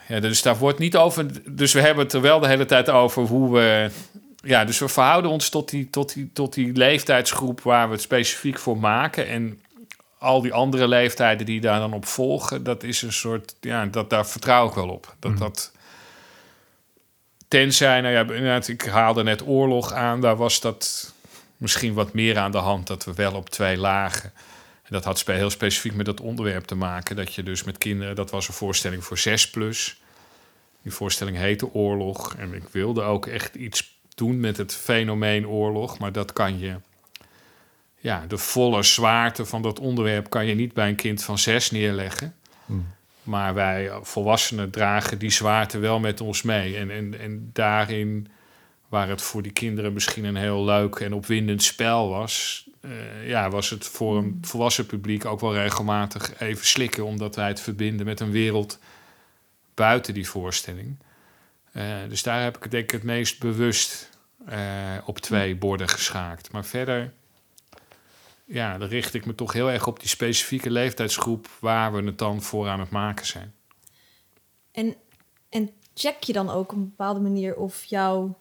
Ja, 0.08 0.20
dus 0.20 0.42
daar 0.42 0.58
wordt 0.58 0.80
niet 0.80 0.96
over. 0.96 1.54
Dus 1.56 1.74
we 1.74 1.82
hebben 1.82 2.04
het 2.04 2.13
er 2.13 2.22
wel 2.22 2.39
de 2.39 2.48
hele 2.48 2.65
tijd 2.65 2.89
over 2.89 3.24
hoe 3.24 3.54
we. 3.54 3.92
Ja, 4.41 4.65
dus 4.65 4.80
we 4.80 4.88
verhouden 4.88 5.32
ons 5.32 5.49
tot 5.49 5.69
die, 5.69 5.89
tot 5.89 6.13
die, 6.13 6.30
tot 6.34 6.54
die 6.54 6.73
leeftijdsgroep 6.73 7.62
waar 7.62 7.88
we 7.88 7.93
het 7.93 8.02
specifiek 8.02 8.58
voor 8.60 8.78
maken. 8.78 9.28
En 9.28 9.62
al 10.17 10.41
die 10.41 10.54
andere 10.54 10.88
leeftijden 10.88 11.45
die 11.45 11.62
daar 11.62 11.80
dan 11.80 11.93
op 11.93 12.06
volgen, 12.06 12.63
dat 12.63 12.84
is 12.84 13.02
een 13.02 13.13
soort. 13.13 13.56
Ja, 13.60 13.86
dat, 13.86 14.10
daar 14.10 14.28
vertrouw 14.28 14.67
ik 14.67 14.73
wel 14.73 14.89
op. 14.89 15.15
Dat 15.19 15.32
Mhm. 15.32 15.39
dat. 15.39 15.71
Tenzij, 17.47 18.02
nou 18.02 18.13
ja, 18.13 18.21
inderdaad, 18.21 18.67
ik 18.67 18.82
haalde 18.82 19.23
net 19.23 19.47
oorlog 19.47 19.93
aan, 19.93 20.21
daar 20.21 20.36
was 20.36 20.60
dat 20.60 21.13
misschien 21.58 21.93
wat 21.93 22.13
meer 22.13 22.38
aan 22.38 22.52
de 22.52 22.58
hand, 22.58 22.88
dat 22.88 23.06
we 23.06 23.13
wel 23.13 23.34
op 23.34 23.49
twee 23.49 23.78
lagen. 23.78 24.34
En 24.84 24.95
dat 24.95 25.04
had 25.04 25.23
heel 25.25 25.49
specifiek 25.49 25.93
met 25.93 26.06
dat 26.06 26.21
onderwerp 26.21 26.65
te 26.65 26.75
maken, 26.75 27.15
dat 27.15 27.34
je 27.34 27.43
dus 27.43 27.63
met 27.63 27.78
kinderen, 27.78 28.15
dat 28.15 28.32
was 28.32 28.47
een 28.47 28.54
voorstelling 28.54 29.04
voor 29.04 29.17
6 29.17 29.49
plus. 29.49 30.02
Die 30.82 30.93
voorstelling 30.93 31.38
heette 31.38 31.73
Oorlog. 31.73 32.36
En 32.36 32.54
ik 32.54 32.67
wilde 32.71 33.02
ook 33.02 33.25
echt 33.25 33.56
iets 33.56 33.99
doen 34.20 34.40
met 34.40 34.58
het 34.58 34.76
fenomeen 34.76 35.48
oorlog, 35.48 36.00
maar 36.00 36.12
dat 36.12 36.34
kan 36.34 36.60
je. 36.60 36.76
Ja, 38.00 38.26
de 38.28 38.38
volle 38.38 38.84
zwaarte 38.84 39.46
van 39.46 39.62
dat 39.62 39.80
onderwerp 39.80 40.30
kan 40.30 40.46
je 40.46 40.56
niet 40.56 40.74
bij 40.74 40.90
een 40.90 40.96
kind 40.96 41.24
van 41.24 41.38
zes 41.38 41.72
neerleggen. 41.72 42.36
Hmm. 42.66 42.88
Maar 43.24 43.54
wij 43.54 43.90
eh, 43.90 43.98
volwassenen 44.02 44.70
dragen 44.70 45.20
die 45.20 45.30
zwaarte 45.30 45.80
wel 45.80 46.00
met 46.00 46.22
ons 46.22 46.42
mee. 46.42 46.78
En, 46.78 46.92
en, 46.92 47.20
en 47.20 47.50
daarin, 47.54 48.28
waar 48.90 49.10
het 49.10 49.22
voor 49.22 49.42
die 49.42 49.52
kinderen 49.52 49.94
misschien 49.94 50.24
een 50.24 50.36
heel 50.36 50.66
leuk 50.66 50.96
en 50.96 51.14
opwindend 51.14 51.64
spel 51.64 52.10
was, 52.10 52.68
eh, 52.82 53.28
ja, 53.28 53.50
was 53.50 53.70
het 53.70 53.86
voor 53.86 54.18
een 54.18 54.38
volwassen 54.42 54.86
publiek 54.86 55.26
ook 55.26 55.40
wel 55.40 55.54
regelmatig 55.54 56.40
even 56.40 56.66
slikken, 56.66 57.06
omdat 57.06 57.36
wij 57.36 57.48
het 57.48 57.62
verbinden 57.62 58.06
met 58.06 58.20
een 58.20 58.32
wereld 58.32 58.80
buiten 59.74 60.14
die 60.14 60.30
voorstelling. 60.30 60.98
Eh, 61.72 61.84
dus 62.10 62.24
daar 62.24 62.44
heb 62.44 62.58
ik 62.58 62.64
het 62.64 62.72
denk 62.72 62.84
ik 62.84 62.92
het 62.92 63.04
meest 63.04 63.40
bewust 63.40 64.09
eh, 64.45 64.60
op 65.06 65.19
twee 65.19 65.56
borden 65.56 65.89
geschaakt. 65.89 66.52
Maar 66.52 66.65
verder, 66.65 67.13
ja, 68.45 68.78
dan 68.78 68.88
richt 68.88 69.13
ik 69.13 69.25
me 69.25 69.36
toch 69.36 69.54
heel 69.54 69.71
erg 69.71 69.88
op 69.88 69.99
die 69.99 70.10
specifieke 70.10 70.71
leeftijdsgroep 70.71 71.47
waar 71.60 71.93
we 71.93 72.04
het 72.04 72.17
dan 72.17 72.41
voor 72.41 72.67
aan 72.67 72.80
het 72.80 72.89
maken 72.89 73.25
zijn. 73.25 73.54
En, 74.71 74.95
en 75.49 75.69
check 75.93 76.23
je 76.23 76.34
dan 76.34 76.49
ook 76.49 76.71
op 76.71 76.78
een 76.78 76.89
bepaalde 76.89 77.19
manier 77.19 77.56
of 77.56 77.84
jouw 77.84 78.38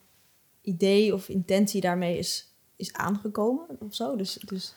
idee 0.62 1.14
of 1.14 1.28
intentie 1.28 1.80
daarmee 1.80 2.18
is, 2.18 2.46
is 2.76 2.92
aangekomen 2.92 3.66
of 3.80 3.94
zo? 3.94 4.16
Dus, 4.16 4.32
dus 4.46 4.74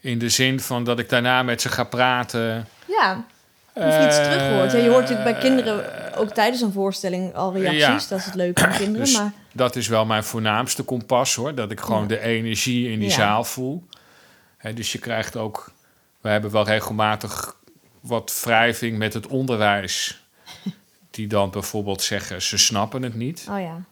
In 0.00 0.18
de 0.18 0.28
zin 0.28 0.60
van 0.60 0.84
dat 0.84 0.98
ik 0.98 1.08
daarna 1.08 1.42
met 1.42 1.60
ze 1.60 1.68
ga 1.68 1.84
praten. 1.84 2.66
ja, 2.86 3.26
of 3.72 3.82
je 3.82 4.06
iets 4.06 4.16
Eh, 4.16 4.24
terug 4.24 4.48
hoort. 4.52 4.72
Ja, 4.72 4.78
je 4.78 4.88
hoort 4.88 5.00
natuurlijk 5.08 5.30
bij 5.30 5.40
kinderen 5.40 6.14
ook 6.14 6.30
tijdens 6.30 6.60
een 6.62 6.72
voorstelling 6.72 7.34
al 7.34 7.52
reacties. 7.52 7.80
Ja. 8.02 8.08
Dat 8.08 8.18
is 8.18 8.24
het 8.24 8.34
leuke 8.34 8.66
aan 8.66 8.76
kinderen. 8.76 9.04
Dus- 9.06 9.16
maar 9.18 9.32
Dat 9.56 9.76
is 9.76 9.88
wel 9.88 10.06
mijn 10.06 10.24
voornaamste 10.24 10.82
kompas 10.82 11.34
hoor. 11.34 11.54
Dat 11.54 11.70
ik 11.70 11.80
gewoon 11.80 12.02
Ja. 12.02 12.06
de 12.08 12.20
energie 12.20 12.90
in 12.90 12.98
die 12.98 13.08
Ja. 13.08 13.14
zaal 13.14 13.44
voel. 13.44 13.88
Hè, 14.56 14.74
dus 14.74 14.92
je 14.92 14.98
krijgt 14.98 15.36
ook. 15.36 15.72
We 16.20 16.28
hebben 16.28 16.50
wel 16.50 16.64
regelmatig 16.64 17.56
wat 18.00 18.40
wrijving 18.44 18.98
met 18.98 19.14
het 19.14 19.26
onderwijs. 19.26 20.20
Die 21.10 21.26
dan 21.26 21.50
bijvoorbeeld 21.50 22.02
zeggen 22.02 22.42
ze 22.42 22.58
snappen 22.58 23.02
het 23.02 23.14
niet. 23.14 23.46
oh 23.50 23.60
ja, 23.60 23.82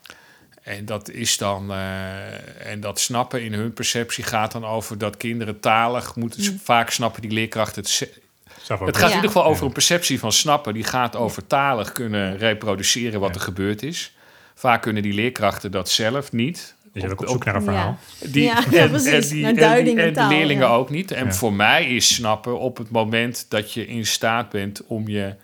En 0.63 0.85
dat 0.85 1.11
is 1.11 1.39
dan. 1.39 1.71
eh, 1.73 2.67
en 2.71 2.81
dat 2.81 3.01
snappen 3.01 3.43
in 3.45 3.53
hun 3.53 3.73
perceptie 3.73 4.25
gaat 4.25 4.53
dan 4.53 4.65
over 4.65 4.99
dat 4.99 5.17
kinderen 5.17 5.61
talig 5.61 6.17
moeten. 6.17 6.53
Mm. 6.53 6.61
Vaak 6.65 6.91
snappen 6.91 7.23
die 7.23 7.31
leerkrachten 7.31 7.83
het 7.83 7.91
ze- 7.91 8.23
Zelf 8.63 8.81
ook. 8.81 8.87
Het 8.87 8.97
gaat 8.97 9.05
Ja. 9.11 9.17
in 9.17 9.23
ieder 9.23 9.31
geval 9.37 9.51
over 9.51 9.67
een 9.67 9.73
perceptie 9.73 10.19
van 10.19 10.33
snappen. 10.33 10.75
Die 10.75 10.85
gaat 10.85 11.17
over 11.17 11.47
talig 11.47 11.93
kunnen 11.93 12.37
reproduceren 12.39 13.21
wat 13.21 13.29
Ja. 13.29 13.35
er 13.35 13.41
gebeurd 13.41 13.83
is. 13.83 14.13
Vaak 14.55 14.83
kunnen 14.83 15.03
die 15.03 15.13
leerkrachten 15.13 15.71
dat 15.71 15.89
zelf 15.89 16.33
niet. 16.33 16.75
Je 16.93 17.01
bent 17.01 17.13
ook 17.13 17.21
op 17.21 17.29
zoek 17.29 17.45
naar 17.45 17.55
een 17.55 17.63
verhaal. 17.63 17.99
Die, 18.21 18.43
Ja, 18.43 18.63
precies. 18.89 19.29
die, 19.29 19.43
Naar 19.43 19.55
en, 19.79 19.85
die, 19.85 19.93
en 19.95 19.99
en 20.01 20.07
de 20.09 20.13
taal, 20.15 20.29
leerlingen 20.29 20.69
ja. 20.69 20.75
ook 20.75 20.91
niet. 20.91 21.11
En 21.11 21.25
Ja. 21.27 21.33
voor 21.33 21.53
mij 21.53 21.87
is 21.87 22.15
snappen 22.15 22.59
op 22.59 22.77
het 22.77 22.91
moment 22.91 23.47
dat 23.49 23.73
je 23.73 23.87
in 23.87 24.07
staat 24.07 24.49
bent 24.49 24.87
om 24.87 25.09
je 25.09 25.35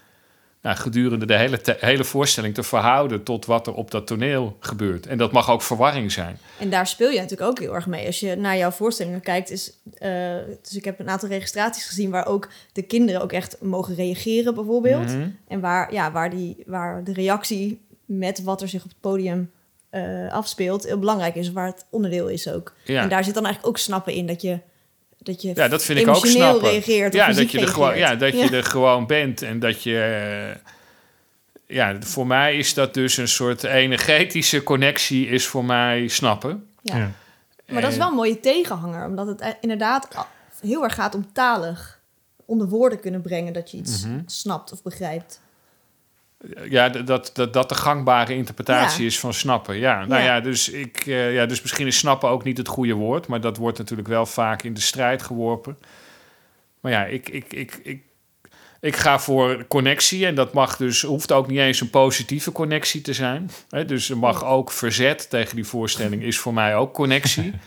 nou, 0.63 0.77
gedurende 0.77 1.27
de 1.27 1.37
hele, 1.37 1.61
te- 1.61 1.77
hele 1.81 2.05
voorstelling 2.05 2.55
te 2.55 2.63
verhouden 2.63 3.23
tot 3.23 3.47
wat 3.47 3.67
er 3.67 3.75
op 3.75 3.91
dat 3.91 4.07
toneel 4.07 4.57
gebeurt. 4.61 5.07
En 5.07 5.19
dat 5.19 5.33
mag 5.33 5.51
ook 5.51 5.63
verwarring 5.63 6.13
zijn. 6.13 6.39
En 6.59 6.71
daar 6.71 6.87
speel 6.87 7.11
je 7.11 7.21
natuurlijk 7.21 7.51
ook 7.51 7.59
heel 7.59 7.75
erg 7.75 7.87
mee. 7.87 8.07
Als 8.07 8.21
je 8.21 8.37
naar 8.37 8.57
jouw 8.57 8.71
voorstellingen 8.71 9.21
kijkt, 9.21 9.51
is. 9.51 9.73
eh, 9.99 10.11
dus 10.63 10.77
ik 10.77 10.85
heb 10.85 11.01
een 11.01 11.09
aantal 11.11 11.29
registraties 11.29 11.87
gezien 11.87 12.11
waar 12.11 12.27
ook 12.27 12.49
de 12.73 12.83
kinderen 12.83 13.23
ook 13.23 13.33
echt 13.33 13.57
mogen 13.61 13.95
reageren, 13.95 14.55
bijvoorbeeld. 14.55 15.07
Mhm. 15.09 15.29
En 15.49 15.61
waar, 15.61 15.93
ja, 15.93 16.13
waar, 16.13 16.31
die, 16.31 16.63
waar 16.67 17.05
de 17.05 17.13
reactie 17.13 17.81
met 18.19 18.43
wat 18.43 18.63
er 18.63 18.69
zich 18.69 18.83
op 18.85 18.89
het 18.89 19.01
podium 19.01 19.51
eh, 19.91 20.33
afspeelt 20.33 20.85
heel 20.85 20.99
belangrijk 20.99 21.35
is, 21.35 21.53
waar 21.53 21.67
het 21.67 21.87
onderdeel 21.91 22.29
is 22.29 22.49
ook. 22.49 22.75
Ja. 22.85 23.03
En 23.03 23.09
daar 23.09 23.25
zit 23.25 23.35
dan 23.35 23.45
eigenlijk 23.45 23.77
ook 23.77 23.83
snappen 23.83 24.13
in 24.13 24.27
dat 24.27 24.43
je, 24.43 24.59
dat 25.19 25.43
je 25.43 25.53
Ja, 25.55 25.69
dat 25.69 25.83
vind 25.83 25.99
ik 25.99 26.09
ook 26.09 26.27
snappen. 26.27 26.69
reageert. 26.71 27.13
Ja, 27.15 27.33
dat 27.33 27.51
je, 27.51 27.61
er 27.61 27.69
gewoon, 27.69 27.97
ja, 27.99 28.15
dat 28.15 28.33
je 28.41 28.49
er 28.57 28.65
gewoon 28.65 29.07
bent 29.07 29.43
en 29.43 29.59
dat 29.59 29.83
je. 29.83 29.99
eh, 30.01 30.71
ja, 31.77 31.97
voor 32.01 32.27
mij 32.27 32.57
is 32.57 32.75
dat 32.75 32.95
dus 32.95 33.17
een 33.17 33.29
soort 33.29 33.63
energetische 33.65 34.63
connectie, 34.63 35.27
is 35.29 35.47
voor 35.47 35.65
mij 35.65 36.09
snappen. 36.09 36.69
Ja. 36.83 36.97
Ja. 36.97 37.11
Maar 37.69 37.83
dat 37.83 37.91
is 37.91 37.97
wel 37.99 38.09
een 38.09 38.15
mooie 38.15 38.41
tegenhanger, 38.41 39.07
omdat 39.07 39.27
het 39.27 39.41
e- 39.41 39.55
inderdaad 39.61 40.09
heel 40.61 40.83
erg 40.85 40.95
gaat 40.95 41.15
om 41.15 41.33
talig 41.33 42.01
onder 42.45 42.69
woorden 42.69 43.01
kunnen 43.01 43.21
brengen 43.21 43.53
dat 43.53 43.71
je 43.71 43.77
iets 43.77 44.05
Mhm. 44.07 44.21
snapt 44.27 44.73
of 44.73 44.83
begrijpt. 44.83 45.41
Ja, 46.69 46.89
dat, 46.89 47.31
dat, 47.35 47.53
dat 47.53 47.69
de 47.69 47.75
gangbare 47.75 48.35
interpretatie 48.35 49.01
Ja. 49.01 49.07
is 49.07 49.19
van 49.19 49.35
snappen. 49.35 49.77
Ja, 49.77 50.05
nou 50.05 50.23
Ja. 50.23 50.35
ja, 50.35 50.41
dus, 50.41 50.69
ik, 50.69 50.97
eh, 51.07 51.35
ja, 51.35 51.47
dus 51.47 51.61
misschien 51.63 51.87
is 51.87 51.99
snappen 51.99 52.29
ook 52.29 52.45
niet 52.45 52.59
het 52.59 52.69
goede 52.69 52.93
woord, 52.95 53.27
maar 53.27 53.41
dat 53.41 53.57
wordt 53.57 53.79
natuurlijk 53.79 54.09
wel 54.09 54.27
vaak 54.27 54.63
in 54.63 54.75
de 54.75 54.81
strijd 54.81 55.23
geworpen. 55.23 55.79
Maar 56.81 56.93
ja, 56.93 57.05
ik, 57.05 57.29
ik, 57.29 57.53
ik, 57.53 57.81
ik, 57.83 58.03
ik 58.81 58.97
ga 58.97 59.19
voor 59.19 59.65
connectie 59.69 60.27
en 60.27 60.35
dat 60.35 60.53
mag 60.53 60.77
dus, 60.77 61.03
hoeft 61.03 61.33
ook 61.33 61.47
niet 61.47 61.59
eens 61.59 61.81
een 61.81 61.91
positieve 61.91 62.53
connectie 62.53 63.01
te 63.01 63.13
zijn. 63.13 63.51
Hè? 63.71 63.85
Dus 63.85 64.11
er 64.11 64.19
mag 64.19 64.45
ook 64.45 64.71
verzet 64.71 65.31
tegen 65.31 65.57
die 65.57 65.67
voorstelling, 65.67 66.23
is 66.23 66.39
voor 66.39 66.55
mij 66.55 66.77
ook 66.77 66.95
connectie. 66.95 67.53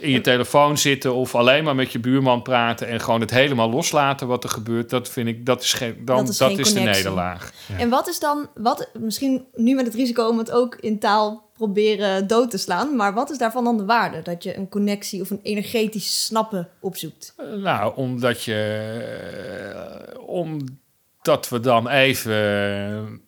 In 0.00 0.10
je 0.10 0.20
telefoon 0.20 0.78
zitten 0.78 1.14
of 1.14 1.34
alleen 1.34 1.64
maar 1.64 1.74
met 1.74 1.92
je 1.92 1.98
buurman 1.98 2.42
praten 2.42 2.88
en 2.88 3.00
gewoon 3.00 3.20
het 3.20 3.30
helemaal 3.30 3.70
loslaten 3.70 4.26
wat 4.26 4.44
er 4.44 4.50
gebeurt, 4.50 4.90
dat 4.90 5.08
vind 5.08 5.28
ik, 5.28 5.46
dat 5.46 5.62
is, 5.62 5.72
geen, 5.72 6.04
dan, 6.04 6.26
Dat 6.26 6.36
dat 6.36 6.58
is 6.58 6.72
de 6.72 6.80
nederlaag. 6.80 7.52
Ja. 7.66 7.78
En 7.78 7.88
wat 7.88 8.08
is 8.08 8.18
dan, 8.18 8.48
wat, 8.54 8.90
misschien 8.98 9.44
nu 9.54 9.74
met 9.74 9.86
het 9.86 9.94
risico 9.94 10.28
om 10.28 10.38
het 10.38 10.50
ook 10.50 10.74
in 10.76 10.98
taal 10.98 11.48
proberen 11.56 12.26
dood 12.26 12.50
te 12.50 12.58
slaan, 12.58 12.96
maar 12.96 13.14
wat 13.14 13.30
is 13.30 13.38
daarvan 13.38 13.64
dan 13.64 13.76
de 13.76 13.84
waarde? 13.84 14.22
Dat 14.22 14.42
je 14.42 14.56
een 14.56 14.68
connectie 14.68 15.20
of 15.20 15.30
een 15.30 15.40
energetisch 15.42 16.24
snappen 16.24 16.68
opzoekt. 16.80 17.34
Eh, 17.36 17.46
Nou, 17.46 17.96
omdat 17.96 18.44
je. 18.44 18.54
eh, 20.14 20.18
omdat 20.28 21.48
we 21.48 21.60
dan 21.60 21.88
even 21.88 23.20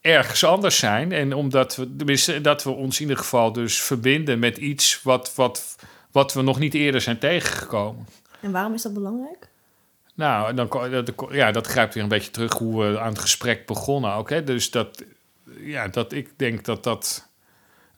ergens 0.00 0.44
anders 0.44 0.78
zijn. 0.78 1.12
En 1.12 1.34
omdat 1.34 1.76
we, 1.76 1.96
tenminste, 1.96 2.40
dat 2.40 2.64
we 2.64 2.70
ons 2.70 2.96
in 2.96 3.02
ieder 3.02 3.16
geval 3.22 3.52
dus 3.52 3.82
verbinden 3.82 4.38
met 4.38 4.56
iets 4.56 5.02
wat, 5.02 5.32
wat, 5.34 5.76
wat 6.12 6.32
we 6.32 6.42
nog 6.42 6.58
niet 6.58 6.74
eerder 6.74 7.00
zijn 7.00 7.18
tegengekomen. 7.18 8.06
En 8.40 8.52
waarom 8.52 8.74
is 8.74 8.82
dat 8.82 8.94
belangrijk? 8.94 9.50
Nou, 10.14 10.54
dan, 10.54 10.68
ja, 11.30 11.50
dat 11.50 11.66
grijpt 11.66 11.94
weer 11.94 12.02
een 12.02 12.08
beetje 12.08 12.30
terug 12.30 12.58
hoe 12.58 12.84
we 12.84 13.00
aan 13.00 13.12
het 13.12 13.18
gesprek 13.18 13.66
begonnen 13.66 14.14
ook. 14.14 14.30
Hè? 14.30 14.44
Dus 14.44 14.70
dat, 14.70 15.04
ja, 15.58 15.88
dat 15.88 16.12
ik 16.12 16.30
denk 16.36 16.64
dat 16.64 16.84
dat 16.84 17.28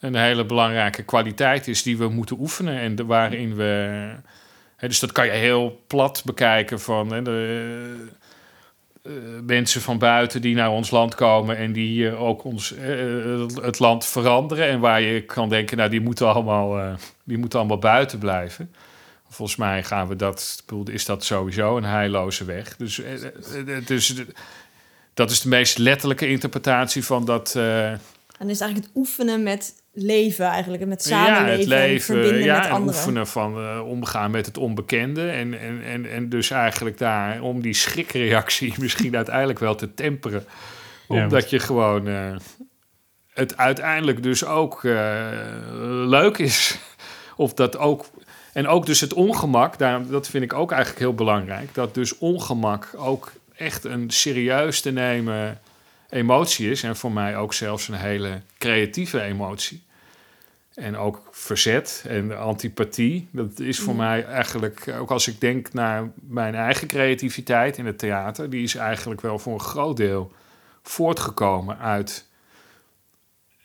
een 0.01 0.15
hele 0.15 0.45
belangrijke 0.45 1.03
kwaliteit 1.03 1.69
is 1.69 1.83
die 1.83 1.99
we 1.99 2.09
moeten 2.09 2.39
oefenen. 2.39 2.79
En 2.79 2.95
de, 2.95 3.05
waarin 3.05 3.55
we. 3.55 4.13
Hè, 4.77 4.89
dus 4.89 5.01
dat 5.01 5.13
kan 5.13 5.27
je 5.27 5.33
heel 5.33 5.81
plat 5.87 6.23
bekijken 6.25 6.81
van 6.81 7.13
hè, 7.13 7.23
de, 7.23 8.09
mensen 9.43 9.81
van 9.81 9.99
buiten 9.99 10.41
die 10.43 10.55
naar 10.55 10.71
ons 10.71 10.91
land 10.91 11.15
komen 11.15 11.57
en 11.57 11.73
die 11.73 12.17
ook 12.17 12.45
ons, 12.45 12.75
eh, 12.75 13.47
het 13.63 13.79
land 13.79 14.07
veranderen. 14.07 14.69
En 14.69 14.81
waar 14.81 15.01
je 15.01 15.23
kan 15.23 15.49
denken, 15.49 15.77
nou, 15.77 15.91
die 15.91 16.01
moeten 16.01 16.27
allemaal, 16.27 16.79
eh, 16.79 16.95
die 17.25 17.39
moeten 17.39 17.59
allemaal 17.59 17.79
buiten 17.79 18.19
blijven. 18.19 18.75
Volgens 19.29 19.59
mij 19.59 19.83
gaan 19.85 20.09
we 20.09 20.17
dat, 20.17 20.65
is 20.85 21.05
dat 21.05 21.25
sowieso 21.25 21.77
een 21.77 21.85
heilloze 21.85 22.45
weg. 22.45 22.77
Dus, 22.77 23.01
eh, 23.03 23.13
eh, 23.15 23.77
eh, 23.77 23.87
dus 23.87 24.15
eh, 24.17 24.25
dat 25.15 25.31
is 25.31 25.41
de 25.41 25.49
meest 25.49 25.79
letterlijke 25.79 26.29
interpretatie 26.29 27.05
van 27.05 27.25
dat. 27.25 27.55
eh, 27.57 27.91
En 27.91 28.01
is 28.39 28.61
eigenlijk 28.61 28.77
het 28.77 28.91
oefenen 28.95 29.43
met 29.43 29.75
leven 29.95 30.47
eigenlijk, 30.47 30.83
en 30.83 30.89
met 30.89 31.05
ja, 31.05 31.25
samenleven 31.25 31.51
het 31.51 31.61
en 31.61 31.89
leven, 31.89 32.05
verbinden 32.05 32.45
ja, 32.45 32.57
met 32.57 32.65
en 32.65 32.71
anderen. 32.71 32.95
oefenen 32.95 33.27
van 33.27 33.59
eh, 33.59 33.87
omgaan 33.87 34.31
met 34.31 34.47
het 34.47 34.59
onbekende. 34.59 35.31
En, 35.31 35.61
en, 35.61 35.83
en, 35.85 36.11
en 36.11 36.29
dus 36.29 36.51
eigenlijk 36.51 36.99
daar 36.99 37.41
om 37.41 37.63
die 37.63 37.75
schrikreactie 37.75 38.75
misschien 38.81 39.17
uiteindelijk 39.17 39.59
wel 39.59 39.75
te 39.75 39.95
temperen. 39.95 40.45
Ja, 41.09 41.23
Omdat 41.23 41.51
je 41.51 41.59
gewoon 41.59 42.09
eh, 42.09 42.37
het 43.33 43.57
uiteindelijk 43.57 44.23
dus 44.23 44.45
ook 44.45 44.85
eh, 44.85 45.29
leuk 46.07 46.39
is. 46.39 46.79
Of 47.37 47.55
dat 47.55 47.77
ook. 47.77 48.05
En 48.53 48.67
ook 48.67 48.87
dus 48.87 49.01
het 49.01 49.13
ongemak, 49.13 49.79
daar, 49.79 50.07
dat 50.07 50.29
vind 50.29 50.45
ik 50.45 50.53
ook 50.53 50.71
eigenlijk 50.71 51.01
heel 51.01 51.15
belangrijk. 51.15 51.75
Dat 51.75 51.95
dus 51.95 52.19
ongemak 52.19 52.91
ook 52.97 53.33
echt 53.57 53.85
een 53.85 54.11
serieus 54.11 54.81
te 54.81 54.91
nemen 54.91 55.61
emotie 56.09 56.71
is. 56.71 56.83
En 56.83 56.97
voor 56.97 57.13
mij 57.13 57.37
ook 57.37 57.55
zelfs 57.55 57.89
een 57.89 57.95
hele 57.95 58.41
creatieve 58.59 59.21
emotie. 59.21 59.84
En 60.75 60.97
ook 60.97 61.23
verzet 61.31 62.05
en 62.09 62.39
antipathie. 62.39 63.29
Dat 63.31 63.59
is 63.59 63.81
voor 63.81 63.93
Ja. 63.95 63.99
mij 63.99 64.25
eigenlijk, 64.25 64.95
ook 64.99 65.11
als 65.11 65.29
ik 65.29 65.41
denk 65.41 65.73
naar 65.73 66.11
mijn 66.29 66.55
eigen 66.55 66.89
creativiteit 66.89 67.79
in 67.79 67.87
het 67.87 67.99
theater, 67.99 68.51
die 68.51 68.63
is 68.63 68.75
eigenlijk 68.75 69.21
wel 69.21 69.39
voor 69.39 69.53
een 69.55 69.61
groot 69.61 69.97
deel 69.97 70.33
voortgekomen 70.83 71.79
uit 71.79 72.27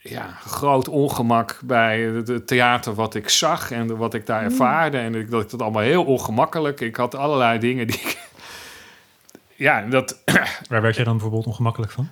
ja, 0.01 0.27
groot 0.45 0.87
ongemak 0.87 1.59
bij 1.63 2.01
het 2.01 2.27
het 2.27 2.47
theater 2.47 2.93
wat 2.93 3.15
ik 3.15 3.29
zag 3.29 3.71
en 3.71 3.97
wat 3.97 4.13
ik 4.13 4.25
daar 4.25 4.43
ervaarde. 4.43 4.97
En 4.97 5.15
ik, 5.15 5.29
dat 5.29 5.43
ik 5.43 5.49
dat 5.49 5.61
allemaal 5.61 5.81
heel 5.81 6.03
ongemakkelijk. 6.05 6.79
Ik 6.79 6.95
had 6.95 7.15
allerlei 7.15 7.59
dingen 7.59 7.87
die 7.87 7.95
ik. 7.99 8.17
Ja, 9.55 9.81
dat, 9.81 10.21
Waar 10.69 10.81
werd 10.81 10.95
jij 10.95 11.03
dan 11.03 11.13
bijvoorbeeld 11.13 11.45
ongemakkelijk 11.45 11.91
van? 11.91 12.09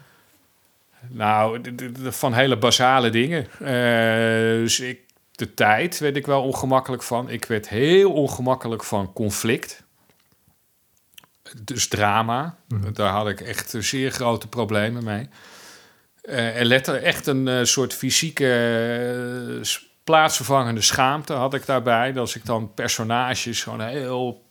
Nou, 1.09 1.61
van 2.03 2.33
hele 2.33 2.57
basale 2.57 3.09
dingen. 3.09 3.47
Eh, 3.59 4.61
dus 4.61 4.79
ik, 4.79 4.99
de 5.31 5.53
tijd 5.53 5.99
werd 5.99 6.15
ik 6.15 6.25
wel 6.25 6.43
ongemakkelijk 6.43 7.03
van. 7.03 7.29
Ik 7.29 7.45
werd 7.45 7.69
heel 7.69 8.11
ongemakkelijk 8.11 8.83
van 8.83 9.13
conflict. 9.13 9.83
Dus 11.63 11.87
drama. 11.87 12.57
Mhm. 12.67 12.93
Daar 12.93 13.11
had 13.11 13.27
ik 13.27 13.41
echt 13.41 13.73
zeer 13.79 14.11
grote 14.11 14.47
problemen 14.47 15.03
mee. 15.03 15.29
Eh 16.21 16.59
en 16.59 16.65
letter, 16.65 17.03
echt 17.03 17.27
een 17.27 17.47
eh, 17.47 17.63
soort 17.63 17.93
fysieke 17.93 19.61
plaatsvervangende 20.03 20.81
schaamte 20.81 21.33
had 21.33 21.53
ik 21.53 21.65
daarbij. 21.65 22.11
Dat 22.11 22.21
als 22.21 22.35
ik 22.35 22.45
dan 22.45 22.73
personages 22.73 23.63
gewoon 23.63 23.81
heel 23.81 24.46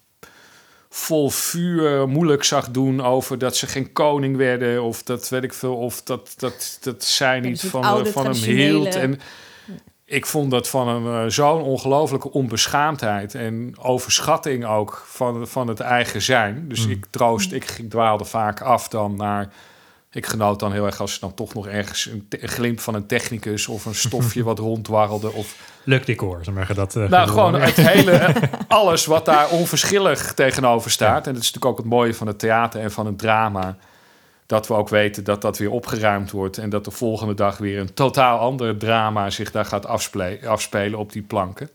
vol 0.96 1.30
vuur 1.30 2.08
moeilijk 2.08 2.44
zag 2.44 2.70
doen 2.70 3.02
over 3.04 3.38
dat 3.38 3.56
ze 3.56 3.66
geen 3.66 3.92
koning 3.92 4.36
werden 4.36 4.82
of 4.82 5.02
dat 5.02 5.28
weet 5.28 5.42
ik 5.42 5.54
veel 5.54 5.76
of 5.76 6.02
dat 6.02 6.34
dat 6.36 6.78
dat 6.80 7.04
zij 7.04 7.40
niet 7.40 7.60
van, 7.60 7.82
oude, 7.84 8.10
van 8.12 8.24
hem 8.24 8.34
hield 8.34 8.94
en 8.94 9.20
ik 10.04 10.26
vond 10.26 10.50
dat 10.50 10.68
van 10.68 10.88
een 10.88 11.24
eh, 11.24 11.30
zo'n 11.30 11.62
ongelofelijke 11.62 12.30
onbeschaamdheid 12.32 13.34
en 13.34 13.74
overschatting 13.78 14.64
ook 14.66 15.02
van, 15.06 15.46
van 15.48 15.68
het 15.68 15.80
eigen 15.80 16.22
zijn. 16.22 16.68
Dus 16.68 16.84
Mm. 16.86 16.90
ik 16.92 17.06
troost, 17.10 17.52
ik 17.52 17.64
ging- 17.64 17.90
dwaalde 17.90 18.24
vaak 18.24 18.60
af 18.60 18.88
dan 18.88 19.16
naar. 19.16 19.52
Ik 20.16 20.26
genoot 20.26 20.60
dan 20.60 20.72
heel 20.72 20.86
erg 20.86 21.00
als 21.00 21.14
er 21.14 21.20
dan 21.20 21.34
toch 21.34 21.54
nog 21.54 21.66
ergens 21.68 22.06
een, 22.06 22.28
glimp 22.48 22.80
van 22.80 22.94
een 22.94 23.06
technicus 23.06 23.66
of 23.68 23.84
een 23.84 23.94
stofje 23.94 24.42
wat 24.42 24.58
ronddwarrelde. 24.58 25.32
Of 25.32 25.56
Leuk 25.84 26.06
decor, 26.06 26.38
zeg 26.44 26.54
maar 26.54 26.74
dat. 26.74 26.96
eh, 26.96 27.08
nou, 27.08 27.28
gewoon 27.28 27.54
het 27.54 27.74
hele, 27.92 28.10
eh, 28.12 28.42
alles 28.68 29.06
wat 29.06 29.24
daar 29.24 29.48
onverschillig 29.48 30.34
tegenover 30.34 30.90
staat. 30.90 31.26
En 31.26 31.32
dat 31.32 31.42
is 31.42 31.52
natuurlijk 31.52 31.64
ook 31.64 31.76
het 31.78 31.86
mooie 31.86 32.14
van 32.14 32.26
het 32.26 32.38
theater 32.38 32.80
en 32.80 32.90
van 32.90 33.06
het 33.06 33.18
drama. 33.18 33.76
Dat 34.46 34.66
we 34.68 34.74
ook 34.74 34.88
weten 34.88 35.24
dat 35.24 35.42
dat 35.42 35.58
weer 35.58 35.70
opgeruimd 35.70 36.30
wordt. 36.30 36.58
En 36.58 36.70
dat 36.70 36.84
de 36.84 36.90
volgende 36.90 37.34
dag 37.34 37.58
weer 37.58 37.78
een 37.78 37.94
totaal 37.94 38.38
ander 38.38 38.76
drama 38.78 39.30
zich 39.30 39.50
daar 39.50 39.64
gaat 39.64 39.86
afsple- 39.86 40.38
afspelen 40.46 40.98
op 40.98 41.12
die 41.12 41.22
planken. 41.22 41.70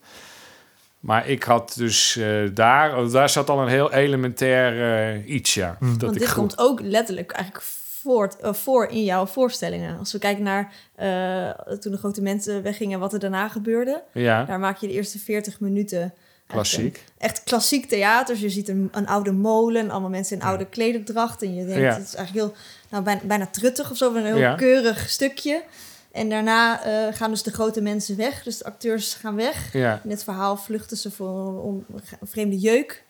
Maar 0.99 1.27
ik 1.27 1.43
had 1.43 1.73
dus 1.77 2.15
eh, 2.15 2.27
daar, 2.54 3.10
daar 3.10 3.30
zat 3.30 3.49
al 3.49 3.62
een 3.62 3.67
heel 3.67 3.91
elementair 3.91 5.23
iets, 5.25 5.54
ja. 5.54 5.77
Mm. 5.80 5.91
Dat 5.91 6.01
Want 6.01 6.13
ik 6.15 6.19
dit 6.19 6.30
goed- 6.30 6.38
komt 6.38 6.58
ook 6.60 6.80
letterlijk 6.82 7.32
eigenlijk 7.32 7.63
voort, 8.02 8.38
eh, 8.38 8.54
voor 8.54 8.86
in 8.88 9.04
jouw 9.04 9.26
voorstellingen. 9.26 9.98
Als 10.00 10.12
we 10.12 10.20
kijken 10.20 10.44
naar 10.44 10.74
eh, 10.96 11.50
toen 11.78 11.92
de 11.92 11.98
grote 11.98 12.22
mensen 12.22 12.64
weggingen, 12.64 13.00
wat 13.00 13.14
er 13.14 13.20
daarna 13.20 13.48
gebeurde. 13.48 14.04
Ja, 14.14 14.44
Daar 14.46 14.60
maak 14.60 14.78
je 14.78 14.88
de 14.88 14.94
eerste 14.94 15.20
40 15.20 15.60
minuten. 15.60 16.14
klassiek. 16.48 17.04
Echt, 17.18 17.44
klassiek 17.44 17.86
theater. 17.86 18.34
Dus 18.34 18.44
je 18.44 18.50
ziet 18.50 18.68
een, 18.70 18.90
een 18.92 19.08
oude 19.08 19.32
molen, 19.32 19.90
allemaal 19.90 20.10
mensen 20.10 20.38
in 20.40 20.44
oude 20.44 20.66
klederdracht. 20.66 21.42
En 21.42 21.54
je 21.56 21.66
denkt, 21.66 21.82
Ja. 21.82 21.94
het 21.94 22.08
is 22.08 22.16
eigenlijk 22.16 22.48
heel, 22.48 22.56
nou, 22.90 23.04
bijna, 23.04 23.22
bijna 23.24 23.46
truttig 23.48 23.92
of 23.92 23.98
zo, 23.98 24.16
een 24.16 24.26
heel 24.26 24.38
Ja. 24.38 24.56
keurig 24.56 25.10
stukje. 25.10 25.64
En 26.12 26.30
daarna 26.30 26.84
eh, 26.84 27.16
gaan 27.16 27.30
dus 27.32 27.44
de 27.44 27.52
grote 27.52 27.82
mensen 27.82 28.18
weg. 28.18 28.44
Dus 28.44 28.58
de 28.58 28.64
acteurs 28.64 29.14
gaan 29.14 29.36
weg. 29.36 29.74
Ja, 29.74 30.02
In 30.04 30.10
het 30.10 30.24
verhaal 30.24 30.58
vluchten 30.58 30.98
ze 30.98 31.12
voor 31.12 31.64
een 31.64 31.86
vreemde 32.28 32.58
jeuk. 32.60 33.04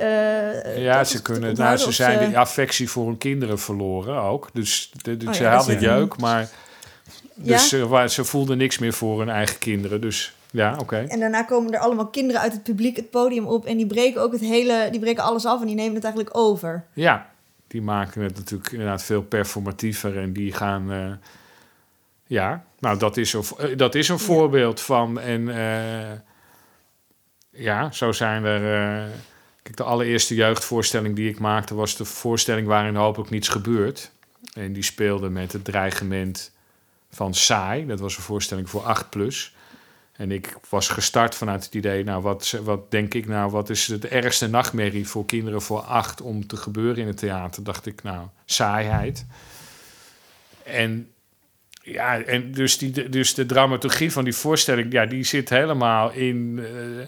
Eh, 0.00 0.82
ja 0.82 1.04
ze 1.04 1.22
kunnen, 1.22 1.54
nou, 1.56 1.76
ze 1.76 1.92
zijn 1.92 2.30
de 2.30 2.36
affectie 2.38 2.90
voor 2.90 3.06
hun 3.06 3.18
kinderen 3.18 3.58
verloren 3.58 4.20
ook. 4.22 4.48
Dus, 4.52 4.90
de, 5.02 5.16
de- 5.16 5.26
Oh 5.26 5.32
ze 5.32 5.42
ja, 5.42 5.54
hadden 5.56 5.76
is- 5.76 5.82
jeuk, 5.82 6.16
maar 6.20 6.40
Ja? 7.34 7.44
dus 7.56 7.68
ze, 7.68 7.88
wa- 7.88 8.08
ze 8.08 8.24
voelden 8.24 8.58
niks 8.58 8.78
meer 8.78 8.92
voor 8.92 9.18
hun 9.18 9.28
eigen 9.28 9.58
kinderen. 9.58 10.00
Dus 10.00 10.34
ja, 10.50 10.76
oké. 10.80 10.96
En 11.08 11.20
daarna 11.20 11.42
komen 11.42 11.72
er 11.72 11.78
allemaal 11.80 12.06
kinderen 12.06 12.40
uit 12.40 12.52
het 12.52 12.62
publiek 12.62 12.96
het 12.96 13.10
podium 13.10 13.46
op. 13.46 13.64
En 13.66 13.76
die 13.76 13.86
breken 13.86 14.22
ook 14.22 14.32
het 14.32 14.40
hele, 14.40 14.88
die 14.90 15.00
breken 15.00 15.22
alles 15.22 15.44
af 15.46 15.60
en 15.60 15.66
die 15.66 15.74
nemen 15.76 15.94
het 15.94 16.04
eigenlijk 16.04 16.36
over. 16.36 16.84
Ja, 16.92 17.30
die 17.68 17.82
maken 17.82 18.22
het 18.22 18.36
natuurlijk 18.36 18.70
inderdaad 18.72 19.02
veel 19.02 19.22
performatiever 19.22 20.18
en 20.18 20.32
die 20.32 20.52
gaan. 20.52 20.92
eh, 20.92 21.12
ja, 22.26 22.64
nou, 22.78 22.98
dat 22.98 23.16
is 23.16 23.32
een, 23.32 23.42
eh, 23.58 23.76
dat 23.76 23.94
is 23.94 24.08
een 24.08 24.14
Ja. 24.18 24.20
voorbeeld 24.24 24.80
van. 24.80 25.20
En 25.20 25.48
ja, 27.50 27.90
zo 27.92 28.12
zijn 28.12 28.44
er. 28.44 29.08
Kijk, 29.62 29.76
de 29.76 29.82
allereerste 29.82 30.34
jeugdvoorstelling 30.34 31.16
die 31.16 31.28
ik 31.28 31.38
maakte 31.38 31.74
was 31.74 31.96
de 31.96 32.04
voorstelling 32.04 32.66
waarin 32.66 32.94
hopelijk 32.94 33.30
niets 33.30 33.48
gebeurt. 33.48 34.10
En 34.54 34.72
die 34.72 34.82
speelde 34.82 35.28
met 35.28 35.52
het 35.52 35.64
dreigement 35.64 36.52
van 37.10 37.34
saai. 37.34 37.86
Dat 37.86 38.00
was 38.00 38.16
een 38.16 38.22
voorstelling 38.22 38.70
voor 38.70 38.82
8 38.82 39.10
plus. 39.10 39.54
En 40.12 40.30
ik 40.30 40.56
was 40.68 40.88
gestart 40.88 41.34
vanuit 41.34 41.64
het 41.64 41.74
idee, 41.74 42.04
nou, 42.04 42.22
wat, 42.22 42.58
wat 42.62 42.90
denk 42.90 43.14
ik 43.14 43.26
nou, 43.26 43.50
wat 43.50 43.70
is 43.70 43.86
het 43.86 44.04
ergste 44.04 44.48
nachtmerrie 44.48 45.08
voor 45.08 45.26
kinderen 45.26 45.62
voor 45.62 45.80
acht 45.80 46.20
om 46.20 46.46
te 46.46 46.56
gebeuren 46.56 46.96
in 46.96 47.06
het 47.06 47.16
theater? 47.16 47.64
Dacht 47.64 47.86
ik, 47.86 48.02
nou, 48.02 48.26
saaiheid. 48.44 49.26
En 50.62 51.10
ja, 51.82 52.22
en 52.22 52.52
dus, 52.52 52.78
die, 52.78 53.08
dus 53.08 53.34
de 53.34 53.46
dramaturgie 53.46 54.12
van 54.12 54.24
die 54.24 54.34
voorstelling, 54.34 54.92
ja, 54.92 55.06
die 55.06 55.24
zit 55.24 55.48
helemaal 55.48 56.10
in 56.10 56.58
eh, 56.58 57.06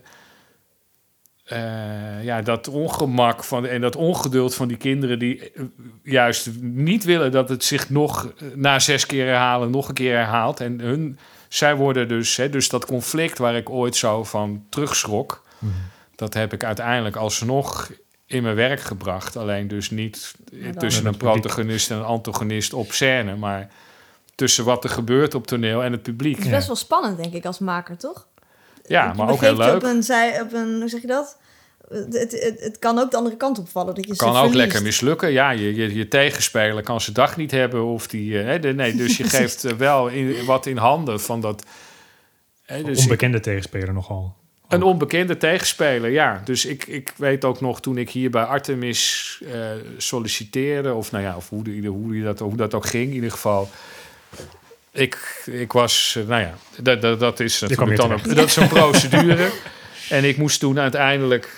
eh, 1.52 2.24
ja, 2.24 2.42
dat 2.42 2.68
ongemak 2.68 3.44
van, 3.44 3.66
en 3.66 3.80
dat 3.80 3.96
ongeduld 3.96 4.54
van 4.54 4.68
die 4.68 4.76
kinderen 4.76 5.18
die 5.18 5.52
eh, 5.52 5.62
juist 6.02 6.50
niet 6.60 7.04
willen 7.04 7.32
dat 7.32 7.48
het 7.48 7.64
zich 7.64 7.90
nog 7.90 8.26
eh, 8.26 8.46
na 8.54 8.78
zes 8.78 9.06
keer 9.06 9.26
herhalen, 9.26 9.70
nog 9.70 9.88
een 9.88 9.94
keer 9.94 10.14
herhaalt. 10.16 10.60
En 10.60 10.80
hun, 10.80 11.18
zij 11.48 11.76
worden 11.76 12.08
dus, 12.08 12.36
hè, 12.36 12.48
dus 12.48 12.68
dat 12.68 12.86
conflict 12.86 13.38
waar 13.38 13.54
ik 13.56 13.70
ooit 13.70 13.96
zo 13.96 14.24
van 14.24 14.64
terugschrok, 14.68 15.42
Mhm. 15.58 15.72
dat 16.14 16.34
heb 16.34 16.52
ik 16.52 16.64
uiteindelijk 16.64 17.16
alsnog 17.16 17.90
in 18.26 18.42
mijn 18.42 18.54
werk 18.54 18.80
gebracht. 18.80 19.36
Alleen 19.36 19.68
dus 19.68 19.90
niet 19.90 20.34
tussen 20.78 21.06
een 21.06 21.16
protagonist 21.16 21.90
en 21.90 21.96
een 21.96 22.04
antagonist 22.04 22.72
op 22.72 22.92
scène, 22.92 23.36
maar 23.36 23.68
tussen 24.34 24.64
wat 24.64 24.84
er 24.84 24.90
gebeurt 24.90 25.34
op 25.34 25.46
toneel 25.46 25.82
en 25.82 25.92
het 25.92 26.02
publiek. 26.02 26.36
Het 26.36 26.44
is 26.44 26.50
best 26.50 26.66
wel 26.66 26.76
spannend, 26.76 27.16
denk 27.16 27.32
ik, 27.34 27.44
als 27.44 27.58
maker, 27.58 27.96
toch? 27.96 28.26
Ja, 28.86 29.12
maar 29.12 29.30
ook 29.30 29.40
heel 29.40 29.56
leuk. 29.56 29.74
Op 29.74 29.82
een, 29.82 30.02
zij, 30.02 30.40
op 30.40 30.52
een, 30.52 30.80
hoe 30.80 30.88
zeg 30.88 31.00
je 31.00 31.06
dat? 31.06 31.38
Het, 31.92 32.32
het, 32.42 32.60
het, 32.60 32.78
kan 32.78 32.98
ook 32.98 33.10
de 33.10 33.16
andere 33.16 33.36
kant 33.36 33.58
opvallen. 33.58 33.94
Dat 33.94 34.06
je 34.06 34.16
kan 34.16 34.28
ook 34.28 34.34
verliest. 34.36 34.56
lekker 34.56 34.82
mislukken. 34.82 35.32
Ja, 35.32 35.50
je, 35.50 35.74
je, 35.74 35.94
je 35.94 36.08
tegenspeler 36.08 36.82
kan 36.82 37.00
zijn 37.00 37.14
dag 37.14 37.36
niet 37.36 37.50
hebben. 37.50 37.84
Of 37.84 38.06
die, 38.06 38.38
eh, 38.38 38.44
hè, 38.44 38.58
de- 38.58 38.72
nee, 38.74 38.94
dus 38.94 39.16
je 39.16 39.24
geeft 39.38 39.64
eh, 39.64 39.72
wel 39.72 40.08
in, 40.08 40.44
wat 40.44 40.66
in 40.66 40.76
handen 40.76 41.20
van 41.20 41.40
dat. 41.40 41.64
Hè, 42.62 42.82
dus 42.82 42.96
ik- 42.98 43.02
Onbekende 43.02 43.40
tegenspeler 43.40 43.92
nogal. 43.92 44.36
een 44.68 44.82
onbekende 44.82 45.36
tegenspeler, 45.36 46.10
ja. 46.10 46.40
Dus 46.44 46.64
ik, 46.64 46.86
ik 46.86 47.12
weet 47.16 47.44
ook 47.44 47.60
nog 47.60 47.80
toen 47.80 47.96
ik 47.98 48.10
hier 48.10 48.30
bij 48.30 48.42
Artemis 48.44 49.40
eh, 49.52 49.52
solliciteerde, 49.96 50.94
of 50.94 51.10
nou 51.12 51.24
ja, 51.24 51.36
of 51.36 51.48
hoe, 51.48 51.64
de, 51.64 51.86
hoe, 51.88 52.12
die 52.12 52.22
dat, 52.22 52.38
hoe 52.38 52.56
dat 52.56 52.74
ook 52.74 52.86
ging, 52.86 53.08
in 53.08 53.14
ieder 53.14 53.30
geval. 53.30 53.68
Ik, 54.92 55.42
ik 55.50 55.72
was, 55.72 56.18
nou 56.26 56.40
ja, 56.40 56.54
dat, 56.76 57.00
dat, 57.02 57.20
dat 57.20 57.40
is 57.40 57.60
natuurlijk 57.60 57.96
dan 57.96 58.10
een, 58.10 58.34
dat 58.34 58.46
is 58.48 58.56
een 58.56 58.68
procedure. 58.78 59.50
en 60.08 60.24
ik 60.24 60.36
moest 60.36 60.60
toen 60.60 60.78
uiteindelijk 60.80 61.54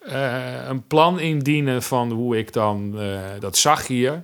eh, 0.00 0.66
een 0.68 0.86
plan 0.86 1.20
indienen 1.20 1.82
van 1.82 2.10
hoe 2.10 2.38
ik 2.38 2.52
dan 2.52 3.00
eh, 3.00 3.20
dat 3.40 3.56
zag 3.56 3.86
hier. 3.86 4.22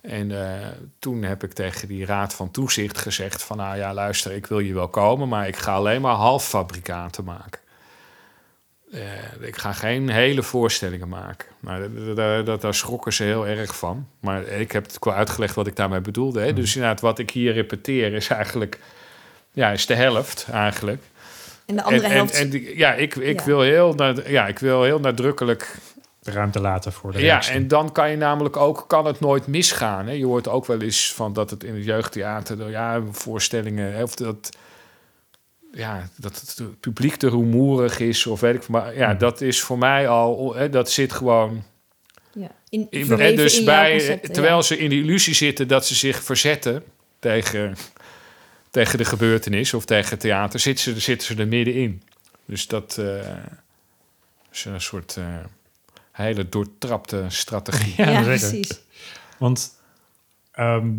En 0.00 0.44
eh, 0.44 0.66
toen 0.98 1.22
heb 1.22 1.44
ik 1.44 1.52
tegen 1.52 1.88
die 1.88 2.04
raad 2.06 2.34
van 2.34 2.50
toezicht 2.50 2.98
gezegd 2.98 3.42
van... 3.42 3.56
nou 3.56 3.76
ja, 3.76 3.94
luister, 3.94 4.32
ik 4.32 4.46
wil 4.46 4.58
je 4.58 4.74
wel 4.74 4.88
komen... 4.88 5.28
maar 5.28 5.48
ik 5.48 5.56
ga 5.56 5.74
alleen 5.74 6.00
maar 6.00 6.14
halffabrikaten 6.14 7.24
maken. 7.24 7.60
Ik 9.40 9.56
ga 9.56 9.72
geen 9.72 10.08
hele 10.08 10.42
voorstellingen 10.42 11.08
maken. 11.08 11.48
Dat- 12.14 12.46
dat- 12.46 12.60
daar 12.60 12.74
schrokken 12.74 13.12
ze 13.12 13.22
heel 13.22 13.46
erg 13.46 13.76
van. 13.76 14.08
Maar 14.20 14.42
ik 14.42 14.72
heb 14.72 14.84
het 14.86 14.96
wel 15.00 15.14
uitgelegd 15.14 15.54
wat 15.54 15.66
ik 15.66 15.76
daarmee 15.76 16.00
bedoelde. 16.00 16.40
Hè? 16.40 16.52
Dus 16.52 16.74
inderdaad, 16.74 17.00
wat 17.00 17.18
ik 17.18 17.30
hier 17.30 17.52
repeteer 17.52 18.12
is 18.14 18.28
eigenlijk... 18.28 18.80
ja, 19.52 19.70
is 19.70 19.86
de 19.86 19.94
helft 19.94 20.46
eigenlijk. 20.52 21.02
En 21.66 21.76
de 21.76 21.82
andere 21.82 22.06
en, 22.06 22.10
helft... 22.12 22.34
En, 22.34 22.40
en 22.40 22.50
die- 22.50 22.76
ja, 22.78 22.94
ik, 22.94 23.16
ik, 23.16 23.38
Ja. 23.40 23.44
Wil 23.46 23.60
heel, 23.60 23.94
ja, 24.26 24.46
ik 24.46 24.58
wil 24.58 24.82
heel 24.82 25.00
nadrukkelijk 25.00 25.76
ruimte 26.22 26.60
laten 26.60 26.92
voor 26.92 27.12
de 27.12 27.18
ja, 27.18 27.24
reactie. 27.24 27.52
en 27.52 27.68
dan 27.68 27.92
kan 27.92 28.10
je 28.10 28.16
namelijk 28.16 28.56
ook, 28.56 28.84
kan 28.88 29.06
het 29.06 29.20
nooit 29.20 29.46
misgaan. 29.46 30.06
Hè? 30.06 30.12
Je 30.12 30.24
hoort 30.26 30.48
ook 30.48 30.66
wel 30.66 30.80
eens 30.80 31.12
van 31.14 31.32
dat 31.32 31.50
het 31.50 31.64
in 31.64 31.74
het 31.74 31.84
jeugdtheater, 31.84 32.70
ja, 32.70 33.02
voorstellingen, 33.10 33.92
hè, 33.94 34.02
of 34.02 34.14
dat, 34.14 34.48
ja, 35.72 36.08
dat 36.16 36.40
het 36.40 36.80
publiek 36.80 37.16
te 37.16 37.28
rumoerig 37.28 37.98
is, 38.00 38.26
of 38.26 38.40
weet 38.40 38.54
ik. 38.54 38.68
Maar 38.68 38.96
ja, 38.96 39.08
Mhm. 39.08 39.18
dat 39.18 39.40
is 39.40 39.60
voor 39.60 39.78
mij 39.78 40.08
al, 40.08 40.54
hè, 40.54 40.68
dat 40.68 40.90
zit 40.90 41.12
gewoon. 41.12 41.62
ja, 42.32 42.50
in, 42.68 42.86
In, 42.90 43.00
hè, 43.00 43.06
verweven 43.06 43.36
dus 43.36 43.58
in 43.58 43.64
jouw 43.64 43.74
bij, 43.74 44.18
terwijl 44.32 44.56
ja. 44.56 44.62
ze 44.62 44.78
in 44.78 44.88
de 44.90 44.96
illusie 44.96 45.34
zitten 45.34 45.68
dat 45.68 45.86
ze 45.86 45.94
zich 45.94 46.22
verzetten 46.22 46.82
tegen, 47.18 47.76
tegen 48.76 48.98
de 48.98 49.04
gebeurtenis 49.04 49.74
of 49.74 49.84
tegen 49.84 50.10
het 50.10 50.20
theater, 50.20 50.60
zitten 50.60 50.84
ze, 50.84 51.00
zitten 51.00 51.26
ze 51.26 51.42
er 51.42 51.48
middenin. 51.48 52.02
Dus 52.44 52.66
dat 52.66 52.98
eh, 52.98 53.36
is 54.52 54.64
een 54.64 54.80
soort 54.80 55.16
eh, 55.16 55.44
hele 56.12 56.48
doortrapte 56.48 57.24
strategie. 57.28 57.94
Ja, 57.96 58.22
precies. 58.22 58.80
Want 59.38 59.80
ehm, 60.50 60.92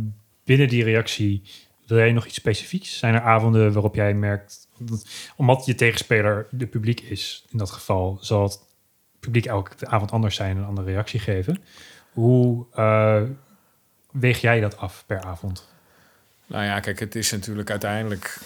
binnen 0.43 0.67
die 0.67 0.83
reactie 0.83 1.41
wil 1.87 1.97
jij 1.97 2.11
nog 2.11 2.25
iets 2.25 2.35
specifieks? 2.35 2.97
Zijn 2.97 3.13
er 3.13 3.21
avonden 3.21 3.73
waarop 3.73 3.95
jij 3.95 4.13
merkt, 4.13 4.67
omdat 5.35 5.65
je 5.65 5.75
tegenspeler 5.75 6.47
de 6.51 6.67
publiek 6.67 6.99
is, 6.99 7.45
in 7.49 7.57
dat 7.57 7.71
geval 7.71 8.17
zal 8.21 8.43
het 8.43 8.59
publiek 9.19 9.45
elke 9.45 9.87
avond 9.87 10.11
anders 10.11 10.35
zijn 10.35 10.51
en 10.51 10.57
een 10.57 10.67
andere 10.67 10.91
reactie 10.91 11.19
geven. 11.19 11.63
Hoe 12.11 12.65
eh, 12.73 13.21
weeg 14.11 14.41
jij 14.41 14.59
dat 14.59 14.77
af 14.77 15.03
per 15.07 15.21
avond? 15.21 15.75
Nou 16.47 16.63
ja, 16.65 16.79
kijk, 16.79 16.99
het 16.99 17.15
is 17.15 17.31
natuurlijk 17.31 17.69
uiteindelijk. 17.69 18.37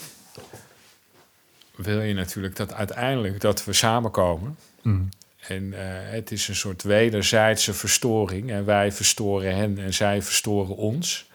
Wil 1.75 2.01
je 2.01 2.13
natuurlijk 2.13 2.55
dat 2.55 2.73
uiteindelijk 2.73 3.39
dat 3.41 3.65
we 3.65 3.73
samenkomen. 3.73 4.57
Mm. 4.81 5.09
En 5.47 5.73
eh, 5.73 6.11
het 6.11 6.31
is 6.31 6.47
een 6.47 6.55
soort 6.55 6.83
wederzijdse 6.83 7.73
verstoring. 7.73 8.51
En 8.51 8.65
wij 8.65 8.91
verstoren 8.91 9.55
hen 9.55 9.77
en 9.77 9.93
zij 9.93 10.21
verstoren 10.21 10.75
ons. 10.75 11.29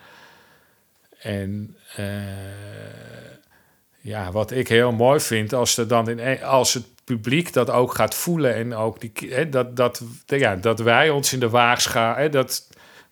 En 1.19 1.77
eh, 1.97 2.07
ja, 4.01 4.31
wat 4.33 4.51
ik 4.51 4.69
heel 4.69 4.93
mooi 4.93 5.21
vind, 5.21 5.53
als, 5.53 5.77
er 5.77 5.89
dan 5.89 6.09
in, 6.09 6.19
een- 6.19 6.43
als 6.45 6.75
het 6.75 6.85
publiek 7.05 7.53
dat 7.53 7.71
ook 7.71 7.95
gaat 7.95 8.15
voelen 8.15 8.55
en 8.55 8.75
ook 8.75 9.01
die, 9.01 9.13
hè, 9.35 9.49
dat, 9.49 9.77
dat, 9.77 10.03
ja, 10.27 10.57
dat 10.57 10.79
wij 10.81 11.11
ons 11.11 11.33
in 11.33 11.41
de 11.41 11.49
waagschaal, 11.49 12.31
dat, 12.31 12.66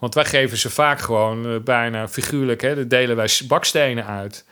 want 0.05 0.15
wij 0.15 0.25
geven 0.25 0.59
ze 0.59 0.71
vaak 0.71 1.01
gewoon 1.01 1.47
eh, 1.47 1.61
bijna 1.61 2.09
figuurlijk, 2.09 2.61
hè, 2.61 2.75
dan 2.75 2.89
delen 2.89 3.17
wij 3.17 3.29
bakstenen 3.49 4.07
uit. 4.07 4.45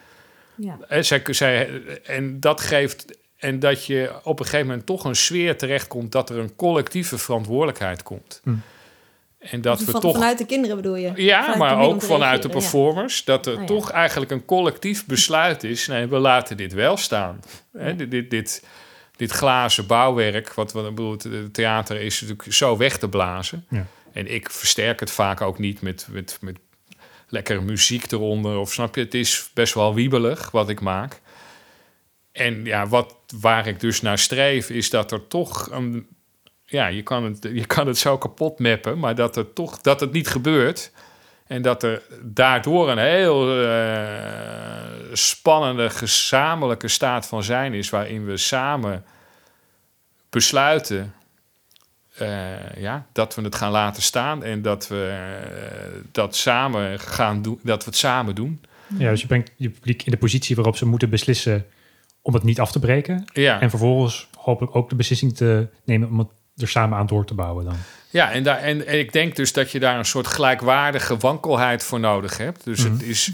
Ja. 0.54 0.78
En, 0.88 1.04
zij, 1.04 1.22
zij, 1.30 1.82
en 2.04 2.40
dat 2.40 2.60
geeft. 2.60 3.18
En 3.36 3.58
dat 3.58 3.86
je 3.86 4.12
op 4.22 4.38
een 4.38 4.44
gegeven 4.44 4.66
moment 4.66 4.86
toch 4.86 5.04
een 5.04 5.16
sfeer 5.16 5.56
terechtkomt 5.56 6.12
dat 6.12 6.30
er 6.30 6.38
een 6.38 6.56
collectieve 6.56 7.18
verantwoordelijkheid 7.18 8.02
komt. 8.02 8.40
Hm. 8.44 8.54
En 9.38 9.60
dat 9.60 9.82
Van- 9.82 9.94
we 9.94 10.00
toch. 10.00 10.12
Vanuit 10.14 10.38
de 10.38 10.46
kinderen 10.46 10.76
bedoel 10.76 10.96
je? 10.96 11.12
ja, 11.16 11.40
vanuit 11.40 11.58
maar 11.58 11.78
ook 11.78 12.02
vanuit 12.02 12.42
de 12.42 12.48
ja. 12.48 12.54
performers. 12.54 13.24
Dat 13.24 13.46
er 13.46 13.54
Ah, 13.54 13.60
ja. 13.60 13.66
toch 13.66 13.90
eigenlijk 13.90 14.30
een 14.30 14.44
collectief 14.44 15.06
besluit 15.06 15.64
is. 15.64 15.86
Nee, 15.86 16.06
we 16.06 16.18
laten 16.18 16.56
dit 16.56 16.72
wel 16.72 16.96
staan. 16.96 17.40
Hè, 17.72 17.96
dit, 17.96 18.10
dit, 18.10 18.30
dit, 18.30 18.64
dit 19.16 19.30
glazen 19.30 19.86
bouwwerk, 19.86 20.54
wat 20.54 20.72
we 20.72 20.80
ik 20.80 20.94
bedoel, 20.94 21.12
het 21.12 21.54
theater 21.54 22.00
is 22.00 22.20
natuurlijk 22.20 22.52
zo 22.52 22.76
weg 22.76 22.98
te 22.98 23.08
blazen. 23.08 23.66
Ja. 23.70 23.86
En 24.12 24.34
ik 24.34 24.50
versterk 24.50 25.00
het 25.00 25.10
vaak 25.10 25.40
ook 25.40 25.58
niet 25.58 25.80
met, 25.80 26.06
met, 26.10 26.38
met 26.40 26.56
lekkere 27.28 27.60
muziek 27.60 28.12
eronder. 28.12 28.58
Of 28.58 28.72
snap 28.72 28.94
je, 28.94 29.00
het 29.00 29.14
is 29.14 29.50
best 29.54 29.74
wel 29.74 29.94
wiebelig 29.94 30.50
wat 30.50 30.68
ik 30.68 30.80
maak. 30.80 31.20
En 32.32 32.64
ja, 32.64 32.86
wat, 32.86 33.16
waar 33.40 33.66
ik 33.66 33.80
dus 33.80 34.00
naar 34.00 34.18
streef, 34.18 34.70
is 34.70 34.90
dat 34.90 35.12
er 35.12 35.26
toch 35.26 35.70
een. 35.70 36.06
Ja, 36.64 36.86
je 36.86 37.02
kan 37.02 37.24
het, 37.24 37.48
je 37.52 37.66
kan 37.66 37.86
het 37.86 37.98
zo 37.98 38.18
kapot 38.18 38.58
mappen, 38.58 38.98
maar 38.98 39.14
dat 39.14 39.36
er 39.36 39.52
toch 39.52 39.80
dat 39.80 40.00
het 40.00 40.12
niet 40.12 40.28
gebeurt. 40.28 40.92
En 41.46 41.62
dat 41.62 41.82
er 41.82 42.02
daardoor 42.22 42.90
een 42.90 42.98
heel 42.98 43.64
eh, 43.64 45.12
spannende 45.12 45.90
gezamenlijke 45.90 46.88
staat 46.88 47.26
van 47.26 47.42
zijn 47.42 47.74
is, 47.74 47.90
waarin 47.90 48.24
we 48.24 48.36
samen 48.36 49.04
besluiten 50.30 51.14
eh, 52.18 52.76
ja, 52.76 53.06
dat 53.12 53.34
we 53.34 53.42
het 53.42 53.54
gaan 53.54 53.70
laten 53.70 54.02
staan 54.02 54.44
en 54.44 54.62
dat 54.62 54.88
we 54.88 55.08
eh, 55.10 56.00
dat 56.12 56.36
samen 56.36 57.00
gaan 57.00 57.42
doen, 57.42 57.58
dat 57.62 57.84
we 57.84 57.90
het 57.90 57.98
samen 57.98 58.34
doen. 58.34 58.60
Ja, 58.98 59.10
dus 59.10 59.20
je 59.20 59.26
brengt 59.26 59.50
je 59.56 59.70
publiek 59.70 60.02
in 60.02 60.10
de 60.10 60.16
positie 60.18 60.56
waarop 60.56 60.76
ze 60.76 60.86
moeten 60.86 61.10
beslissen 61.10 61.66
om 62.22 62.34
het 62.34 62.42
niet 62.42 62.60
af 62.60 62.72
te 62.72 62.78
breken. 62.78 63.24
Ja. 63.32 63.60
En 63.60 63.70
vervolgens 63.70 64.28
hopelijk 64.36 64.76
ook 64.76 64.88
de 64.88 64.94
beslissing 64.96 65.36
te 65.36 65.66
nemen 65.84 66.08
om 66.08 66.18
het 66.18 66.28
er 66.56 66.68
samen 66.68 66.98
aan 66.98 67.06
door 67.06 67.24
te 67.24 67.34
bouwen 67.34 67.64
dan. 67.64 67.76
Ja, 68.10 68.30
en, 68.32 68.42
daar, 68.42 68.58
en, 68.58 68.86
en 68.86 68.98
ik 68.98 69.12
denk 69.12 69.36
dus 69.36 69.52
dat 69.52 69.70
je 69.70 69.80
daar 69.80 69.98
een 69.98 70.04
soort 70.04 70.26
gelijkwaardige 70.26 71.16
wankelheid 71.16 71.82
voor 71.84 72.00
nodig 72.00 72.38
hebt. 72.38 72.64
Dus 72.64 72.82
Mhm. 72.84 72.92
het 72.92 73.02
is 73.02 73.32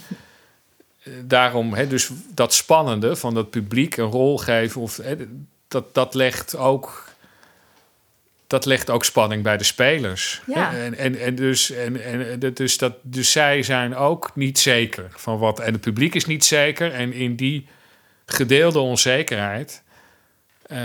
eh, 1.02 1.12
daarom, 1.24 1.74
hè, 1.74 1.86
dus 1.86 2.10
dat 2.34 2.54
spannende 2.54 3.16
van 3.16 3.34
dat 3.34 3.50
publiek 3.50 3.96
een 3.96 4.10
rol 4.10 4.38
geven, 4.38 4.80
of, 4.80 4.96
hè, 4.96 5.14
dat, 5.68 5.94
dat 5.94 6.14
legt 6.14 6.56
ook. 6.56 7.07
Dat 8.48 8.64
legt 8.64 8.90
ook 8.90 9.04
spanning 9.04 9.42
bij 9.42 9.56
de 9.56 9.64
spelers. 9.64 10.42
Ja. 10.46 10.72
En, 10.74 10.98
en, 10.98 11.20
en, 11.20 11.34
dus, 11.34 11.70
en, 11.70 12.04
en, 12.04 12.54
dus, 12.54 12.78
dat, 12.78 12.94
dus 13.02 13.32
zij 13.32 13.62
zijn 13.62 13.96
ook 13.96 14.30
niet 14.34 14.58
zeker 14.58 15.06
van 15.10 15.38
wat. 15.38 15.58
En 15.60 15.72
het 15.72 15.80
publiek 15.80 16.14
is 16.14 16.24
niet 16.24 16.44
zeker. 16.44 16.92
En 16.92 17.12
in 17.12 17.36
die 17.36 17.66
gedeelde 18.26 18.78
onzekerheid. 18.78 19.82
eh, 20.62 20.78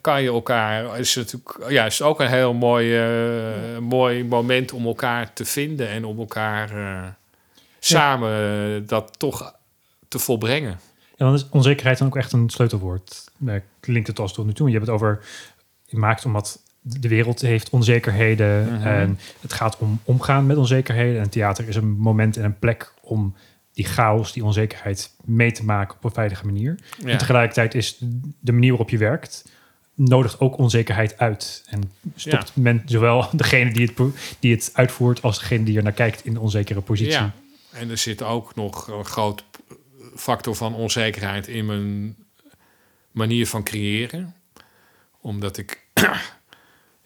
kan 0.00 0.22
je 0.22 0.28
elkaar. 0.28 0.98
Is 0.98 1.14
het 1.14 1.32
natuurlijk 1.32 1.70
ja, 1.70 1.84
is 1.84 1.98
het 1.98 2.06
ook 2.06 2.20
een 2.20 2.28
heel 2.28 2.52
mooi, 2.54 2.96
eh, 2.98 3.78
mooi 3.78 4.24
moment 4.24 4.72
om 4.72 4.86
elkaar 4.86 5.32
te 5.32 5.44
vinden 5.44 5.88
en 5.88 6.04
om 6.04 6.18
elkaar 6.18 6.70
eh, 6.70 7.08
samen 7.78 8.86
dat 8.86 9.18
toch 9.18 9.54
te 10.08 10.18
volbrengen. 10.18 10.80
En 11.16 11.26
dan 11.26 11.34
is 11.34 11.48
onzekerheid 11.50 11.98
dan 11.98 12.06
ook 12.06 12.16
echt 12.16 12.32
een 12.32 12.50
sleutelwoord. 12.50 13.24
Daar 13.36 13.62
klinkt 13.80 14.08
het 14.08 14.18
als 14.18 14.32
tot 14.32 14.46
nu 14.46 14.52
toe. 14.52 14.66
Je 14.66 14.74
hebt 14.74 14.86
het 14.86 14.94
over, 14.94 15.24
maakt 15.98 16.24
omdat 16.24 16.62
de 16.80 17.08
wereld 17.08 17.40
heeft 17.40 17.70
onzekerheden 17.70 18.72
Mhm. 18.72 18.86
en 18.86 19.18
het 19.40 19.52
gaat 19.52 19.78
om 19.78 20.00
omgaan 20.04 20.46
met 20.46 20.56
onzekerheden. 20.56 21.20
En 21.20 21.30
theater 21.30 21.68
is 21.68 21.76
een 21.76 21.90
moment 21.90 22.36
en 22.36 22.44
een 22.44 22.58
plek 22.58 22.92
om 23.00 23.34
die 23.72 23.84
chaos, 23.84 24.32
die 24.32 24.44
onzekerheid 24.44 25.10
mee 25.24 25.52
te 25.52 25.64
maken 25.64 25.96
op 25.96 26.04
een 26.04 26.10
veilige 26.10 26.46
manier. 26.46 26.78
Ja. 26.98 27.08
En 27.08 27.18
tegelijkertijd 27.18 27.74
is 27.74 27.96
de 28.40 28.52
manier 28.52 28.68
waarop 28.68 28.90
je 28.90 28.98
werkt 28.98 29.44
nodigt 29.94 30.40
ook 30.40 30.58
onzekerheid 30.58 31.18
uit. 31.18 31.64
En 31.66 31.92
stopt 32.16 32.56
men 32.56 32.82
zowel 32.84 33.28
degene 33.36 33.72
die 33.72 33.86
het, 33.94 34.14
die 34.38 34.52
het 34.54 34.70
uitvoert 34.72 35.22
als 35.22 35.38
degene 35.38 35.64
die 35.64 35.76
er 35.76 35.82
naar 35.82 35.92
kijkt 35.92 36.24
in 36.24 36.34
de 36.34 36.40
onzekere 36.40 36.80
positie. 36.80 37.12
Ja, 37.12 37.32
en 37.70 37.90
er 37.90 37.98
zit 37.98 38.22
ook 38.22 38.54
nog 38.54 38.88
een 38.88 39.04
groot 39.04 39.44
factor 40.16 40.54
van 40.54 40.74
onzekerheid 40.74 41.48
in 41.48 41.66
mijn 41.66 42.16
manier 43.10 43.46
van 43.46 43.62
creëren. 43.62 44.34
Omdat 45.24 45.56
ik 45.56 45.86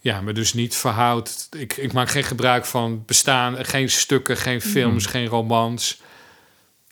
ja, 0.09 0.21
me 0.21 0.33
dus 0.33 0.53
niet 0.53 0.77
verhoud. 0.77 1.49
Ik, 1.57 1.77
ik 1.77 1.93
maak 1.93 2.09
geen 2.11 2.25
gebruik 2.25 2.65
van 2.67 3.03
bestaan, 3.07 3.65
geen 3.65 3.91
stukken, 3.91 4.37
geen 4.37 4.61
films, 4.61 5.07
geen 5.07 5.27
romans. 5.27 6.01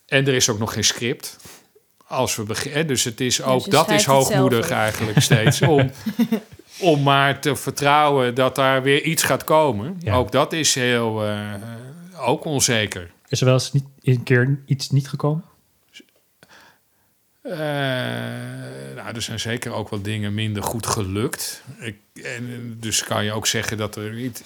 En 0.07 0.27
er 0.27 0.35
is 0.35 0.49
ook 0.49 0.59
nog 0.59 0.73
geen 0.73 0.85
script. 0.85 1.37
Als 2.07 2.37
we 2.37 2.43
beginnen. 2.43 2.87
Dus 2.87 3.05
het 3.05 3.21
is 3.21 3.43
ook, 3.43 3.65
je 3.65 3.71
dat 3.71 3.91
is 3.91 4.05
hoogmoedig 4.05 4.65
ook. 4.65 4.71
eigenlijk 4.71 5.21
steeds. 5.21 5.63
Om, 5.63 5.91
om 6.93 7.03
maar 7.03 7.41
te 7.41 7.57
vertrouwen 7.57 8.35
dat 8.35 8.55
daar 8.55 8.83
weer 8.83 9.03
iets 9.03 9.23
gaat 9.23 9.45
komen. 9.45 9.97
Ja. 10.01 10.15
Ook 10.15 10.33
dat 10.33 10.53
is 10.53 10.75
heel 10.75 11.25
eh, 11.25 11.55
ook 12.21 12.45
onzeker. 12.45 13.11
Is 13.29 13.41
er 13.41 13.47
wel 13.47 13.55
eens 13.55 13.73
niet, 13.73 13.85
een 14.03 14.23
keer 14.23 14.59
iets 14.67 14.91
niet 14.91 15.09
gekomen? 15.09 15.45
Eh, 17.51 17.59
nou, 18.95 19.15
er 19.15 19.23
zijn 19.23 19.41
zeker 19.41 19.73
ook 19.73 19.89
wel 19.91 20.03
dingen 20.03 20.35
minder 20.35 20.63
goed 20.63 20.87
gelukt. 20.87 21.63
Ik, 21.79 21.97
en 22.23 22.77
dus 22.81 23.05
kan 23.05 23.25
je 23.25 23.33
ook 23.33 23.47
zeggen 23.47 23.77
dat 23.77 23.97
er 23.97 24.13
niet. 24.13 24.45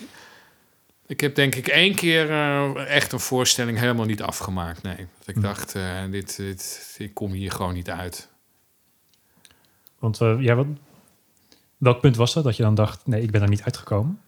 Ik 1.07 1.21
heb 1.21 1.35
denk 1.35 1.55
ik 1.55 1.69
één 1.69 1.95
keer 1.95 2.31
eh, 2.31 2.95
echt 2.95 3.13
een 3.13 3.21
voorstelling 3.21 3.79
helemaal 3.79 4.07
niet 4.07 4.23
afgemaakt. 4.23 4.83
Nee, 4.83 4.97
dat 5.19 5.29
ik 5.29 5.35
Hm. 5.35 5.41
dacht, 5.41 5.75
eh, 5.75 6.03
dit, 6.11 6.37
dit, 6.37 6.95
ik 6.99 7.15
kom 7.15 7.33
hier 7.33 7.51
gewoon 7.53 7.75
niet 7.75 7.91
uit. 7.91 8.29
Want 9.99 10.19
ja, 10.19 10.55
wat, 10.55 10.67
welk 11.77 12.01
punt 12.01 12.17
was 12.17 12.33
dat 12.35 12.45
dat 12.45 12.57
je 12.57 12.63
dan 12.63 12.75
dacht, 12.75 13.07
nee, 13.07 13.23
ik 13.23 13.31
ben 13.31 13.43
er 13.43 13.49
niet 13.49 13.63
uitgekomen? 13.63 14.21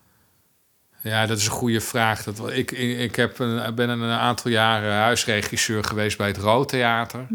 Ja, 1.02 1.26
dat 1.26 1.38
is 1.38 1.44
een 1.44 1.50
goede 1.50 1.80
vraag. 1.80 2.22
Dat, 2.24 2.50
ik 2.50 2.70
ik, 2.70 2.98
ik 2.98 3.16
heb 3.16 3.38
een, 3.38 3.74
ben 3.74 3.88
een 3.88 4.10
aantal 4.10 4.50
jaren 4.50 4.92
huisregisseur 4.92 5.84
geweest 5.84 6.16
bij 6.18 6.26
het 6.26 6.36
Rood 6.36 6.68
Theater. 6.68 7.26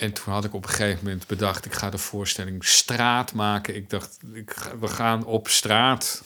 En 0.00 0.12
toen 0.12 0.32
had 0.32 0.44
ik 0.44 0.54
op 0.54 0.62
een 0.62 0.68
gegeven 0.70 1.04
moment 1.04 1.26
bedacht... 1.26 1.64
ik 1.64 1.72
ga 1.74 1.90
de 1.90 1.98
voorstelling 1.98 2.64
Straat 2.64 3.32
maken. 3.32 3.76
Ik 3.76 3.90
dacht, 3.90 4.18
ik, 4.32 4.52
ga- 4.56 4.78
we 4.78 4.88
gaan 4.88 5.24
op 5.24 5.48
straat 5.48 6.22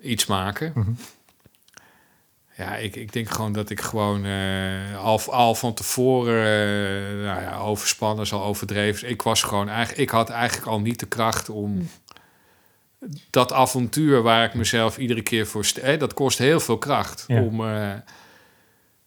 iets 0.00 0.26
maken. 0.26 0.72
Mhm. 0.74 0.90
Ja, 2.56 2.76
ik, 2.76 2.96
ik 2.96 3.12
denk 3.12 3.30
gewoon 3.30 3.52
dat 3.52 3.70
ik 3.70 3.80
gewoon 3.80 4.24
eh, 4.24 4.98
al, 5.04 5.20
al 5.32 5.54
van 5.54 5.74
tevoren... 5.74 6.44
eh, 6.44 7.24
nou 7.24 7.40
ja, 7.42 7.56
overspannen 7.58 8.24
is 8.24 8.32
al 8.32 8.44
overdreven. 8.44 9.08
Ik 9.08 9.22
was 9.22 9.42
gewoon 9.42 9.68
eigenlijk... 9.68 9.98
Ik 9.98 10.10
had 10.10 10.30
eigenlijk 10.30 10.66
al 10.68 10.80
niet 10.80 11.00
de 11.00 11.06
kracht 11.06 11.48
om... 11.48 11.90
Dat 13.30 13.52
avontuur 13.52 14.22
waar 14.22 14.44
ik 14.44 14.54
mezelf 14.54 14.98
iedere 14.98 15.22
keer 15.22 15.46
voor... 15.46 15.64
Hè, 15.80 15.96
dat 15.96 16.14
kost 16.14 16.38
heel 16.38 16.60
veel 16.60 16.78
kracht 16.78 17.24
Ja. 17.26 17.40
om... 17.42 17.66
eh, 17.66 17.92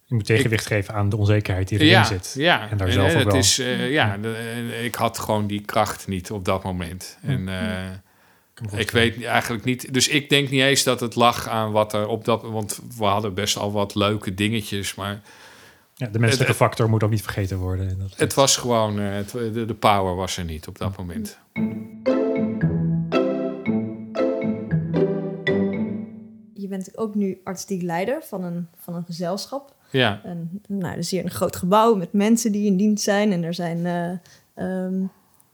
Je 0.10 0.16
moet 0.16 0.26
tegenwicht 0.26 0.66
geven 0.66 0.94
aan 0.94 1.10
de 1.10 1.18
onzekerheid 1.18 1.68
die 1.68 1.78
erin 1.78 1.92
ja, 1.92 2.04
zit. 2.04 2.34
Ja, 2.38 2.70
En 2.70 2.78
daar 2.78 2.92
zelf 2.92 3.12
ook 3.12 3.18
het 3.18 3.26
wel. 3.28 3.36
is, 3.36 3.60
eh, 3.60 3.92
ja, 3.92 4.18
de- 4.18 4.36
en 4.56 4.84
ik 4.84 4.96
had 4.96 5.20
gewoon 5.20 5.48
die 5.48 5.62
kracht 5.62 6.08
niet 6.08 6.32
op 6.32 6.46
dat 6.46 6.64
moment. 6.64 7.18
En 7.22 7.48
eh, 7.50 8.80
ik 8.80 8.92
weet 8.92 9.24
eigenlijk 9.24 9.64
niet. 9.64 9.94
Dus 9.94 10.08
ik 10.08 10.30
denk 10.30 10.50
niet 10.50 10.62
eens 10.62 10.84
dat 10.84 11.00
het 11.00 11.16
lag 11.16 11.48
aan 11.48 11.72
wat 11.72 11.94
er 11.94 12.08
op 12.08 12.26
dat. 12.26 12.42
Want 12.42 12.80
we 12.98 13.06
hadden 13.06 13.34
best 13.34 13.58
al 13.58 13.72
wat 13.72 13.96
leuke 13.96 14.34
dingetjes. 14.34 14.96
Maar 14.96 15.22
Ja, 15.96 16.08
de 16.08 16.20
menselijke 16.20 16.52
het- 16.54 16.62
factor 16.62 16.90
moet 16.90 17.04
ook 17.04 17.10
niet 17.10 17.22
vergeten 17.22 17.58
worden. 17.58 17.90
En 17.90 17.98
dat, 18.00 18.14
het 18.18 18.34
was 18.34 18.58
gewoon. 18.58 19.00
eh, 19.00 19.14
het, 19.14 19.32
de, 19.32 19.66
de 19.66 19.76
power 19.76 20.16
was 20.16 20.38
er 20.38 20.44
niet 20.44 20.68
op 20.68 20.78
dat 20.78 20.98
moment. 20.98 21.38
Je 26.54 26.68
bent 26.68 26.98
ook 26.98 27.16
nu 27.16 27.42
artistiek 27.44 27.82
leider 27.82 28.24
van 28.24 28.44
een, 28.44 28.68
van 28.78 28.96
een 28.96 29.04
gezelschap. 29.06 29.76
Ja, 29.90 30.22
En, 30.24 30.62
nou, 30.68 30.98
is 30.98 31.12
hier 31.12 31.24
een 31.24 31.32
groot 31.32 31.56
gebouw 31.56 31.96
met 31.96 32.14
mensen 32.14 32.52
die 32.52 32.66
in 32.66 32.78
dienst 32.78 33.04
zijn. 33.04 33.32
En 33.32 33.44
er 33.44 33.54
zijn 33.54 33.86
eh, 33.86 34.10
ehm, 34.66 34.94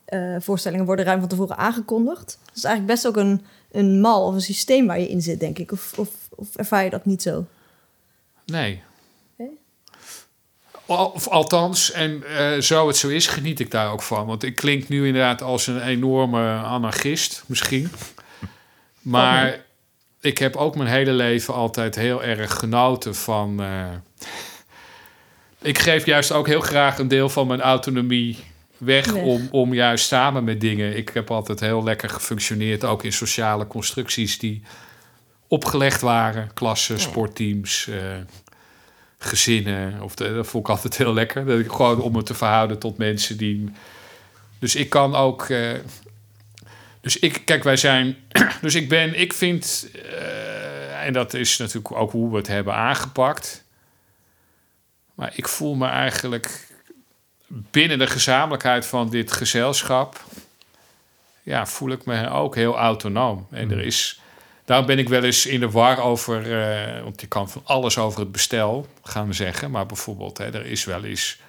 eh, 0.06 0.36
voorstellingen 0.40 0.86
worden 0.86 1.06
ruim 1.06 1.20
van 1.20 1.30
tevoren 1.30 1.58
aangekondigd. 1.58 2.40
Het 2.46 2.56
is 2.58 2.64
eigenlijk 2.64 2.94
best 2.96 3.08
ook 3.08 3.18
een, 3.18 3.42
een 3.72 4.02
mal 4.02 4.26
of 4.28 4.34
een 4.34 4.42
systeem 4.42 4.88
waar 4.88 5.00
je 5.00 5.10
in 5.10 5.22
zit, 5.22 5.40
denk 5.40 5.58
ik. 5.60 5.72
Of, 5.72 5.94
of, 5.98 6.10
of 6.36 6.56
ervaar 6.56 6.84
je 6.84 6.90
dat 6.90 7.06
niet 7.06 7.22
zo? 7.22 7.46
nee. 9.38 9.62
Al- 10.86 11.08
Of 11.08 11.28
althans, 11.28 11.92
en 11.92 12.24
eh, 12.38 12.60
zo 12.60 12.88
het 12.88 12.98
zo 12.98 13.08
is, 13.08 13.28
geniet 13.28 13.60
ik 13.60 13.72
daar 13.72 13.92
ook 13.92 14.02
van. 14.02 14.26
Want 14.26 14.44
ik 14.44 14.56
klink 14.56 14.88
nu 14.90 15.06
inderdaad 15.08 15.42
als 15.42 15.68
een 15.68 15.82
enorme 15.82 16.56
anarchist, 16.56 17.44
misschien. 17.46 17.90
Maar 19.02 19.63
ik 20.24 20.38
heb 20.38 20.56
ook 20.56 20.76
mijn 20.76 20.90
hele 20.90 21.12
leven 21.12 21.54
altijd 21.54 21.96
heel 21.96 22.24
erg 22.24 22.54
genoten 22.54 23.16
van. 23.16 23.62
eh, 23.62 23.86
ik 25.62 25.78
geef 25.78 26.06
juist 26.06 26.32
ook 26.32 26.48
heel 26.48 26.62
graag 26.62 26.98
een 26.98 27.08
deel 27.08 27.30
van 27.30 27.48
mijn 27.48 27.62
autonomie 27.62 28.38
weg, 28.78 29.06
Weg. 29.06 29.24
Om, 29.24 29.48
om 29.52 29.74
juist 29.74 30.08
samen 30.08 30.44
met 30.44 30.62
dingen. 30.62 30.98
Ik 30.98 31.10
heb 31.14 31.32
altijd 31.32 31.60
heel 31.60 31.84
lekker 31.84 32.10
gefunctioneerd, 32.10 32.84
ook 32.84 33.04
in 33.04 33.14
sociale 33.14 33.68
constructies 33.68 34.40
die 34.40 34.62
opgelegd 35.48 36.02
waren: 36.02 36.54
klassen, 36.54 37.00
sportteams. 37.00 37.88
eh, 37.88 37.98
gezinnen. 39.18 40.02
Of 40.02 40.16
de, 40.16 40.34
dat 40.34 40.48
vond 40.48 40.64
ik 40.64 40.70
altijd 40.72 40.98
heel 40.98 41.14
lekker. 41.14 41.46
Dat 41.46 41.60
ik 41.60 41.72
gewoon 41.72 42.02
om 42.02 42.12
me 42.12 42.24
te 42.24 42.34
verhouden 42.34 42.80
tot 42.80 42.98
mensen 42.98 43.38
die. 43.38 43.70
Dus 44.60 44.76
ik 44.76 44.90
kan 44.90 45.16
ook. 45.16 45.50
eh, 45.50 45.72
dus 47.04 47.20
ik, 47.20 47.42
kijk, 47.46 47.64
wij 47.64 47.78
zijn. 47.78 48.16
Dus 48.62 48.76
ik 48.76 48.90
ben, 48.90 49.20
ik 49.20 49.34
vind. 49.34 49.90
eh, 49.94 51.06
en 51.06 51.14
dat 51.14 51.34
is 51.34 51.58
natuurlijk 51.58 51.92
ook 51.92 52.12
hoe 52.12 52.32
we 52.32 52.38
het 52.38 52.48
hebben 52.48 52.74
aangepakt. 52.74 53.64
Maar 55.14 55.32
ik 55.36 55.48
voel 55.48 55.76
me 55.76 55.88
eigenlijk 55.88 56.68
binnen 57.48 58.00
de 58.00 58.08
gezamenlijkheid 58.08 58.86
van 58.86 59.10
dit 59.10 59.32
gezelschap. 59.32 60.24
Ja, 61.44 61.66
voel 61.66 61.92
ik 61.92 62.06
me 62.06 62.30
ook 62.30 62.56
heel 62.56 62.78
autonoom. 62.78 63.48
En 63.52 63.72
er 63.72 63.80
is. 63.80 64.22
Daarom 64.66 64.86
ben 64.86 65.00
ik 65.00 65.10
wel 65.10 65.24
eens 65.24 65.46
in 65.46 65.60
de 65.60 65.70
war 65.70 66.00
over, 66.00 66.62
eh, 66.62 67.04
want 67.04 67.22
je 67.22 67.28
kan 67.28 67.50
van 67.50 67.62
alles 67.66 67.98
over 67.98 68.20
het 68.20 68.32
bestel 68.32 68.88
gaan 69.04 69.34
zeggen, 69.34 69.72
maar 69.72 69.86
bijvoorbeeld, 69.86 70.38
hè, 70.38 70.54
er 70.54 70.66
is 70.66 70.86
wel 70.86 71.04
eens 71.04 71.40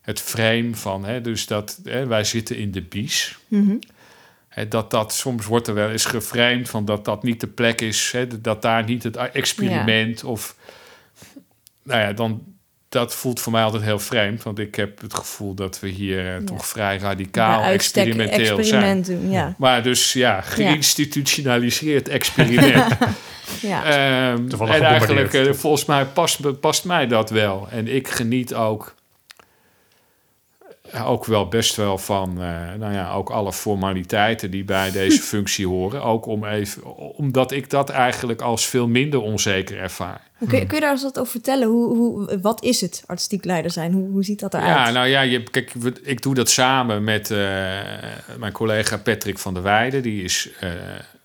het 0.00 0.20
frame 0.20 0.74
van, 0.74 1.04
hè, 1.04 1.20
dus 1.20 1.46
dat 1.46 1.80
hè, 1.84 2.06
wij 2.06 2.24
zitten 2.24 2.56
in 2.56 2.70
de 2.70 2.82
bies. 2.82 3.38
Hè, 3.48 3.78
dat 4.68 4.90
dat 4.90 5.12
soms 5.12 5.46
wordt 5.46 5.68
er 5.68 5.74
wel 5.74 5.90
eens 5.90 6.04
geframed 6.04 6.68
van 6.68 6.84
dat 6.84 7.04
dat 7.04 7.22
niet 7.22 7.40
de 7.40 7.46
plek 7.46 7.80
is, 7.80 8.12
hè, 8.12 8.40
dat 8.40 8.62
daar 8.62 8.84
niet 8.84 9.02
het 9.02 9.16
experiment 9.16 10.24
of, 10.24 10.56
nou 11.82 12.00
ja, 12.00 12.12
dan 12.12 12.56
dat 12.88 13.14
voelt 13.14 13.40
voor 13.40 13.52
mij 13.52 13.62
altijd 13.62 13.82
heel 13.82 13.98
vreemd. 13.98 14.42
Want 14.42 14.58
ik 14.58 14.74
heb 14.74 15.00
het 15.00 15.14
gevoel 15.14 15.54
dat 15.54 15.80
we 15.80 15.88
hier 15.88 16.34
eh, 16.34 16.42
toch 16.42 16.66
vrij 16.66 16.98
radicaal 16.98 17.62
experimenteel 17.62 18.58
experiment 18.58 19.06
zijn. 19.06 19.20
doen, 19.20 19.30
ja. 19.30 19.54
Maar 19.58 19.82
dus 19.82 20.12
ja, 20.12 20.40
geïnstitutionaliseerd 20.40 22.08
experiment. 22.08 22.96
ja. 23.60 23.84
Ehm, 24.32 24.48
Toevallig 24.48 24.74
en 24.74 24.82
eigenlijk, 24.82 25.34
eh, 25.34 25.52
volgens 25.52 25.84
mij 25.84 26.04
past, 26.04 26.60
past 26.60 26.84
mij 26.84 27.06
dat 27.06 27.30
wel. 27.30 27.68
En 27.70 27.94
ik 27.94 28.08
geniet 28.08 28.54
ook, 28.54 28.94
ook 31.04 31.24
wel 31.24 31.48
best 31.48 31.76
wel 31.76 31.98
van, 31.98 32.42
eh, 32.42 32.74
nou 32.78 32.92
ja, 32.92 33.12
ook 33.12 33.30
alle 33.30 33.52
formaliteiten 33.52 34.50
die 34.50 34.64
bij 34.64 34.90
deze 34.90 35.22
functie 35.32 35.66
horen. 35.66 36.02
Ook 36.02 36.26
om 36.26 36.44
even, 36.44 36.96
omdat 37.16 37.52
ik 37.52 37.70
dat 37.70 37.90
eigenlijk 37.90 38.40
als 38.40 38.66
veel 38.66 38.88
minder 38.88 39.20
onzeker 39.20 39.78
ervaar. 39.78 40.20
Kun, 40.48 40.58
je, 40.58 40.66
kun 40.66 40.74
je 40.74 40.82
daar 40.82 40.90
eens 40.90 41.02
wat 41.02 41.18
over 41.18 41.30
vertellen? 41.30 41.68
Hoe, 41.68 41.96
hoe, 41.96 42.40
wat 42.40 42.62
is 42.62 42.80
het 42.80 43.04
artistiek 43.06 43.44
leider 43.44 43.70
zijn? 43.70 43.92
Hoe, 43.92 44.08
hoe 44.08 44.24
ziet 44.24 44.40
dat 44.40 44.54
eruit? 44.54 44.68
Ja, 44.68 44.90
nou 44.90 45.06
ja, 45.06 45.20
je, 45.20 45.42
kijk, 45.42 45.72
ik 46.02 46.22
doe 46.22 46.34
dat 46.34 46.50
samen 46.50 47.04
met 47.04 47.30
eh, 47.30 47.38
mijn 48.38 48.52
collega 48.52 48.96
Patrick 48.96 49.38
van 49.38 49.54
der 49.54 49.62
Weijden. 49.62 50.02
Die 50.02 50.22
is 50.22 50.50
eh, 50.60 50.70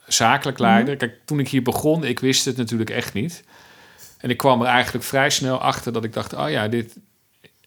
zakelijk 0.08 0.60
leider. 0.60 0.96
Kijk, 0.96 1.18
toen 1.26 1.40
ik 1.40 1.48
hier 1.48 1.64
begon, 1.64 2.04
ik 2.04 2.20
wist 2.20 2.46
het 2.46 2.58
natuurlijk 2.58 2.90
echt 2.90 3.14
niet. 3.14 3.44
En 4.18 4.30
ik 4.30 4.38
kwam 4.38 4.62
er 4.62 4.68
eigenlijk 4.68 5.06
vrij 5.06 5.30
snel 5.30 5.58
achter 5.58 5.94
dat 5.94 6.04
ik 6.04 6.14
dacht... 6.14 6.34
oh 6.34 6.50
ja, 6.50 6.68
dit, 6.68 6.96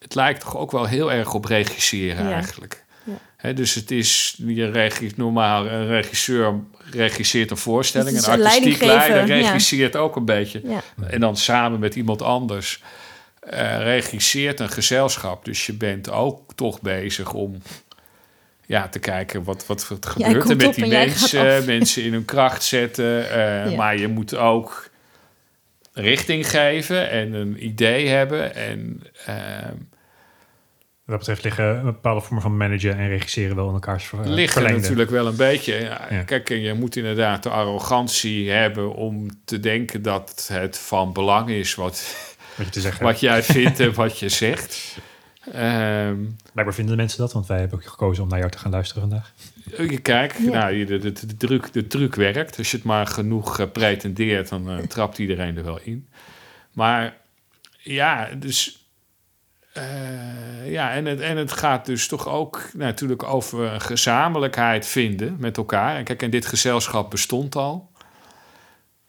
het 0.05 0.15
lijkt 0.15 0.41
toch 0.41 0.57
ook 0.57 0.71
wel 0.71 0.85
heel 0.87 1.13
erg 1.13 1.35
op 1.35 1.45
regisseren 1.45 2.25
Ja. 2.29 2.33
eigenlijk. 2.33 2.85
Ja. 3.05 3.13
Hè, 3.37 3.55
dus 3.55 3.75
het 3.75 3.91
is, 3.91 4.35
je 4.47 4.71
regi 4.71 5.13
normaal, 5.17 5.67
een 5.67 5.87
regisseur 5.87 6.55
regisseert 6.91 7.51
een 7.51 7.57
voorstelling. 7.57 8.17
Is 8.17 8.27
Een 8.27 8.33
artistiek 8.45 8.83
leider 8.83 9.27
ja. 9.27 9.35
regisseert 9.35 9.97
ook 9.97 10.17
een 10.17 10.25
beetje. 10.25 10.61
Ja. 10.65 10.83
En 11.09 11.21
dan 11.21 11.37
samen 11.37 11.79
met 11.81 11.95
iemand 11.95 12.23
anders 12.23 12.83
eh, 13.41 13.79
regisseert 13.79 14.61
een 14.61 14.69
gezelschap. 14.71 15.45
Dus 15.45 15.67
je 15.67 15.73
bent 15.73 16.11
ook 16.11 16.55
toch 16.55 16.81
bezig 16.81 17.33
om 17.33 17.63
ja, 18.67 18.89
te 18.89 18.99
kijken 18.99 19.45
wat, 19.45 19.67
wat, 19.67 19.89
wat 19.89 20.07
gebeurt 20.07 20.51
er 20.51 20.57
met 20.57 20.75
die 20.75 20.87
mensen. 20.87 21.65
Mensen 21.67 22.03
in 22.03 22.13
hun 22.13 22.25
kracht 22.25 22.63
zetten. 22.63 23.31
eh, 23.31 23.71
Ja. 23.71 23.77
Maar 23.77 23.99
je 23.99 24.09
moet 24.09 24.37
ook 24.37 24.91
richting 25.93 26.51
geven 26.51 27.11
en 27.11 27.33
een 27.33 27.65
idee 27.65 28.09
hebben. 28.09 28.55
En 28.55 29.03
ehm, 29.27 29.75
dat 31.07 31.19
betreft 31.19 31.43
liggen 31.45 31.83
bepaalde 31.83 32.21
vormen 32.21 32.43
van 32.43 32.57
managen 32.57 32.97
en 32.99 33.09
regisseren 33.09 33.57
wel 33.57 33.69
in 33.69 33.75
elkaars 33.75 34.05
ver, 34.05 34.19
ligt 34.29 34.47
er 34.47 34.53
verlengde. 34.53 34.81
natuurlijk 34.81 35.11
wel 35.11 35.27
een 35.27 35.37
beetje. 35.37 35.75
Ja, 35.75 36.07
Ja. 36.11 36.23
Kijk, 36.23 36.51
en 36.51 36.61
je 36.61 36.75
moet 36.75 36.97
inderdaad 36.97 37.43
de 37.43 37.49
arrogantie 37.51 38.51
hebben 38.51 38.95
om 38.95 39.29
te 39.45 39.61
denken 39.61 40.03
dat 40.03 40.49
het 40.53 40.79
van 40.79 41.13
belang 41.13 41.49
is 41.51 41.75
wat, 41.75 42.17
Wat 42.57 42.67
je 42.67 42.73
te 42.73 42.81
zeggen. 42.81 43.05
wat 43.05 43.21
jij 43.21 43.43
vindt 43.43 43.81
en 43.81 43.95
wat 44.05 44.19
je 44.19 44.29
zegt. 44.29 44.97
Ehm, 45.53 46.17
Blijkbaar 46.53 46.75
vinden 46.75 46.97
mensen 46.97 47.19
dat, 47.19 47.33
want 47.33 47.47
wij 47.47 47.59
hebben 47.59 47.79
ook 47.79 47.85
gekozen 47.87 48.23
om 48.23 48.29
naar 48.29 48.39
jou 48.39 48.51
te 48.51 48.59
gaan 48.59 48.71
luisteren 48.71 49.03
vandaag. 49.09 49.33
je 49.91 49.99
kijk, 49.99 50.35
Ja. 50.39 50.51
nou, 50.51 50.85
de, 50.85 50.99
de, 50.99 51.13
de, 51.13 51.37
truc, 51.37 51.73
de 51.73 51.87
truc 51.87 52.15
werkt. 52.15 52.59
Als 52.59 52.71
je 52.71 52.77
het 52.77 52.87
maar 52.87 53.07
genoeg 53.07 53.59
eh, 53.59 53.67
pretendeert, 53.73 54.49
dan 54.49 54.71
eh, 54.71 54.79
trapt 54.79 55.19
iedereen 55.19 55.57
er 55.57 55.65
wel 55.65 55.81
in. 55.83 56.09
Maar 56.73 57.17
ja, 57.79 58.29
dus. 58.39 58.79
Eh, 59.75 60.71
ja, 60.71 60.93
en 60.93 61.05
het, 61.05 61.21
en 61.21 61.37
het 61.37 61.53
gaat 61.53 61.87
dus 61.87 62.09
toch 62.09 62.29
ook 62.29 62.69
natuurlijk 62.75 63.23
over 63.23 63.81
gezamenlijkheid 63.81 64.87
vinden 64.87 65.37
met 65.39 65.57
elkaar. 65.57 65.97
En 65.97 66.05
kijk, 66.05 66.23
en 66.23 66.31
dit 66.31 66.47
gezelschap 66.47 67.11
bestond 67.11 67.57
al. 67.57 67.91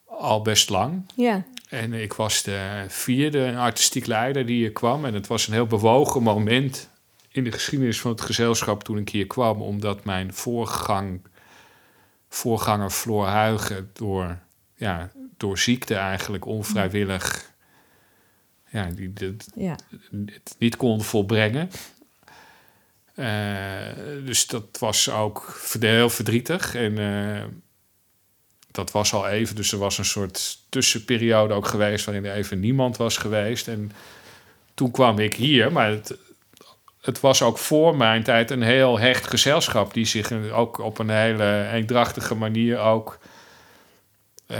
Al 0.05 0.41
best 0.41 0.69
lang. 0.69 1.11
Ja. 1.15 1.43
En 1.69 1.93
ik 1.93 2.13
was 2.13 2.43
de 2.43 2.85
vierde 2.87 3.55
artistiek 3.57 4.05
leider 4.05 4.45
die 4.45 4.55
hier 4.55 4.71
kwam. 4.71 5.05
En 5.05 5.13
het 5.13 5.27
was 5.27 5.47
een 5.47 5.53
heel 5.53 5.67
bewogen 5.67 6.23
moment 6.23 6.89
in 7.29 7.43
de 7.43 7.51
geschiedenis 7.51 7.99
van 7.99 8.11
het 8.11 8.21
gezelschap 8.21 8.83
toen 8.83 8.97
ik 8.97 9.09
hier 9.09 9.27
kwam. 9.27 9.61
Omdat 9.61 10.03
mijn 10.03 10.33
voorgang, 10.33 11.21
voorganger 12.29 12.89
Floor 12.89 13.25
Huigen 13.25 13.89
door, 13.93 14.37
ja, 14.75 15.11
door 15.37 15.57
ziekte 15.57 15.95
eigenlijk 15.95 16.45
onvrijwillig 16.45 17.53
ja, 18.75 18.89
die, 18.95 19.13
dit- 19.13 19.47
ja. 19.55 19.75
het 20.25 20.55
niet 20.59 20.75
kon 20.77 21.01
volbrengen. 21.03 21.69
Eh, 23.15 24.25
dus 24.25 24.47
dat 24.47 24.77
was 24.79 25.09
ook 25.09 25.59
heel 25.79 26.09
verdrietig. 26.09 26.75
En 26.75 26.97
eh, 26.97 27.43
dat 28.71 28.91
was 28.91 29.13
al 29.13 29.27
even. 29.27 29.55
Dus 29.55 29.71
er 29.71 29.77
was 29.77 29.97
een 29.97 30.05
soort 30.05 30.57
tussenperiode 30.69 31.53
ook 31.53 31.67
geweest... 31.67 32.05
waarin 32.05 32.25
er 32.25 32.33
even 32.35 32.59
niemand 32.59 32.97
was 32.97 33.17
geweest. 33.17 33.67
En 33.67 33.91
toen 34.73 34.91
kwam 34.91 35.19
ik 35.19 35.33
hier. 35.33 35.71
Maar 35.71 35.89
het, 35.89 36.17
het 37.01 37.19
was 37.19 37.41
ook 37.41 37.57
voor 37.57 37.97
mijn 37.97 38.23
tijd 38.23 38.51
een 38.51 38.61
heel 38.61 38.99
hecht 38.99 39.27
gezelschap... 39.27 39.93
die 39.93 40.05
zich 40.05 40.31
ook 40.51 40.77
op 40.77 40.99
een 40.99 41.09
hele 41.09 41.67
eendrachtige 41.71 42.35
manier 42.35 42.79
ook... 42.79 43.19
eh, 44.47 44.59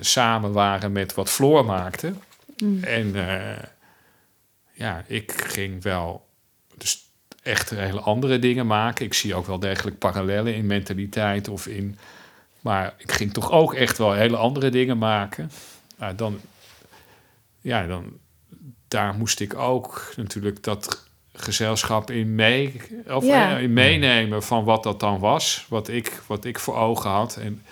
samen 0.00 0.52
waren 0.52 0.92
met 0.92 1.14
wat 1.14 1.30
Floor 1.30 1.64
maakte. 1.64 2.12
Mm. 2.60 2.84
En 2.84 3.14
eh, 3.28 3.64
ja, 4.72 5.04
ik 5.06 5.32
ging 5.32 5.82
wel 5.82 6.26
dus 6.76 7.04
echt 7.42 7.70
hele 7.70 8.00
andere 8.00 8.38
dingen 8.38 8.66
maken. 8.66 9.04
Ik 9.04 9.14
zie 9.14 9.34
ook 9.34 9.46
wel 9.46 9.58
degelijk 9.58 9.98
parallellen 9.98 10.54
in 10.54 10.66
mentaliteit 10.66 11.48
of 11.48 11.66
in... 11.66 11.98
Maar 12.60 12.94
ik 12.96 13.12
ging 13.12 13.32
toch 13.32 13.50
ook 13.50 13.74
echt 13.74 13.98
wel 13.98 14.12
hele 14.12 14.36
andere 14.36 14.70
dingen 14.70 14.98
maken. 14.98 15.50
Nou, 15.98 16.14
dan, 16.14 16.40
ja, 17.60 17.86
dan, 17.86 18.18
daar 18.88 19.14
moest 19.14 19.40
ik 19.40 19.54
ook 19.54 20.12
natuurlijk 20.16 20.62
dat 20.62 21.08
gezelschap 21.32 22.10
in, 22.10 22.34
mee, 22.34 22.80
of, 23.06 23.24
Ja. 23.24 23.56
eh, 23.56 23.62
in 23.62 23.72
meenemen 23.72 24.42
van 24.42 24.64
wat 24.64 24.82
dat 24.82 25.00
dan 25.00 25.18
was. 25.18 25.66
Wat 25.68 25.88
ik, 25.88 26.22
wat 26.26 26.44
ik 26.44 26.58
voor 26.58 26.76
ogen 26.76 27.10
had. 27.10 27.36
En 27.36 27.62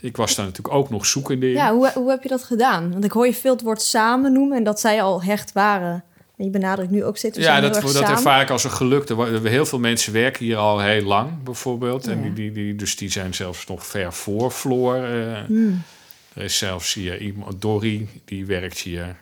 ik 0.00 0.16
was 0.16 0.34
daar 0.34 0.46
natuurlijk 0.46 0.74
ook 0.74 0.90
nog 0.90 1.06
zoekende 1.06 1.46
in. 1.46 1.52
Ja, 1.52 1.74
hoe, 1.74 1.90
hoe 1.94 2.10
heb 2.10 2.22
je 2.22 2.28
dat 2.28 2.44
gedaan? 2.44 2.92
Want 2.92 3.04
ik 3.04 3.12
hoor 3.12 3.26
je 3.26 3.34
veel 3.34 3.52
het 3.52 3.62
woord 3.62 3.82
samen 3.82 4.32
noemen 4.32 4.56
en 4.56 4.64
dat 4.64 4.80
zij 4.80 5.02
al 5.02 5.22
hecht 5.22 5.52
waren. 5.52 6.04
En 6.36 6.44
je 6.44 6.50
benadrukt 6.50 6.90
nu 6.90 7.04
ook 7.04 7.16
steeds. 7.16 7.38
Ja, 7.38 7.60
dat, 7.60 7.74
dat 7.74 7.90
samen. 7.90 8.10
ervaar 8.10 8.42
ik 8.42 8.50
als 8.50 8.64
een 8.64 8.70
geluk. 8.70 9.08
Er 9.08 9.42
Heel 9.48 9.66
veel 9.66 9.78
mensen 9.78 10.12
werken 10.12 10.44
hier 10.44 10.56
al 10.56 10.80
heel 10.80 11.02
lang, 11.02 11.42
bijvoorbeeld. 11.42 12.06
En 12.06 12.22
die, 12.22 12.32
die, 12.32 12.52
die, 12.52 12.76
dus 12.76 12.96
die 12.96 13.10
zijn 13.10 13.34
zelfs 13.34 13.66
nog 13.66 13.86
ver 13.86 14.12
voor 14.12 14.50
Floor. 14.50 14.94
eh. 14.94 15.38
Hmm. 15.46 15.82
Er 16.34 16.42
is 16.42 16.58
zelfs 16.58 16.94
hier 16.94 17.20
iemand, 17.20 17.60
Dorry, 17.60 18.08
die 18.24 18.46
werkt 18.46 18.78
hier. 18.78 19.16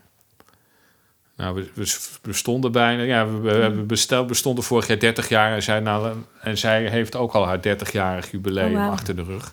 Nou, 1.37 1.55
we, 1.55 1.69
we 1.75 1.97
bestonden 2.23 2.73
bijna. 2.73 3.03
Ja, 3.03 3.27
we, 3.27 3.39
we 3.39 3.71
we 3.75 3.83
bestel, 3.83 4.25
bestonden 4.25 4.65
vorig 4.65 4.87
jaar 4.87 4.99
30 4.99 5.29
jaar. 5.29 5.55
En 5.55 5.63
zij, 5.63 5.81
nou, 5.81 6.17
en 6.41 6.59
zij 6.59 6.89
heeft 6.89 7.17
ook 7.17 7.33
al 7.33 7.47
haar 7.47 7.59
30-jarig 7.59 8.31
jubileum 8.31 8.77
Oh, 8.77 8.91
achter 8.91 9.17
de 9.17 9.23
rug. 9.23 9.53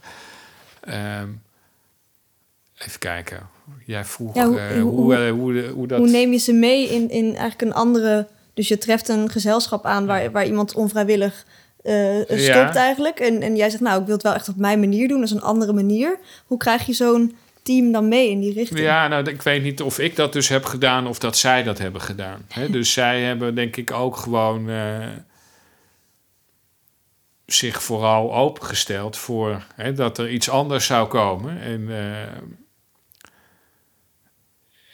Ehm, 0.86 1.28
even 2.78 3.00
kijken. 3.00 3.50
Jij 3.86 4.06
vroeg 4.06 4.36
Ja, 4.36 4.46
hoe- 4.48 4.60
eh, 4.60 4.82
hoe- 4.82 4.92
hoe, 4.92 5.16
eh, 5.16 5.72
hoe, 5.72 5.88
dat. 5.88 5.98
Hoe 6.00 6.10
neem 6.10 6.32
je 6.32 6.38
ze 6.38 6.54
mee 6.54 6.90
in, 6.90 7.10
in 7.10 7.26
eigenlijk 7.26 7.62
een 7.62 7.74
andere... 7.74 8.28
Dus 8.54 8.68
je 8.68 8.78
treft 8.78 9.10
een 9.10 9.30
gezelschap 9.30 9.86
aan 9.86 10.06
waar, 10.06 10.32
waar 10.32 10.46
iemand 10.46 10.74
onvrijwillig 10.74 11.46
eh, 11.84 12.16
stopt 12.26 12.42
Ja. 12.42 12.76
eigenlijk. 12.76 13.20
En, 13.20 13.42
en 13.42 13.56
jij 13.56 13.70
zegt, 13.70 13.82
nou, 13.84 14.00
ik 14.00 14.06
wil 14.06 14.14
het 14.14 14.24
wel 14.24 14.34
echt 14.34 14.50
op 14.50 14.56
mijn 14.56 14.80
manier 14.80 15.08
doen. 15.08 15.20
Dat 15.20 15.30
is 15.30 15.36
een 15.36 15.42
andere 15.42 15.74
manier. 15.74 16.18
Hoe 16.46 16.58
krijg 16.58 16.86
je 16.86 16.94
zo'n 16.94 17.36
team 17.64 17.92
dan 17.92 18.08
mee 18.08 18.30
in 18.30 18.40
die 18.40 18.54
richting? 18.54 18.80
Ja, 18.80 19.08
nou, 19.08 19.30
ik 19.30 19.42
weet 19.42 19.64
niet 19.64 19.82
of 19.82 20.00
ik 20.00 20.16
dat 20.16 20.34
dus 20.34 20.48
heb 20.50 20.66
gedaan 20.66 21.08
of 21.08 21.20
dat 21.20 21.38
zij 21.38 21.64
dat 21.64 21.78
hebben 21.78 22.02
gedaan. 22.02 22.46
Dus 22.72 22.94
zij 22.94 23.22
hebben 23.22 23.56
denk 23.56 23.76
ik 23.76 23.92
ook 23.92 24.16
gewoon 24.18 24.70
zich 27.46 27.84
vooral 27.84 28.34
opengesteld 28.36 29.18
voor 29.18 29.66
hè, 29.76 29.94
dat 29.94 30.18
er 30.18 30.30
iets 30.30 30.50
anders 30.50 30.86
zou 30.86 31.08
komen. 31.08 31.62
En, 31.62 31.90
eh, 31.90 32.28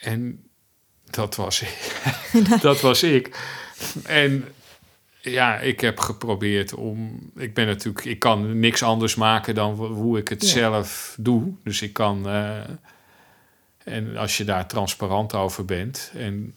en 0.02 0.44
dat 1.10 1.36
was 1.36 1.62
ik. 1.62 2.02
dat 2.62 2.82
was 2.82 3.04
ik. 3.04 3.40
En 4.04 4.46
ja, 5.22 5.58
ik 5.60 5.80
heb 5.80 6.00
geprobeerd 6.00 6.74
om. 6.74 7.20
Ik 7.36 7.54
ben 7.54 7.66
natuurlijk. 7.68 8.06
Ik 8.06 8.20
kan 8.20 8.60
niks 8.60 8.84
anders 8.84 9.16
maken 9.16 9.56
dan 9.56 9.74
hoe 9.76 10.18
ik 10.18 10.28
het 10.28 10.42
Ja. 10.42 10.48
zelf 10.48 11.16
doe. 11.20 11.54
Dus 11.64 11.82
ik 11.82 11.94
kan. 11.94 12.28
eh, 12.30 12.60
en 13.84 14.18
als 14.18 14.38
je 14.38 14.44
daar 14.44 14.68
transparant 14.68 15.34
over 15.34 15.66
bent. 15.66 16.12
En 16.16 16.54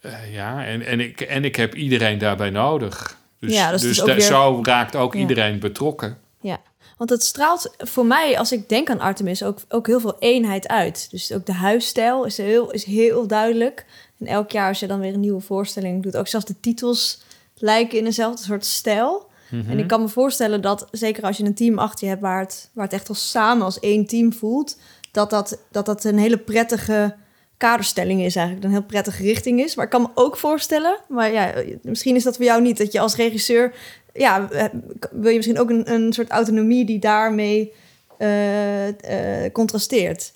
eh, 0.00 0.32
ja, 0.34 0.64
en, 0.64 0.82
en, 0.82 1.00
ik, 1.00 1.20
en 1.20 1.44
ik 1.44 1.56
heb 1.56 1.74
iedereen 1.74 2.18
daarbij 2.18 2.50
nodig. 2.50 3.18
Dus, 3.40 3.52
Ja, 3.54 3.70
dus 3.70 3.80
dus 3.80 3.90
is 3.90 4.00
ook 4.00 4.06
da- 4.06 4.14
weer- 4.14 4.22
zo 4.22 4.60
raakt 4.62 4.96
ook 4.96 5.14
Ja. 5.14 5.20
iedereen 5.20 5.58
betrokken. 5.58 6.18
Ja, 6.40 6.60
want 6.96 7.10
het 7.10 7.24
straalt 7.24 7.74
voor 7.78 8.06
mij, 8.06 8.38
als 8.38 8.52
ik 8.52 8.68
denk 8.68 8.90
aan 8.90 9.00
Artemis, 9.00 9.42
ook, 9.42 9.58
ook 9.68 9.86
heel 9.86 10.00
veel 10.00 10.16
eenheid 10.18 10.68
uit. 10.68 11.10
Dus 11.10 11.32
ook 11.32 11.46
de 11.46 11.52
huisstijl 11.52 12.24
is 12.24 12.36
heel, 12.36 12.70
is 12.70 12.84
heel 12.84 13.26
duidelijk. 13.26 13.86
En 14.18 14.26
elk 14.26 14.50
jaar 14.50 14.68
als 14.68 14.80
je 14.80 14.86
dan 14.86 15.00
weer 15.00 15.14
een 15.14 15.20
nieuwe 15.20 15.40
voorstelling 15.40 16.02
doet, 16.02 16.16
ook 16.16 16.28
zelfs 16.28 16.46
de 16.46 16.60
titels 16.60 17.20
lijken 17.56 17.98
in 17.98 18.04
eenzelfde 18.04 18.42
soort 18.42 18.64
stijl. 18.64 19.28
Mhm. 19.50 19.70
En 19.70 19.78
ik 19.78 19.86
kan 19.86 20.00
me 20.02 20.08
voorstellen 20.08 20.60
dat, 20.60 20.86
zeker 20.90 21.22
als 21.22 21.36
je 21.36 21.44
een 21.44 21.54
team 21.54 21.78
achter 21.78 22.04
je 22.04 22.08
hebt 22.10 22.20
waar 22.22 22.40
het, 22.40 22.70
waar 22.72 22.84
het 22.84 22.92
echt 22.94 23.08
als 23.08 23.30
samen 23.30 23.64
als 23.64 23.78
één 23.80 24.06
team 24.06 24.32
voelt, 24.32 24.78
dat 25.12 25.30
dat, 25.30 25.58
dat, 25.70 25.86
dat 25.86 26.04
een 26.04 26.18
hele 26.18 26.36
prettige 26.38 27.14
kaderstelling 27.60 28.22
is 28.22 28.36
eigenlijk 28.36 28.66
een 28.66 28.72
heel 28.72 28.82
prettige 28.82 29.22
richting 29.22 29.60
is. 29.60 29.74
Maar 29.74 29.84
ik 29.84 29.90
kan 29.90 30.02
me 30.02 30.08
ook 30.14 30.36
voorstellen, 30.36 30.98
maar 31.08 31.32
ja, 31.32 31.52
misschien 31.82 32.16
is 32.16 32.22
dat 32.22 32.36
voor 32.36 32.44
jou 32.44 32.62
niet, 32.62 32.78
dat 32.78 32.92
je 32.92 33.00
als 33.00 33.16
regisseur, 33.16 33.74
ja, 34.14 34.50
eh, 34.50 34.64
wil 35.10 35.30
je 35.30 35.36
misschien 35.36 35.58
ook 35.58 35.70
een, 35.70 35.92
een 35.92 36.12
soort 36.12 36.30
autonomie 36.30 36.84
die 36.84 36.98
daarmee 36.98 37.72
eh, 38.18 39.44
eh, 39.44 39.52
contrasteert. 39.52 40.32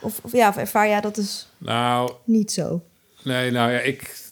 Of, 0.00 0.18
of 0.22 0.32
ja, 0.32 0.56
ervaar 0.56 0.88
jij 0.88 1.00
dat 1.00 1.14
dus 1.14 1.48
Nou, 1.58 2.12
niet 2.24 2.52
zo? 2.52 2.82
nee, 3.22 3.50
nou 3.50 3.72
ja, 3.72 3.78
ik... 3.78 4.24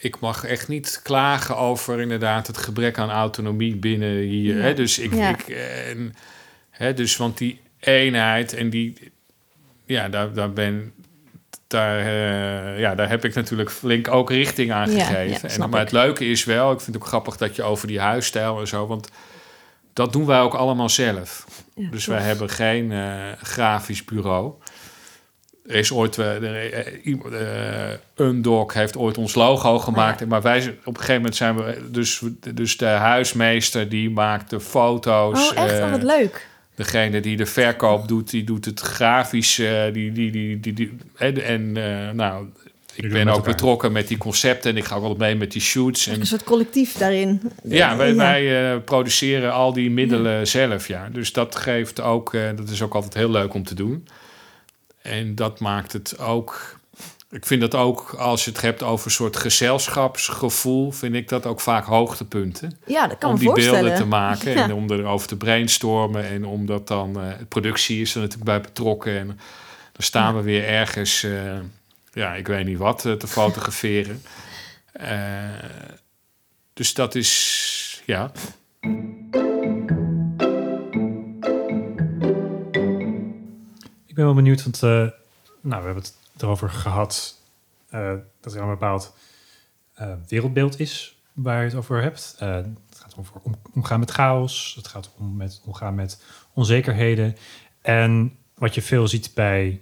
Ik 0.00 0.20
mag 0.20 0.44
echt 0.44 0.68
niet 0.68 1.00
klagen 1.02 1.56
over 1.56 2.00
inderdaad 2.00 2.46
het 2.46 2.56
gebrek 2.56 2.98
aan 2.98 3.10
autonomie 3.10 3.76
binnen 3.76 4.16
hier. 4.16 4.56
Ja. 4.56 4.62
Hè? 4.62 4.74
Dus 4.74 4.98
ik, 4.98 5.14
Ja. 5.14 5.28
ik 5.28 5.48
en, 5.48 6.14
hè, 6.70 6.94
dus 6.94 7.16
want 7.16 7.38
die 7.38 7.60
eenheid 7.80 8.54
en 8.54 8.70
die, 8.70 9.12
ja, 9.86 10.08
daar, 10.08 10.32
daar 10.32 10.52
ben, 10.52 10.92
daar, 11.66 11.98
eh, 11.98 12.78
ja, 12.78 12.94
daar 12.94 13.08
heb 13.08 13.24
ik 13.24 13.34
natuurlijk 13.34 13.70
flink 13.70 14.08
ook 14.08 14.30
richting 14.30 14.72
aan 14.72 14.88
gegeven. 14.88 15.48
ja, 15.48 15.54
en, 15.54 15.70
maar 15.70 15.80
ik. 15.80 15.86
het 15.86 15.92
leuke 15.92 16.24
is 16.24 16.44
wel, 16.44 16.72
ik 16.72 16.80
vind 16.80 16.94
het 16.94 17.02
ook 17.02 17.08
grappig 17.08 17.36
dat 17.36 17.56
je 17.56 17.62
over 17.62 17.86
die 17.86 18.00
huisstijl 18.00 18.60
en 18.60 18.66
zo, 18.68 18.86
want 18.86 19.08
dat 19.92 20.12
doen 20.12 20.26
wij 20.26 20.40
ook 20.40 20.54
allemaal 20.54 20.88
zelf. 20.88 21.46
Ja, 21.74 21.90
Dus 21.90 22.04
tof. 22.04 22.14
wij 22.14 22.24
hebben 22.24 22.50
geen 22.50 22.92
eh, 22.92 23.14
grafisch 23.42 24.04
bureau. 24.04 24.52
Er 25.66 25.74
is 25.74 25.92
ooit, 25.92 26.16
er, 26.16 26.72
eh, 26.72 27.92
Undog 28.16 28.72
heeft 28.74 28.96
ooit 28.96 29.18
ons 29.18 29.34
logo 29.34 29.78
gemaakt. 29.78 30.20
ja. 30.20 30.26
Maar 30.26 30.42
wij 30.42 30.78
op 30.84 30.86
een 30.86 30.96
gegeven 30.96 31.14
moment 31.14 31.36
zijn 31.36 31.56
we, 31.56 31.90
dus, 31.90 32.22
dus 32.54 32.76
de 32.76 32.86
huismeester 32.86 33.88
die 33.88 34.10
maakt 34.10 34.50
de 34.50 34.60
foto's. 34.60 35.50
Oh, 35.50 35.56
echt? 35.56 35.80
Oh, 35.82 35.90
wat 35.90 36.02
leuk. 36.02 36.46
Degene 36.74 37.20
die 37.20 37.36
de 37.36 37.46
verkoop 37.46 38.08
doet, 38.08 38.30
die 38.30 38.44
doet 38.44 38.64
het 38.64 38.80
grafisch. 38.80 39.58
eh, 39.58 39.92
die, 39.92 40.12
die, 40.12 40.30
die, 40.30 40.60
die, 40.60 40.72
die, 40.72 40.92
en 41.16 41.44
en 41.44 41.76
eh, 41.76 42.10
nou, 42.14 42.46
ik 42.94 43.10
ben 43.10 43.28
ook 43.28 43.36
elkaar. 43.36 43.52
betrokken 43.52 43.92
met 43.92 44.08
die 44.08 44.18
concepten 44.18 44.70
en 44.70 44.76
ik 44.76 44.84
ga 44.84 44.94
ook 44.96 45.02
wel 45.02 45.14
mee 45.14 45.34
met 45.34 45.52
die 45.52 45.60
shoots. 45.60 46.06
En, 46.06 46.20
Een 46.20 46.26
soort 46.26 46.44
collectief 46.44 46.92
daarin. 46.92 47.40
ja, 47.64 47.96
wij, 47.96 48.14
wij 48.16 48.72
eh, 48.72 48.78
produceren 48.84 49.52
al 49.52 49.72
die 49.72 49.90
middelen 49.90 50.46
zelf, 50.48 50.88
ja. 50.88 51.08
Dus 51.12 51.32
dat 51.32 51.56
geeft 51.56 52.00
ook, 52.00 52.34
eh, 52.34 52.48
dat 52.56 52.68
is 52.68 52.82
ook 52.82 52.94
altijd 52.94 53.14
heel 53.14 53.30
leuk 53.30 53.54
om 53.54 53.64
te 53.64 53.74
doen. 53.74 54.08
En 55.02 55.34
dat 55.34 55.60
maakt 55.60 55.92
het 55.92 56.18
ook. 56.18 56.80
Ik 57.32 57.46
vind 57.46 57.60
dat 57.60 57.74
ook, 57.74 58.14
als 58.14 58.44
je 58.44 58.50
het 58.50 58.60
hebt 58.60 58.82
over 58.82 59.06
een 59.06 59.12
soort 59.12 59.36
gezelschapsgevoel, 59.36 60.90
vind 60.90 61.14
ik 61.14 61.28
dat 61.28 61.46
ook 61.46 61.60
vaak 61.60 61.84
hoogtepunten. 61.84 62.78
Ja, 62.86 63.06
dat 63.06 63.18
kan 63.18 63.30
om 63.30 63.38
die 63.38 63.52
beelden 63.52 63.94
te 63.94 64.06
maken 64.06 64.52
Ja. 64.56 64.62
en 64.62 64.72
om 64.72 64.90
erover 64.90 65.28
te 65.28 65.36
brainstormen. 65.36 66.24
En 66.24 66.44
omdat 66.44 66.88
dan, 66.88 67.20
eh 67.20 67.28
productie 67.48 68.00
is 68.00 68.14
er 68.14 68.20
natuurlijk 68.20 68.44
bij 68.50 68.60
betrokken. 68.60 69.18
En 69.18 69.26
dan 69.26 69.36
staan 69.96 70.36
we 70.36 70.42
weer 70.42 70.64
ergens, 70.66 71.22
eh, 71.22 71.58
ja, 72.12 72.34
ik 72.34 72.46
weet 72.46 72.66
niet 72.66 72.78
wat, 72.78 73.04
eh, 73.04 73.12
te 73.12 73.26
fotograferen. 73.38 74.22
Eh, 74.92 75.18
dus 76.72 76.94
dat 76.94 77.14
is, 77.14 78.02
ja. 78.06 78.32
Ik 84.06 84.14
ben 84.14 84.24
wel 84.24 84.34
benieuwd, 84.34 84.62
want 84.62 84.82
eh, 84.82 84.90
nou, 85.60 85.80
we 85.80 85.86
hebben 85.86 85.94
het 85.94 86.14
erover 86.42 86.70
gehad 86.70 87.40
eh, 87.92 88.12
dat 88.40 88.54
er 88.54 88.60
een 88.60 88.68
bepaald 88.68 89.14
eh, 89.94 90.12
wereldbeeld 90.28 90.80
is 90.80 91.16
waar 91.32 91.58
je 91.58 91.64
het 91.68 91.74
over 91.74 92.02
hebt. 92.02 92.36
Eh, 92.38 92.54
het 92.54 92.98
gaat 92.98 93.14
over 93.18 93.34
om, 93.42 93.54
omgaan 93.74 94.00
met 94.00 94.10
chaos, 94.10 94.74
het 94.76 94.86
gaat 94.86 95.10
om 95.18 95.36
met, 95.36 95.60
omgaan 95.64 95.94
met 95.94 96.22
onzekerheden. 96.52 97.36
En 97.80 98.36
wat 98.54 98.74
je 98.74 98.82
veel 98.82 99.08
ziet 99.08 99.30
bij 99.34 99.80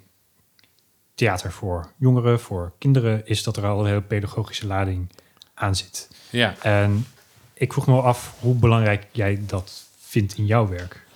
theater 1.15 1.53
voor 1.53 1.93
jongeren, 1.97 2.41
voor 2.41 2.73
kinderen, 2.79 3.27
is 3.27 3.43
dat 3.43 3.57
er 3.57 3.67
al 3.67 3.81
een 3.81 3.87
hele 3.87 4.03
pedagogische 4.03 4.67
lading 4.67 5.13
aan 5.55 5.77
zit. 5.77 6.11
ja. 6.31 6.55
En 6.63 7.07
ik 7.55 7.73
vroeg 7.73 7.87
me 7.87 7.93
wel 7.93 8.05
af 8.05 8.35
hoe 8.39 8.55
belangrijk 8.55 9.07
jij 9.11 9.43
dat 9.47 9.85
vindt 9.99 10.37
in 10.37 10.47
jouw 10.47 10.69
werk. 10.69 11.07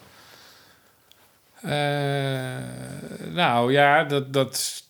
Nou 3.33 3.73
ja, 3.73 4.05
dat, 4.05 4.33
dat. 4.33 4.84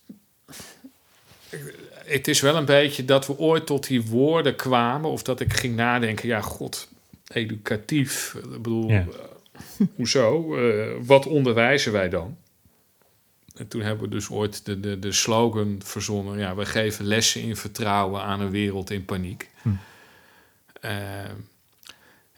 Het 2.04 2.28
is 2.28 2.40
wel 2.40 2.56
een 2.56 2.64
beetje 2.64 3.04
dat 3.04 3.26
we 3.26 3.38
ooit 3.38 3.66
tot 3.66 3.86
die 3.86 4.02
woorden 4.02 4.56
kwamen, 4.56 5.10
of 5.10 5.22
dat 5.22 5.40
ik 5.40 5.52
ging 5.52 5.76
nadenken: 5.76 6.28
ja, 6.28 6.40
god, 6.40 6.88
educatief. 7.32 8.34
Ik 8.34 8.50
bedoel, 8.50 8.88
Ja. 8.90 9.06
eh, 9.78 9.86
hoezo? 9.96 10.56
Eh, 10.56 10.86
wat 11.00 11.26
onderwijzen 11.26 11.92
wij 11.92 12.08
dan? 12.08 12.36
En 13.56 13.68
toen 13.68 13.80
hebben 13.80 14.04
we 14.04 14.14
dus 14.14 14.30
ooit 14.30 14.64
de, 14.66 14.80
de, 14.80 14.98
de 14.98 15.12
slogan 15.12 15.80
verzonnen: 15.84 16.38
ja, 16.38 16.54
we 16.54 16.66
geven 16.66 17.04
lessen 17.04 17.40
in 17.42 17.56
vertrouwen 17.56 18.22
aan 18.22 18.40
een 18.40 18.50
wereld 18.50 18.90
in 18.90 19.04
paniek. 19.04 19.50
Hm. 19.62 19.68
Eh, 20.80 20.90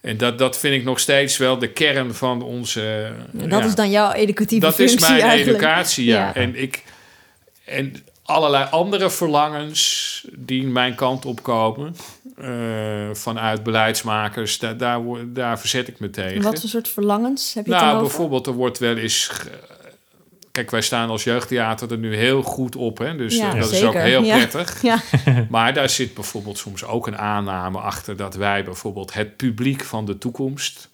en 0.01 0.17
dat, 0.17 0.37
dat 0.37 0.57
vind 0.59 0.75
ik 0.75 0.83
nog 0.83 0.99
steeds 0.99 1.37
wel 1.37 1.57
de 1.59 1.71
kern 1.71 2.13
van 2.13 2.41
onze. 2.41 3.13
Dat 3.31 3.49
ja, 3.49 3.65
is 3.65 3.75
dan 3.75 3.89
jouw 3.89 4.11
educatieve 4.11 4.65
dat 4.65 4.75
functie 4.75 4.97
is 4.97 5.09
mijn 5.09 5.21
eigenlijk. 5.21 5.57
educatie, 5.57 6.05
ja. 6.05 6.17
Ja. 6.17 6.35
En, 6.35 6.55
ik, 6.61 6.83
en 7.65 7.95
allerlei 8.27 8.67
andere 8.71 9.09
verlangens 9.09 10.25
die 10.31 10.63
mijn 10.63 10.95
kant 10.95 11.25
op 11.25 11.43
komen... 11.43 11.95
eh, 12.37 12.49
vanuit 13.13 13.63
beleidsmakers, 13.63 14.59
daar, 14.59 14.77
daar, 15.25 15.59
verzet 15.59 15.87
ik 15.87 15.99
me 15.99 16.09
tegen. 16.09 16.35
En 16.35 16.41
Wat 16.41 16.59
voor 16.59 16.69
soort 16.69 16.87
verlangens 16.87 17.53
heb 17.53 17.65
je 17.65 17.71
nou, 17.71 17.99
bijvoorbeeld, 17.99 18.47
er 18.47 18.53
wordt 18.53 18.77
wel 18.77 18.95
eens... 18.95 19.31
Kijk, 20.51 20.71
wij 20.71 20.81
staan 20.81 21.09
als 21.09 21.23
jeugdtheater 21.23 21.91
er 21.91 21.97
nu 21.97 22.15
heel 22.15 22.41
goed 22.41 22.75
op, 22.75 22.97
hè? 22.97 23.15
dus 23.15 23.35
Ja, 23.35 23.53
dat 23.53 23.71
is 23.71 23.83
ook 23.83 23.93
heel 23.93 24.23
Ja. 24.23 24.35
prettig. 24.35 24.81
Ja, 24.81 24.99
Maar 25.49 25.73
daar 25.73 25.89
zit 25.89 26.13
bijvoorbeeld 26.13 26.57
soms 26.57 26.85
ook 26.85 27.07
een 27.07 27.17
aanname 27.17 27.77
achter... 27.79 28.17
dat 28.17 28.35
wij 28.35 28.63
bijvoorbeeld 28.63 29.13
het 29.13 29.35
publiek 29.35 29.83
van 29.83 30.05
de 30.05 30.17
toekomst 30.17 30.89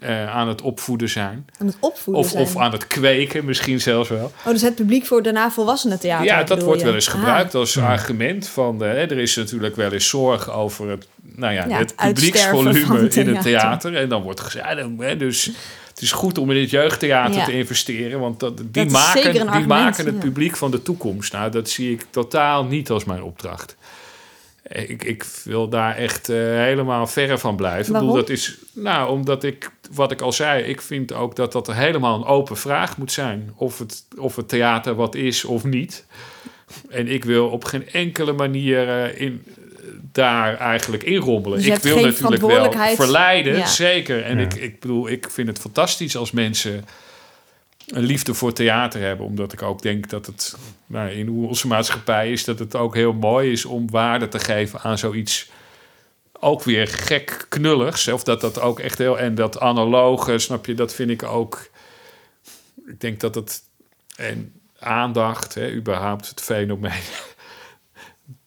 eh, 0.00 0.34
aan 0.36 0.48
het 0.48 0.62
opvoeden 0.62 1.08
zijn. 1.08 1.46
aan 1.58 1.66
het 1.66 1.76
opvoeden 1.80 2.24
Of, 2.24 2.30
zijn. 2.30 2.42
of 2.42 2.56
aan 2.56 2.72
het 2.72 2.86
kweken, 2.86 3.44
misschien 3.44 3.80
zelfs 3.80 4.08
wel. 4.08 4.32
Oh, 4.44 4.52
dus 4.52 4.62
het 4.62 4.74
publiek 4.74 5.06
voor 5.06 5.22
daarna 5.22 5.50
volwassenen 5.50 6.00
theater 6.00 6.26
ja, 6.26 6.42
dat 6.42 6.62
wordt 6.62 6.80
je? 6.80 6.86
wel 6.86 6.94
eens 6.94 7.08
Ah. 7.08 7.14
gebruikt 7.14 7.54
als 7.54 7.78
argument. 7.78 8.48
Van, 8.48 8.82
er 8.82 9.18
is 9.18 9.36
natuurlijk 9.36 9.76
wel 9.76 9.92
eens 9.92 10.08
zorg 10.08 10.50
over 10.52 10.88
het, 10.90 11.06
nou 11.22 11.52
ja, 11.54 11.66
Ja, 11.68 11.78
het 11.78 11.94
publieksvolume 11.96 12.98
het 13.02 13.16
in 13.16 13.28
het 13.34 13.42
theater. 13.42 13.96
En 13.96 14.08
dan 14.08 14.22
wordt 14.22 14.40
gezegd, 14.40 14.64
ja, 14.78 14.88
hè, 14.98 15.16
dus 15.16 15.50
het 15.88 16.00
is 16.00 16.12
goed 16.12 16.38
om 16.38 16.50
in 16.50 16.60
het 16.60 16.70
jeugdtheater 16.70 17.36
Ja. 17.38 17.44
te 17.44 17.52
investeren. 17.52 18.20
Want 18.20 18.40
dat, 18.40 18.56
die, 18.56 18.66
Dat 18.70 18.88
maken, 18.88 19.32
die 19.32 19.40
argument, 19.40 19.66
maken 19.66 20.04
het 20.04 20.14
ja. 20.14 20.20
publiek 20.20 20.56
van 20.56 20.70
de 20.70 20.82
toekomst. 20.82 21.32
Nou, 21.32 21.50
dat 21.50 21.68
zie 21.68 21.92
ik 21.92 22.06
totaal 22.10 22.64
niet 22.64 22.90
als 22.90 23.04
mijn 23.04 23.22
opdracht. 23.22 23.76
Ik, 24.68 25.04
ik 25.04 25.24
wil 25.44 25.68
daar 25.68 25.96
echt 25.96 26.28
eh, 26.28 26.36
helemaal 26.36 27.06
verre 27.06 27.38
van 27.38 27.56
blijven. 27.56 27.94
Ik 27.94 28.00
bedoel, 28.00 28.14
dat 28.14 28.28
is, 28.28 28.56
nou, 28.72 29.10
omdat 29.10 29.44
ik, 29.44 29.70
wat 29.90 30.10
ik 30.12 30.20
al 30.20 30.32
zei, 30.32 30.62
ik 30.62 30.82
vind 30.82 31.12
ook 31.12 31.36
dat 31.36 31.52
dat 31.52 31.68
er 31.68 31.74
helemaal 31.74 32.14
een 32.16 32.24
open 32.24 32.56
vraag 32.56 32.96
moet 32.96 33.12
zijn. 33.12 33.52
Of 33.56 33.78
het, 33.78 34.04
of 34.18 34.36
het 34.36 34.48
theater 34.48 34.94
wat 34.94 35.14
is 35.14 35.44
of 35.44 35.64
niet. 35.64 36.06
En 36.88 37.08
ik 37.08 37.24
wil 37.24 37.48
op 37.48 37.64
geen 37.64 37.88
enkele 37.90 38.32
manier 38.32 38.88
eh, 38.88 39.20
in, 39.20 39.42
daar 40.12 40.56
eigenlijk 40.58 41.02
inrommelen. 41.02 41.58
Dus 41.58 41.66
ik 41.66 41.76
wil 41.82 42.00
natuurlijk 42.00 42.42
wel 42.42 42.72
verleiden, 42.94 43.56
Ja. 43.56 43.66
zeker. 43.66 44.22
En 44.22 44.38
Ja. 44.38 44.44
ik, 44.44 44.54
ik 44.54 44.80
bedoel, 44.80 45.08
ik 45.08 45.30
vind 45.30 45.48
het 45.48 45.58
fantastisch 45.58 46.16
als 46.16 46.30
mensen 46.30 46.84
een 47.86 48.04
liefde 48.04 48.34
voor 48.34 48.52
theater 48.52 49.00
hebben. 49.00 49.26
Omdat 49.26 49.52
ik 49.52 49.62
ook 49.62 49.82
denk 49.82 50.10
dat 50.10 50.26
het 50.26 50.56
nou, 50.86 51.10
in 51.10 51.30
onze 51.30 51.66
maatschappij 51.66 52.32
is... 52.32 52.44
dat 52.44 52.58
het 52.58 52.76
ook 52.76 52.94
heel 52.94 53.12
mooi 53.12 53.52
is 53.52 53.64
om 53.64 53.90
waarde 53.90 54.28
te 54.28 54.38
geven 54.38 54.80
aan 54.80 54.98
zoiets... 54.98 55.50
ook 56.40 56.62
weer 56.62 56.88
gek 56.88 57.46
knulligs. 57.48 58.08
Of 58.08 58.24
dat 58.24 58.40
dat 58.40 58.60
ook 58.60 58.80
echt 58.80 58.98
heel... 58.98 59.18
En 59.18 59.34
dat 59.34 59.60
analoge, 59.60 60.38
snap 60.38 60.66
je, 60.66 60.74
dat 60.74 60.94
vind 60.94 61.10
ik 61.10 61.22
ook... 61.22 61.70
Ik 62.86 63.00
denk 63.00 63.20
dat 63.20 63.34
het... 63.34 63.62
En 64.16 64.60
aandacht, 64.78 65.54
hè, 65.54 65.72
überhaupt 65.72 66.28
het 66.28 66.40
fenomeen... 66.40 67.02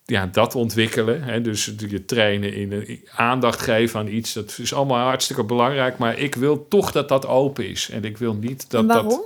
Ja, 0.09 0.25
dat 0.25 0.55
ontwikkelen. 0.55 1.23
Hè, 1.23 1.41
dus 1.41 1.73
je 1.87 2.05
trainen 2.05 2.53
in 2.53 2.71
een 2.71 3.01
aandacht 3.15 3.61
geven 3.61 3.99
aan 3.99 4.07
iets. 4.07 4.33
Dat 4.33 4.57
is 4.61 4.73
allemaal 4.73 5.05
hartstikke 5.05 5.43
belangrijk. 5.43 5.97
Maar 5.97 6.17
ik 6.17 6.35
wil 6.35 6.67
toch 6.67 6.91
dat 6.91 7.09
dat 7.09 7.27
open 7.27 7.69
is. 7.69 7.89
En 7.89 8.03
ik 8.03 8.17
wil 8.17 8.33
niet 8.33 8.69
dat 8.69 8.81
en 8.81 8.87
waarom? 8.87 9.09
dat... 9.09 9.21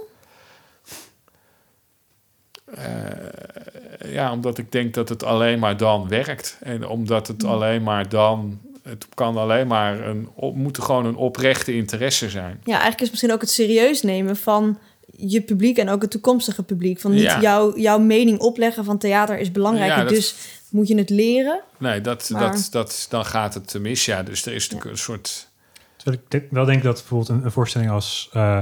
Eh, 2.76 4.14
ja, 4.14 4.32
omdat 4.32 4.58
ik 4.58 4.72
denk 4.72 4.94
dat 4.94 5.10
het 5.10 5.24
alleen 5.24 5.60
maar 5.60 5.78
dan 5.78 6.08
werkt. 6.08 6.58
En 6.60 6.88
omdat 6.88 7.28
het 7.28 7.44
alleen 7.44 7.84
maar 7.84 8.10
dan... 8.10 8.60
Het 8.84 9.08
kan 9.14 9.38
alleen 9.38 9.68
maar 9.68 10.08
een... 10.08 10.30
moet 10.54 10.80
gewoon 10.80 11.06
een 11.06 11.16
oprechte 11.16 11.76
interesse 11.76 12.30
zijn. 12.30 12.62
Ja, 12.64 12.72
eigenlijk 12.72 13.02
is 13.02 13.10
misschien 13.10 13.32
ook 13.32 13.42
het 13.42 13.52
serieus 13.52 14.02
nemen 14.02 14.38
van 14.38 14.78
je 15.18 15.42
publiek 15.42 15.78
en 15.78 15.90
ook 15.90 16.02
het 16.02 16.12
toekomstige 16.12 16.64
publiek. 16.64 17.00
Van 17.00 17.12
niet 17.12 17.22
Ja. 17.22 17.42
jouw, 17.42 17.78
jouw 17.78 18.00
mening 18.00 18.40
opleggen 18.40 18.84
van 18.84 18.98
theater 18.98 19.40
is 19.40 19.52
belangrijk, 19.52 19.92
Ja, 19.92 20.04
dus 20.04 20.36
moet 20.74 20.88
je 20.88 20.98
het 20.98 21.10
leren. 21.10 21.62
Nee, 21.78 22.02
dat, 22.02 22.30
Maar- 22.30 22.42
dat, 22.52 22.68
dat, 22.72 23.06
dan 23.10 23.26
gaat 23.26 23.54
het 23.54 23.80
mis. 23.80 24.06
Ja, 24.06 24.24
dus 24.24 24.46
er 24.46 24.54
is 24.54 24.64
natuurlijk 24.64 24.92
een 24.92 24.98
soort... 25.04 25.52
Terwijl 25.96 26.22
ik 26.24 26.32
denk- 26.32 26.52
wel 26.52 26.66
denk 26.66 26.84
dat 26.84 26.96
bijvoorbeeld 26.96 27.30
een, 27.30 27.46
een 27.46 27.52
voorstelling 27.52 27.92
als 27.92 28.30
eh, 28.34 28.58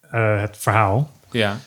eh, 0.00 0.40
het 0.40 0.56
verhaal 0.56 1.10
Ja, 1.30 1.58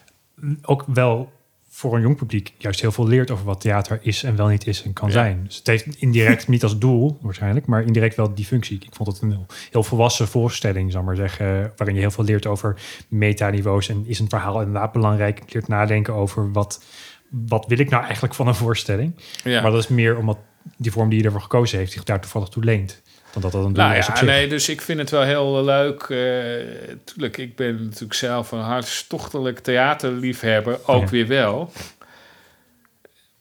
ook 0.62 0.84
wel 0.88 1.32
voor 1.70 1.96
een 1.96 2.02
jong 2.02 2.16
publiek 2.18 2.54
juist 2.58 2.82
heel 2.82 2.92
veel 2.92 3.08
leert 3.08 3.32
over 3.32 3.46
wat 3.46 3.62
theater 3.62 4.00
is 4.02 4.24
en 4.24 4.36
wel 4.36 4.48
niet 4.48 4.68
is 4.68 4.84
en 4.84 4.94
kan 4.94 5.08
Ja. 5.08 5.14
zijn. 5.14 5.44
Dus 5.44 5.56
het 5.58 5.68
heeft 5.68 5.96
indirect 5.96 6.48
niet 6.48 6.64
als 6.64 6.78
doel 6.78 7.18
waarschijnlijk, 7.22 7.66
maar 7.66 7.84
indirect 7.84 8.16
wel 8.16 8.34
die 8.34 8.46
functie. 8.46 8.78
Ik 8.82 8.96
vond 8.96 9.10
het 9.12 9.22
een 9.22 9.32
heel, 9.32 9.46
heel 9.72 9.84
volwassen 9.84 10.28
voorstelling, 10.28 10.92
zal 10.92 11.00
ik 11.00 11.06
maar 11.06 11.16
zeggen, 11.16 11.74
waarin 11.76 11.96
je 11.96 12.02
heel 12.02 12.12
veel 12.12 12.24
leert 12.24 12.46
over 12.46 12.82
metaniveaus 13.08 13.90
en 13.90 14.04
is 14.08 14.20
een 14.20 14.30
verhaal 14.30 14.60
inderdaad 14.62 14.92
belangrijk. 14.92 15.38
Je 15.40 15.46
leert 15.54 15.68
nadenken 15.68 16.14
over 16.14 16.52
wat, 16.52 16.84
wat 17.32 17.66
wil 17.68 17.80
ik 17.80 17.90
nou 17.90 18.04
eigenlijk 18.04 18.34
van 18.34 18.48
een 18.48 18.56
voorstelling. 18.56 19.16
Ja. 19.44 19.62
Maar 19.62 19.72
dat 19.72 19.84
is 19.84 19.88
meer 19.88 20.18
omdat 20.18 20.38
die 20.78 20.92
vorm 20.92 21.10
die 21.10 21.20
je 21.20 21.26
ervoor 21.26 21.42
gekozen 21.42 21.78
heeft 21.78 21.92
zich 21.92 22.04
daar 22.04 22.22
toevallig 22.22 22.48
toe 22.48 22.64
leent. 22.64 23.02
Dan 23.34 23.42
dat 23.42 23.52
dat 23.52 23.66
een 23.66 23.72
Nou 23.72 23.96
ja, 23.96 24.22
nee, 24.24 24.48
dus 24.48 24.70
ik 24.70 24.82
vind 24.82 25.00
het 25.00 25.10
wel 25.10 25.22
heel 25.24 25.64
leuk. 25.64 26.02
eh 26.02 26.96
tuurlijk, 27.04 27.38
ik 27.38 27.56
ben 27.56 27.84
natuurlijk 27.84 28.14
zelf 28.14 28.52
een 28.52 28.60
hartstochtelijk 28.60 29.60
theaterliefhebber, 29.60 30.80
ook 30.86 31.02
Ja. 31.04 31.10
weer 31.10 31.28
wel. 31.28 31.72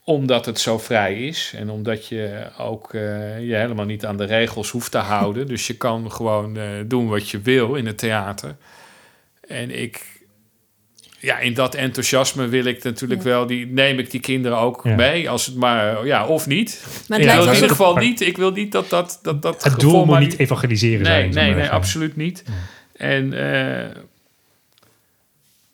Omdat 0.05 0.47
het 0.47 0.61
zo 0.61 0.79
vrij 0.79 1.15
is 1.27 1.53
en 1.57 1.71
omdat 1.71 2.07
je 2.07 2.47
ook 2.59 2.95
eh, 2.95 3.01
je 3.49 3.55
helemaal 3.55 3.85
niet 3.85 4.05
aan 4.07 4.17
de 4.17 4.25
regels 4.25 4.71
hoeft 4.71 4.91
te 4.91 4.99
houden. 4.99 5.47
Dus 5.53 5.67
je 5.67 5.77
kan 5.77 6.13
gewoon 6.13 6.57
eh, 6.57 6.69
doen 6.87 7.09
wat 7.09 7.29
je 7.29 7.41
wil 7.41 7.75
in 7.75 7.87
het 7.87 7.99
theater. 7.99 8.57
En 9.49 9.71
ik, 9.83 10.20
ja, 11.21 11.39
in 11.39 11.55
dat 11.55 11.75
enthousiasme 11.75 12.49
wil 12.49 12.65
ik 12.65 12.83
natuurlijk 12.83 13.23
Ja. 13.23 13.29
wel, 13.29 13.47
die, 13.47 13.67
neem 13.67 13.99
ik 13.99 14.11
die 14.11 14.21
kinderen 14.21 14.59
ook 14.59 14.81
Ja. 14.85 14.95
mee, 14.95 15.31
als 15.31 15.47
het 15.47 15.55
maar, 15.57 16.07
ja, 16.07 16.27
of 16.27 16.47
niet. 16.47 16.85
Maar 17.09 17.19
het 17.19 17.47
in 17.47 17.53
ieder 17.55 17.69
geval 17.69 17.95
Maar- 17.95 18.03
niet, 18.03 18.21
ik 18.21 18.37
wil 18.37 18.51
niet 18.51 18.73
dat 18.73 18.89
dat, 18.91 19.19
dat, 19.23 19.43
dat 19.43 19.63
het 19.65 19.81
doel 19.81 19.97
moet 19.99 20.07
maar 20.07 20.21
niet 20.21 20.39
evangeliseren 20.39 21.07
zijn. 21.07 21.31
Nee, 21.31 21.45
nee, 21.45 21.55
nee, 21.55 21.69
absoluut 21.69 22.17
niet. 22.17 22.43
Ja. 22.47 22.53
En 23.07 23.33
eh, 23.33 23.79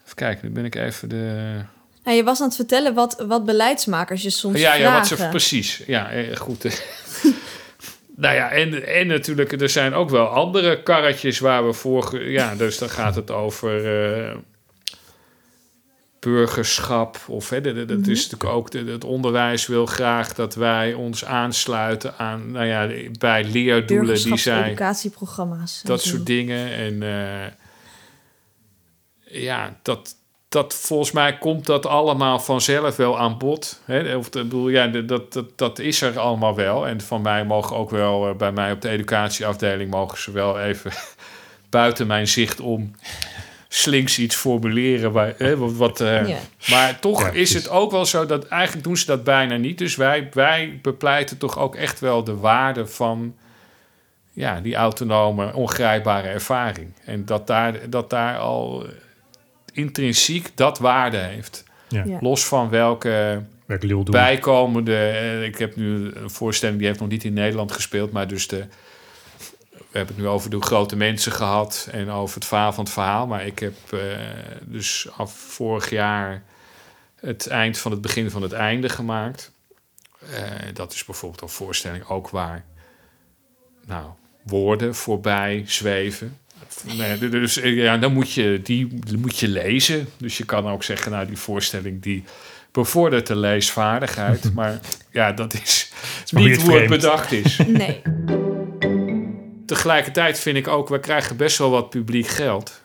even 0.04 0.14
kijken, 0.14 0.48
nu 0.48 0.54
ben 0.54 0.64
ik 0.64 0.74
even 0.74 1.08
de. 1.08 1.54
Ja, 2.04 2.12
je 2.12 2.24
was 2.24 2.40
aan 2.40 2.46
het 2.46 2.56
vertellen 2.56 2.94
wat, 2.94 3.24
wat 3.28 3.44
beleidsmakers 3.44 4.22
je 4.22 4.30
soms 4.30 4.60
ja, 4.60 4.74
ja, 4.74 4.92
wat 4.92 5.06
ze 5.06 5.14
vragen. 5.14 5.30
precies. 5.30 5.82
Ja, 5.86 6.10
eh, 6.10 6.36
goed. 6.36 6.62
nou 8.16 8.34
ja, 8.34 8.50
en, 8.50 8.86
en 8.86 9.06
natuurlijk, 9.06 9.52
er 9.60 9.68
zijn 9.68 9.94
ook 9.94 10.10
wel 10.10 10.26
andere 10.26 10.82
karretjes 10.82 11.38
waar 11.38 11.66
we 11.66 11.72
voor. 11.72 12.22
Ja, 12.28 12.54
dus 12.54 12.78
dan 12.78 12.90
gaat 12.90 13.14
het 13.14 13.30
over. 13.30 14.02
eh, 14.30 14.34
burgerschap 16.30 17.20
of 17.28 17.50
hè, 17.50 17.60
dat, 17.60 17.88
dat 17.88 17.98
Mhm. 17.98 18.10
is 18.10 18.28
natuurlijk 18.30 18.58
ook 18.58 18.72
het 18.72 19.04
onderwijs 19.04 19.66
wil 19.66 19.86
graag 19.86 20.34
dat 20.34 20.54
wij 20.54 20.94
ons 20.94 21.24
aansluiten 21.24 22.18
aan 22.18 22.50
nou 22.50 22.66
ja 22.66 22.88
bij 23.18 23.44
leerdoelen 23.44 24.14
die 24.14 24.36
zij 24.36 24.54
Burgerschapseducatieprogramma's. 24.54 25.80
en 25.82 25.88
dat 25.88 26.02
soort 26.02 26.26
dingen. 26.26 26.72
En 26.72 27.02
eh, 27.02 27.50
ja, 29.42 29.78
dat, 29.82 30.14
dat 30.48 30.74
volgens 30.74 31.12
mij 31.12 31.38
komt 31.38 31.66
dat 31.66 31.86
allemaal 31.86 32.38
vanzelf 32.38 32.96
wel 32.96 33.18
aan 33.18 33.38
bod. 33.38 33.80
Hè? 33.84 34.16
Of, 34.16 34.30
bedoel, 34.30 34.68
ja, 34.68 34.86
dat, 34.86 35.32
dat, 35.32 35.58
dat 35.58 35.78
is 35.78 36.00
er 36.02 36.18
allemaal 36.18 36.54
wel. 36.54 36.86
En 36.86 37.00
van 37.00 37.22
mij 37.22 37.44
mogen 37.44 37.76
ook 37.76 37.90
wel, 37.90 38.28
eh, 38.28 38.34
bij 38.36 38.52
mij 38.52 38.72
op 38.72 38.80
de 38.80 38.88
educatieafdeling, 38.88 39.90
mogen 39.90 40.18
ze 40.18 40.30
wel 40.32 40.60
even 40.60 40.92
buiten 41.70 42.06
mijn 42.06 42.28
zicht 42.28 42.60
om 42.60 42.90
slinks 43.76 44.18
iets 44.18 44.36
formuleren. 44.36 45.12
Waar, 45.12 45.34
hè, 45.38 45.56
wat, 45.56 45.72
wat, 45.72 46.00
eh, 46.00 46.28
Ja. 46.28 46.38
Maar 46.70 47.00
toch 47.00 47.22
Ja, 47.22 47.30
is 47.30 47.54
het 47.54 47.68
ook 47.68 47.90
wel 47.90 48.04
zo 48.04 48.26
dat 48.26 48.48
eigenlijk 48.48 48.84
doen 48.84 48.96
ze 48.96 49.06
dat 49.06 49.24
bijna 49.24 49.56
niet. 49.56 49.78
Dus 49.78 49.96
wij, 49.96 50.28
wij 50.32 50.78
bepleiten 50.82 51.38
toch 51.38 51.58
ook 51.58 51.74
echt 51.76 52.00
wel 52.00 52.24
de 52.24 52.36
waarde 52.36 52.86
van 52.86 53.34
ja, 54.32 54.60
die 54.60 54.74
autonome, 54.74 55.54
ongrijpbare 55.54 56.28
ervaring. 56.28 56.92
En 57.04 57.24
dat 57.24 57.46
daar, 57.46 57.90
dat 57.90 58.10
daar 58.10 58.38
al 58.38 58.86
intrinsiek 59.72 60.50
dat 60.54 60.78
waarde 60.78 61.16
heeft. 61.16 61.64
Ja. 61.88 62.04
Los 62.20 62.44
van 62.46 62.68
welke 62.70 63.42
bijkomende... 64.12 64.96
eh, 64.96 65.42
Ik 65.44 65.58
heb 65.58 65.76
nu 65.76 66.10
een 66.14 66.30
voorstelling, 66.30 66.78
die 66.78 66.86
heeft 66.86 67.00
nog 67.00 67.08
niet 67.08 67.24
in 67.24 67.32
Nederland 67.32 67.72
gespeeld... 67.72 68.12
maar 68.12 68.28
dus 68.28 68.48
de... 68.48 68.64
We 69.96 70.02
hebben 70.02 70.20
het 70.20 70.24
nu 70.24 70.32
over 70.32 70.50
de 70.50 70.62
grote 70.62 70.96
mensen 70.96 71.32
gehad... 71.32 71.88
en 71.92 72.10
over 72.10 72.34
het 72.34 72.44
verhaal 72.44 72.72
van 72.72 72.84
het 72.84 72.92
verhaal. 72.92 73.26
Maar 73.26 73.46
ik 73.46 73.58
heb 73.58 73.74
eh, 73.90 74.00
dus 74.64 75.08
af 75.16 75.32
vorig 75.32 75.90
jaar... 75.90 76.42
het 77.20 77.46
eind 77.46 77.78
van 77.78 77.90
het 77.90 78.00
begin 78.00 78.30
van 78.30 78.42
het 78.42 78.52
einde 78.52 78.88
gemaakt. 78.88 79.52
Eh, 80.20 80.40
dat 80.72 80.92
is 80.92 81.04
bijvoorbeeld 81.04 81.42
een 81.42 81.48
voorstelling 81.48 82.08
ook 82.08 82.28
waar... 82.28 82.64
nou, 83.86 84.10
woorden 84.42 84.94
voorbij 84.94 85.62
zweven... 85.66 86.38
Nee, 86.96 87.28
dus 87.28 87.56
eh, 87.56 87.76
ja, 87.76 87.98
dan 87.98 88.12
moet 88.12 88.32
je 88.32 88.60
die 88.62 88.98
moet 89.18 89.38
je 89.38 89.48
lezen. 89.48 90.08
Dus 90.16 90.38
je 90.38 90.44
kan 90.44 90.68
ook 90.68 90.82
zeggen, 90.82 91.12
nou, 91.12 91.26
die 91.26 91.38
voorstelling 91.38 92.02
die 92.02 92.24
bevordert 92.72 93.26
de 93.26 93.36
leesvaardigheid. 93.36 94.50
maar 94.54 94.80
ja, 95.10 95.32
dat 95.32 95.54
is 95.54 95.92
nog 96.30 96.42
niet 96.42 96.50
niet 96.50 96.62
hoe 96.62 96.70
het 96.70 96.84
vreemd. 96.84 96.90
bedacht 96.90 97.32
is. 97.32 97.60
Nee. 97.66 98.02
Tegelijkertijd 99.66 100.38
vind 100.38 100.56
ik 100.56 100.68
ook, 100.68 100.88
we 100.88 101.00
krijgen 101.00 101.36
best 101.36 101.58
wel 101.58 101.70
wat 101.70 101.90
publiek 101.90 102.26
geld. 102.26 102.82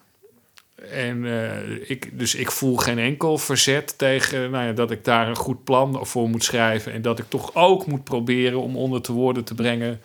En 0.90 1.26
eh, 1.26 1.90
ik, 1.90 2.20
dus 2.20 2.36
ik 2.36 2.52
voel 2.52 2.76
geen 2.76 3.00
enkel 3.00 3.38
verzet 3.38 3.98
tegen 3.98 4.52
nou 4.52 4.66
ja, 4.66 4.72
dat 4.72 4.92
ik 4.92 5.04
daar 5.04 5.28
een 5.28 5.36
goed 5.36 5.64
plan 5.64 6.06
voor 6.06 6.30
moet 6.30 6.44
schrijven. 6.44 6.94
En 6.94 7.02
dat 7.02 7.20
ik 7.20 7.26
toch 7.30 7.56
ook 7.56 7.86
moet 7.86 8.04
proberen 8.04 8.62
om 8.62 8.76
onder 8.76 9.02
te 9.02 9.12
woorden 9.12 9.44
te 9.44 9.56
brengen 9.56 10.02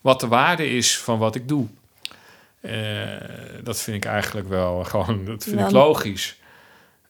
wat 0.00 0.20
de 0.20 0.28
waarde 0.28 0.68
is 0.68 0.98
van 0.98 1.18
wat 1.18 1.34
ik 1.34 1.48
doe. 1.48 1.66
Eh, 2.60 3.16
dat 3.62 3.80
vind 3.80 3.96
ik 3.96 4.10
eigenlijk 4.10 4.48
wel 4.48 4.84
gewoon, 4.84 5.24
dat 5.24 5.44
vind 5.44 5.60
ik 5.60 5.70
logisch. 5.70 6.38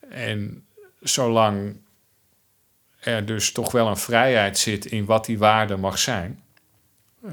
En 0.08 0.64
zolang 1.00 1.76
er 2.98 3.26
dus 3.26 3.52
toch 3.52 3.72
wel 3.72 3.88
een 3.88 3.96
vrijheid 3.96 4.58
zit 4.58 4.86
in 4.86 5.04
wat 5.04 5.24
die 5.24 5.38
waarde 5.38 5.76
mag 5.76 5.98
zijn. 5.98 6.42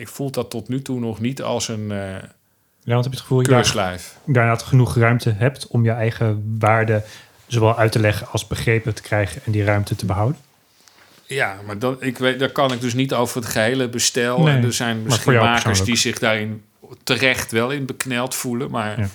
ik 0.00 0.08
voel 0.08 0.30
dat 0.30 0.50
tot 0.50 0.68
nu 0.68 0.82
toe 0.82 1.00
nog 1.00 1.20
niet 1.20 1.42
als 1.42 1.68
een 1.68 1.90
eh 1.90 1.98
Ja, 2.84 2.92
want 2.94 3.04
heb 3.04 3.12
je 3.12 3.18
het 3.18 3.20
gevoel 3.20 3.42
dat 3.42 3.68
je 3.68 3.98
inderdaad 4.26 4.62
genoeg 4.62 4.96
ruimte 4.96 5.30
hebt 5.30 5.66
om 5.66 5.84
je 5.84 5.90
eigen 5.90 6.56
waarde 6.58 7.02
zowel 7.46 7.78
uit 7.78 7.92
te 7.92 7.98
leggen 7.98 8.26
als 8.28 8.46
begrepen 8.46 8.94
te 8.94 9.02
krijgen 9.02 9.42
en 9.44 9.52
die 9.52 9.64
ruimte 9.64 9.96
te 9.96 10.06
behouden? 10.06 10.40
Ja, 11.26 11.56
maar 11.66 11.78
dan, 11.78 11.96
ik 12.00 12.18
weet, 12.18 12.38
daar 12.38 12.50
kan 12.52 12.72
ik 12.72 12.80
dus 12.80 12.94
niet 12.94 13.14
over 13.14 13.36
het 13.36 13.50
gehele 13.50 13.88
bestel. 13.88 14.42
Nee, 14.42 14.56
en 14.56 14.64
er 14.64 14.72
zijn 14.72 15.02
misschien 15.02 15.34
makers 15.34 15.84
die 15.84 15.96
zich 15.96 16.18
daarin 16.18 16.62
terecht 17.02 17.52
wel 17.52 17.70
in 17.70 17.86
bekneld 17.86 18.34
voelen, 18.34 18.70
maar 18.70 19.00
Ja. 19.00 19.08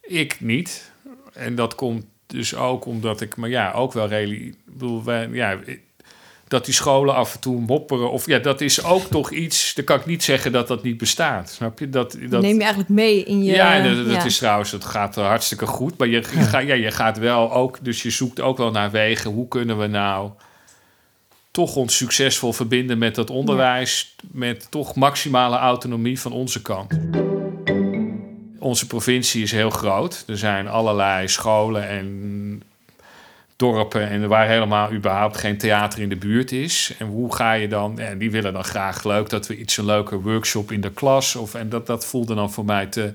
ik 0.00 0.40
niet. 0.40 0.90
En 1.32 1.54
dat 1.54 1.74
komt 1.74 2.04
dus 2.26 2.54
ook 2.54 2.84
omdat 2.84 3.20
ik, 3.20 3.36
maar 3.36 3.48
ja, 3.48 3.72
ook 3.72 3.92
wel 3.92 4.10
ik 4.10 4.54
bedoel, 4.64 5.04
wij, 5.04 5.28
ja, 5.28 5.58
dat 6.52 6.64
die 6.64 6.74
scholen 6.74 7.14
af 7.14 7.34
en 7.34 7.40
toe 7.40 7.60
mopperen 7.60 8.10
of 8.10 8.26
ja, 8.26 8.38
dat 8.38 8.60
is 8.60 8.84
ook 8.84 9.02
toch 9.02 9.30
iets. 9.30 9.74
Dan 9.74 9.84
kan 9.84 9.98
ik 9.98 10.06
niet 10.06 10.22
zeggen 10.24 10.52
dat 10.52 10.68
dat 10.68 10.82
niet 10.82 10.98
bestaat. 10.98 11.50
Snap 11.50 11.78
je? 11.78 11.88
Dat, 11.88 12.16
dat 12.28 12.42
Neem 12.42 12.54
je 12.54 12.60
eigenlijk 12.60 12.88
mee 12.88 13.24
in 13.24 13.44
je... 13.44 13.52
ja, 13.52 13.82
dat, 13.82 13.96
dat 13.96 14.14
ja. 14.14 14.24
is 14.24 14.38
trouwens, 14.38 14.70
het 14.70 14.84
gaat 14.84 15.14
hartstikke 15.14 15.66
goed. 15.66 15.98
Maar 15.98 16.08
je, 16.08 16.22
ja, 16.50 16.74
je 16.74 16.90
gaat 16.90 17.18
wel 17.18 17.52
ook, 17.52 17.78
dus 17.82 18.02
je 18.02 18.10
zoekt 18.10 18.40
ook 18.40 18.58
wel 18.58 18.70
naar 18.70 18.90
wegen. 18.90 19.30
Hoe 19.30 19.48
kunnen 19.48 19.78
we 19.78 19.86
nou 19.86 20.30
toch 21.50 21.76
ons 21.76 21.96
succesvol 21.96 22.52
verbinden 22.52 22.98
met 22.98 23.14
dat 23.14 23.30
onderwijs, 23.30 24.16
met 24.30 24.70
toch 24.70 24.94
maximale 24.94 25.56
autonomie 25.56 26.20
van 26.20 26.32
onze 26.32 26.62
kant. 26.62 26.98
Onze 28.58 28.86
provincie 28.86 29.42
is 29.42 29.52
heel 29.52 29.70
groot. 29.70 30.24
Er 30.26 30.38
zijn 30.38 30.68
allerlei 30.68 31.28
scholen 31.28 31.88
en 31.88 32.62
dorpen 33.62 34.08
en 34.08 34.28
waar 34.28 34.48
helemaal 34.48 34.92
überhaupt 34.92 35.36
geen 35.36 35.58
theater 35.58 36.00
in 36.00 36.08
de 36.08 36.16
buurt 36.16 36.52
is. 36.52 36.94
En 36.98 37.06
hoe 37.06 37.34
ga 37.34 37.52
je 37.52 37.68
dan? 37.68 37.98
En 37.98 38.18
die 38.18 38.30
willen 38.30 38.52
dan 38.52 38.64
graag 38.64 39.04
leuk 39.04 39.28
dat 39.28 39.46
we 39.46 39.56
iets 39.56 39.76
een 39.76 39.84
leuke 39.84 40.20
workshop 40.20 40.72
in 40.72 40.80
de 40.80 40.90
klas 40.90 41.36
of 41.36 41.54
en 41.54 41.68
dat 41.68 41.86
dat 41.86 42.06
voelde 42.06 42.34
dan 42.34 42.52
voor 42.52 42.64
mij 42.64 42.86
te. 42.86 43.12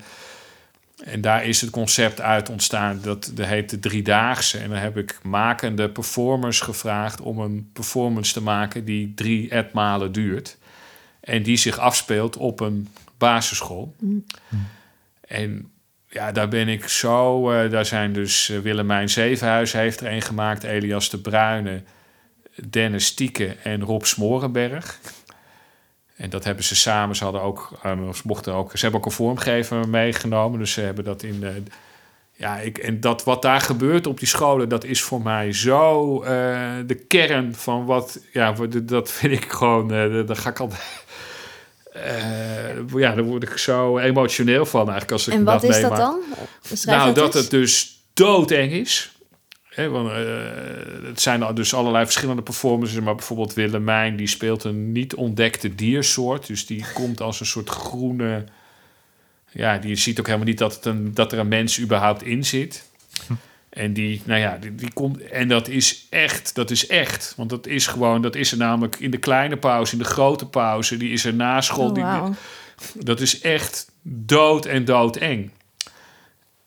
En 1.04 1.22
daar 1.22 1.45
is 1.45 1.62
het 1.62 1.70
concept 1.70 2.22
uit 2.22 2.50
ontstaan 2.50 3.00
dat 3.02 3.32
dat 3.34 3.45
heet 3.45 3.70
de 3.70 3.80
driedaagse. 3.80 4.58
En 4.58 4.70
dan 4.70 4.78
heb 4.78 4.98
ik 4.98 5.20
makende 5.24 5.89
performers 5.89 6.60
gevraagd 6.60 7.22
om 7.22 7.39
een 7.39 7.70
performance 7.74 8.34
te 8.34 8.41
maken 8.41 8.86
die 8.86 9.14
drie 9.16 9.50
etmalen 9.50 10.12
duurt. 10.12 10.58
En 11.20 11.43
die 11.43 11.58
zich 11.58 11.78
afspeelt 11.78 12.38
op 12.38 12.60
een 12.60 12.88
basisschool. 13.18 13.95
En 15.28 15.72
ja, 16.18 16.32
daar 16.32 16.47
ben 16.47 16.68
ik 16.68 16.88
zo. 16.88 17.51
eh, 17.51 17.72
daar 17.72 17.86
zijn 17.86 18.13
dus 18.13 18.49
eh, 18.49 18.59
Willemijn 18.59 19.09
Zevenhuis 19.09 19.72
heeft 19.72 19.99
er 19.99 20.11
een 20.11 20.22
gemaakt, 20.22 20.63
Elias 20.63 21.09
de 21.09 21.18
Bruyne, 21.18 21.84
Dennis 22.70 23.13
Tieke 23.13 23.55
en 23.63 23.84
Rob 23.84 24.03
Smorenberg. 24.03 24.99
En 26.15 26.30
dat 26.30 26.43
hebben 26.43 26.63
ze 26.63 26.76
samen. 26.76 27.15
Ze 27.15 27.24
hadden 27.24 27.41
ook, 27.41 27.80
ze 28.13 28.22
mochten 28.24 28.53
ook, 28.53 28.72
ze 28.72 28.82
hebben 28.82 28.99
ook 28.99 29.05
een 29.05 29.11
vormgever 29.11 29.89
meegenomen. 29.89 30.59
Dus 30.59 30.72
ze 30.72 30.82
hebben 30.82 31.03
dat 31.03 31.24
in. 31.24 31.68
ja, 32.32 32.57
ik, 32.57 32.78
en 32.78 32.99
dat 32.99 33.24
wat 33.24 33.41
daar 33.41 33.61
gebeurt 33.61 34.07
op 34.07 34.20
die 34.20 34.28
scholen, 34.28 34.70
dat 34.70 34.84
is 34.84 35.01
voor 35.01 35.22
mij 35.22 35.53
zo 35.53 36.20
de 36.86 37.03
kern 37.07 37.55
van 37.55 37.86
wat. 37.86 38.20
Ja, 38.34 38.55
dat 38.84 39.11
vind 39.11 39.34
ik 39.34 39.51
gewoon. 39.51 39.88
daar 39.88 40.36
ga 40.36 40.49
ik 40.49 40.59
al. 40.59 40.72
Eh, 42.04 43.00
ja, 43.00 43.16
daar 43.16 43.24
word 43.24 43.43
ik 43.43 43.58
zo 43.58 43.98
emotioneel 43.98 44.66
van 44.66 44.80
eigenlijk 44.80 45.12
als 45.12 45.28
ik 45.28 45.34
En 45.34 45.43
wat 45.43 45.62
dat 45.62 45.70
is 45.70 45.82
dat 45.82 45.95
dan? 45.95 46.20
Beschrijf 46.70 46.98
Nou, 46.98 47.14
dat 47.14 47.26
eens. 47.26 47.43
het 47.43 47.52
dus 47.52 48.02
doodeng 48.14 48.72
is. 48.72 49.12
Hè, 49.64 49.89
want, 49.89 50.10
eh, 50.10 50.16
het 51.04 51.22
zijn 51.22 51.43
al 51.43 51.54
dus 51.54 51.74
allerlei 51.74 52.06
verschillende 52.06 52.41
performances. 52.41 53.00
Maar 53.00 53.16
bijvoorbeeld 53.16 53.54
Willemijn, 53.54 54.16
die 54.16 54.28
speelt 54.28 54.64
een 54.64 54.91
niet 54.91 55.16
ontdekte 55.16 55.76
diersoort. 55.76 56.48
Dus 56.48 56.66
die 56.66 56.86
komt 56.93 57.22
als 57.22 57.39
een 57.39 57.45
soort 57.45 57.70
groene... 57.70 58.43
Ja, 59.52 59.78
die 59.78 59.95
ziet 59.95 60.20
ook 60.20 60.26
helemaal 60.26 60.48
niet 60.48 60.58
dat, 60.58 60.76
het 60.76 60.86
een, 60.86 61.14
dat 61.14 61.32
er 61.32 61.39
een 61.39 61.48
mens 61.48 61.80
überhaupt 61.80 62.24
in 62.24 62.45
zit. 62.45 62.86
En 63.78 63.93
die, 63.93 64.21
nou 64.25 64.39
ja, 64.39 64.57
die, 64.57 64.75
die 64.75 64.93
komt... 64.93 65.21
En 65.21 65.47
dat 65.47 65.67
is 65.67 66.07
echt, 66.09 66.55
dat 66.55 66.71
is 66.71 66.88
echt. 66.88 67.34
Want 67.36 67.49
dat 67.49 67.67
is 67.67 67.88
gewoon, 67.88 68.21
dat 68.21 68.36
is 68.36 68.51
er 68.51 68.57
namelijk 68.57 68.99
in 68.99 69.11
de 69.11 69.17
kleine 69.17 69.57
pauze, 69.57 69.91
in 69.91 69.97
de 69.97 70.03
grote 70.03 70.45
pauze. 70.45 70.97
Die 70.97 71.11
is 71.11 71.25
er 71.25 71.34
na 71.34 71.61
school. 71.61 71.89
Oh, 71.89 72.25
die, 72.25 73.03
dat 73.03 73.19
is 73.19 73.41
echt 73.41 73.91
dood 74.01 74.65
en 74.65 74.86
doodeng. 74.86 75.51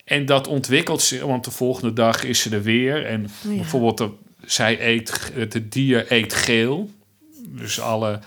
En 0.04 0.26
dat 0.26 0.46
ontwikkelt 0.46 1.02
zich, 1.02 1.22
want 1.22 1.44
de 1.44 1.50
volgende 1.50 1.92
dag 1.92 2.24
is 2.24 2.40
ze 2.40 2.50
er 2.50 2.62
weer. 2.62 3.06
En 3.06 3.24
Oh 3.24 3.52
ja. 3.52 3.56
bijvoorbeeld, 3.61 3.98
de, 3.98 4.11
zij 4.44 4.86
eet, 4.86 5.32
het 5.34 5.72
dier 5.72 6.12
eet 6.12 6.34
geel. 6.34 6.90
Dus 7.48 7.80
alle. 7.80 8.20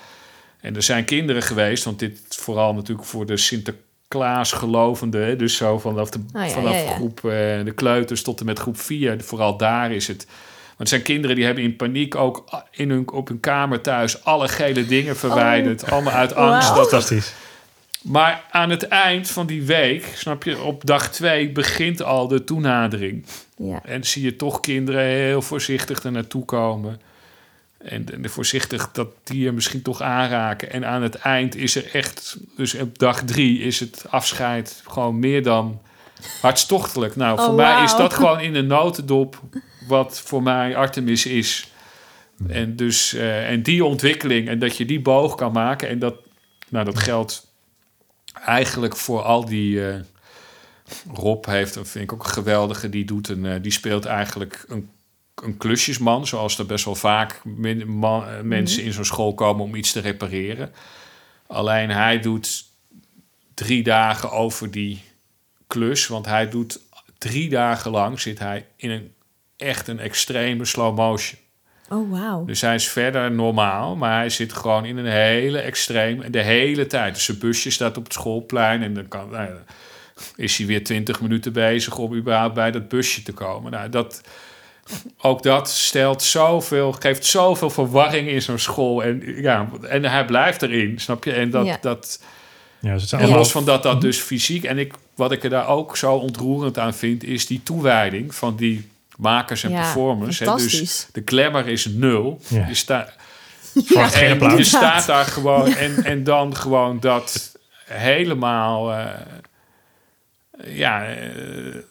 En 0.59 0.75
er 0.75 0.83
zijn 0.83 1.05
kinderen 1.05 1.43
geweest, 1.43 1.83
want 1.83 1.99
dit 1.99 2.19
vooral 2.27 2.73
natuurlijk 2.73 3.07
voor 3.07 3.25
de 3.25 3.37
Sinterklaas 3.37 3.91
gelovenden. 4.51 5.25
hè, 5.25 5.35
Dus 5.35 5.55
zo 5.55 5.79
vanaf, 5.79 6.09
de, 6.09 6.19
Ah, 6.33 6.45
ja, 6.47 6.51
vanaf 6.53 6.73
ja, 6.73 6.79
ja. 6.79 6.93
groep 6.93 7.17
eh, 7.17 7.31
de 7.63 7.71
kleuters 7.75 8.21
tot 8.21 8.39
en 8.39 8.45
met 8.45 8.59
groep 8.59 8.79
4. 8.79 9.21
Vooral 9.23 9.57
daar 9.57 9.91
is 9.91 10.07
het. 10.07 10.25
Want 10.67 10.79
er 10.79 10.87
zijn 10.87 11.01
kinderen 11.01 11.35
die 11.35 11.45
hebben 11.45 11.63
in 11.63 11.75
paniek 11.75 12.15
ook 12.15 12.43
in 12.71 12.89
hun, 12.89 13.11
op 13.11 13.27
hun 13.27 13.39
kamer 13.39 13.81
thuis 13.81 14.23
alle 14.23 14.47
gele 14.47 14.85
dingen 14.85 15.15
verwijderd. 15.17 15.91
Allemaal 15.91 16.13
uit 16.13 16.35
angst 16.35 16.67
Wauw. 16.69 16.81
dat 16.81 16.89
dat 16.91 17.03
Fantastisch. 17.03 17.33
maar 18.01 18.43
aan 18.51 18.69
het 18.69 18.87
eind 18.87 19.29
van 19.29 19.45
die 19.45 19.63
week, 19.63 20.05
snap 20.15 20.43
je, 20.43 20.61
op 20.61 20.85
dag 20.85 21.11
twee 21.11 21.51
begint 21.51 22.03
al 22.03 22.27
de 22.27 22.43
toenadering. 22.43 23.25
Ja. 23.57 23.81
En 23.85 24.03
zie 24.03 24.23
je 24.23 24.35
toch 24.35 24.59
kinderen 24.59 25.01
heel 25.05 25.41
voorzichtig 25.41 26.03
er 26.03 26.11
naartoe 26.11 26.45
komen. 26.45 27.01
En, 27.83 28.05
en 28.13 28.29
voorzichtig 28.29 28.91
dat 28.91 29.07
dier 29.23 29.53
misschien 29.53 29.81
toch 29.81 30.01
aanraken. 30.01 30.71
En 30.71 30.85
aan 30.85 31.01
het 31.01 31.15
eind 31.15 31.55
is 31.55 31.75
er 31.75 31.95
echt, 31.95 32.37
dus 32.55 32.75
op 32.75 32.99
dag 32.99 33.23
drie 33.23 33.59
is 33.59 33.79
het 33.79 34.05
afscheid 34.09 34.81
gewoon 34.87 35.19
meer 35.19 35.43
dan 35.43 35.81
hartstochtelijk. 36.41 37.15
Nou, 37.15 37.39
Oh, 37.39 37.45
voor 37.45 37.53
mij 37.53 37.83
is 37.83 37.95
dat 37.95 38.13
gewoon 38.13 38.39
in 38.47 38.53
de 38.53 38.61
notendop 38.61 39.41
wat 39.87 40.21
voor 40.25 40.43
mij 40.43 40.75
Artemis 40.75 41.25
is. 41.25 41.71
En, 42.47 42.75
dus, 42.75 43.13
eh, 43.13 43.49
en 43.49 43.63
die 43.63 43.85
ontwikkeling 43.85 44.47
en 44.47 44.59
dat 44.59 44.77
je 44.77 44.85
die 44.85 45.01
boog 45.01 45.35
kan 45.35 45.51
maken. 45.51 45.89
En 45.89 45.99
dat, 45.99 46.15
nou, 46.69 46.85
dat 46.85 46.99
geldt 46.99 47.51
eigenlijk 48.45 48.95
voor 48.95 49.21
al 49.21 49.45
die. 49.45 49.89
eh, 49.89 49.95
Rob 51.13 51.45
heeft, 51.45 51.73
dat 51.73 51.87
vind 51.87 52.03
ik 52.03 52.13
ook 52.13 52.23
een 52.23 52.29
geweldige, 52.29 52.89
die, 52.89 53.05
doet 53.05 53.29
een, 53.29 53.45
eh, 53.45 53.61
die 53.61 53.71
speelt 53.71 54.05
eigenlijk 54.05 54.65
een, 54.67 54.89
een 55.43 55.57
klusjesman. 55.57 56.27
Zoals 56.27 56.59
er 56.59 56.65
best 56.65 56.85
wel 56.85 56.95
vaak 56.95 57.41
eh, 57.63 58.41
mensen 58.41 58.83
in 58.83 58.93
zo'n 58.93 59.05
school 59.05 59.33
komen 59.33 59.65
om 59.65 59.75
iets 59.75 59.91
te 59.91 59.99
repareren. 59.99 60.71
Alleen 61.47 61.89
hij 61.89 62.19
doet 62.19 62.65
drie 63.53 63.83
dagen 63.83 64.31
over 64.31 64.71
die 64.71 65.03
klus. 65.67 66.07
Want 66.07 66.25
hij 66.25 66.49
doet 66.49 66.79
drie 67.17 67.49
dagen 67.49 67.91
lang 67.91 68.19
zit 68.19 68.39
hij 68.39 68.65
in 68.75 68.89
een 68.89 69.13
echt 69.57 69.87
een 69.87 69.99
extreme 69.99 70.65
slow 70.65 70.97
motion. 70.97 71.39
Oh, 71.89 72.11
wauw. 72.11 72.45
Dus 72.45 72.61
hij 72.61 72.75
is 72.75 72.87
verder 72.87 73.31
normaal, 73.31 73.95
maar 73.95 74.17
hij 74.17 74.29
zit 74.29 74.53
gewoon 74.53 74.85
in 74.85 74.97
een 74.97 75.11
hele 75.11 75.59
extreem 75.59 76.31
de 76.31 76.41
hele 76.41 76.87
tijd. 76.87 77.13
Dus 77.13 77.25
zijn 77.25 77.39
busje 77.39 77.71
staat 77.71 77.97
op 77.97 78.03
het 78.03 78.13
schoolplein 78.13 78.83
en 78.83 78.93
dan 78.93 79.07
kan, 79.07 79.29
nou 79.29 79.49
is 80.35 80.57
hij 80.57 80.67
weer 80.67 80.83
twintig 80.83 81.21
minuten 81.21 81.53
bezig 81.53 81.97
om 81.97 82.15
überhaupt 82.15 82.53
bij 82.53 82.71
dat 82.71 82.87
busje 82.87 83.23
te 83.23 83.33
komen. 83.33 83.71
Nou, 83.71 83.89
dat, 83.89 84.21
ook 85.21 85.43
dat 85.43 85.69
stelt 85.69 86.23
zoveel, 86.23 86.91
geeft 86.91 87.25
zoveel 87.25 87.69
verwarring 87.69 88.27
in 88.27 88.41
zo'n 88.41 88.59
school. 88.59 89.03
En, 89.03 89.23
ja, 89.41 89.69
en 89.89 90.03
hij 90.05 90.25
blijft 90.25 90.61
erin, 90.61 90.99
snap 90.99 91.23
je? 91.23 91.31
En 91.33 91.49
dat, 91.49 91.65
Ja. 91.65 91.77
dat, 91.81 92.23
Ja, 92.79 92.93
dus 92.93 93.11
en 93.11 93.17
allemaal... 93.19 93.37
los 93.37 93.51
van 93.51 93.65
dat 93.65 93.83
dat 93.83 94.01
dus 94.01 94.19
fysiek... 94.19 94.63
En 94.63 94.77
ik, 94.77 94.93
wat 95.15 95.31
ik 95.31 95.43
er 95.43 95.49
daar 95.49 95.67
ook 95.67 95.97
zo 95.97 96.13
ontroerend 96.15 96.77
aan 96.79 96.93
vind... 96.93 97.23
is 97.23 97.47
die 97.47 97.61
toewijding 97.63 98.35
van 98.35 98.55
die 98.55 98.89
makers 99.17 99.63
en 99.63 99.69
Ja, 99.71 99.81
performers. 99.81 100.39
hè. 100.39 100.45
fantastisch. 100.45 100.79
Dus 100.79 101.07
de 101.11 101.21
glamour 101.25 101.67
is 101.67 101.85
nul. 101.85 102.39
Ja. 102.47 102.65
Je, 102.67 102.73
sta, 102.73 103.13
Verwacht 103.85 104.15
geen 104.15 104.25
en 104.25 104.31
applaus. 104.31 104.57
je 104.57 104.63
staat 104.63 105.05
daar 105.05 105.25
gewoon... 105.25 105.75
En, 105.75 106.03
en 106.03 106.23
dan 106.23 106.55
gewoon 106.55 106.99
dat 106.99 107.57
helemaal... 107.85 108.91
eh, 108.93 109.05
ja, 110.65 111.05
eh, 111.05 111.25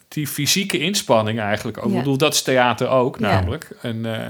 die 0.08 0.26
fysieke 0.26 0.78
inspanning 0.78 1.40
eigenlijk. 1.40 1.78
ook. 1.78 1.84
Ja. 1.84 1.90
Ik 1.90 1.96
bedoel, 1.98 2.16
dat 2.16 2.34
is 2.34 2.42
theater 2.42 2.88
ook 2.88 3.18
Ja. 3.18 3.28
namelijk. 3.34 3.68
En, 3.82 3.96
eh, 4.06 4.28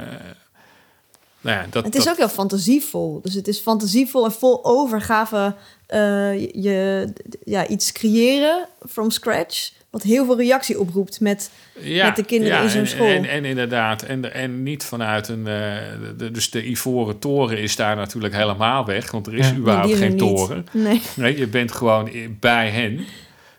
nou 1.41 1.57
ja, 1.59 1.67
dat, 1.71 1.85
Het 1.85 1.95
is 1.95 2.05
dat- 2.05 2.13
ook 2.13 2.19
heel 2.19 2.29
fantasievol. 2.29 3.21
Dus 3.23 3.35
het 3.35 3.49
is 3.49 3.59
fantasievol 3.59 4.25
en 4.25 4.33
vol 4.33 4.65
overgave. 4.65 5.55
eh, 5.87 6.41
je, 6.41 7.09
ja, 7.45 7.67
iets 7.67 7.93
creëren 7.93 8.67
from 8.89 9.11
scratch. 9.11 9.71
Wat 9.91 10.03
heel 10.03 10.25
veel 10.25 10.37
reactie 10.37 10.81
oproept 10.81 11.21
met... 11.21 11.51
ja, 11.81 12.07
met 12.07 12.17
de 12.17 12.25
kinderen 12.25 12.63
in 12.63 12.69
zo'n 12.71 12.87
school. 12.87 13.07
En, 13.07 13.25
en 13.25 13.45
inderdaad, 13.45 14.03
en, 14.03 14.33
en 14.35 14.63
niet 14.63 14.85
vanuit 14.85 15.29
een... 15.29 15.45
de, 15.45 16.29
dus 16.33 16.51
de 16.51 16.65
Ivoren 16.67 17.19
Toren 17.19 17.59
is 17.59 17.77
daar 17.77 17.97
natuurlijk 17.97 18.35
helemaal 18.35 18.85
weg. 18.85 19.11
Want 19.11 19.27
er 19.27 19.35
is 19.35 19.49
Ja. 19.49 19.55
überhaupt 19.55 19.89
Nee, 19.89 19.97
geen 19.97 20.17
toren. 20.17 20.67
Nee. 20.73 21.03
Nee, 21.17 21.39
je 21.39 21.47
bent 21.47 21.73
gewoon 21.73 22.11
bij 22.41 22.69
hen. 22.71 23.05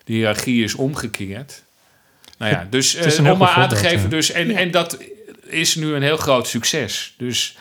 De 0.04 0.12
hiërarchie 0.12 0.64
is 0.64 0.74
omgekeerd. 0.74 1.62
Nou 2.38 2.52
ja, 2.52 2.66
dus 2.70 2.92
Het 2.92 3.04
is 3.04 3.18
eh, 3.18 3.32
om 3.32 3.38
maar 3.38 3.48
aan 3.48 3.68
te 3.68 3.76
geven. 3.76 4.02
ja. 4.02 4.08
Dus, 4.08 4.30
en, 4.30 4.48
Ja. 4.48 4.58
en 4.58 4.70
dat 4.70 4.98
is 5.46 5.74
nu 5.74 5.94
een 5.94 6.02
heel 6.02 6.16
groot 6.16 6.46
succes. 6.46 7.14
Dus 7.18 7.56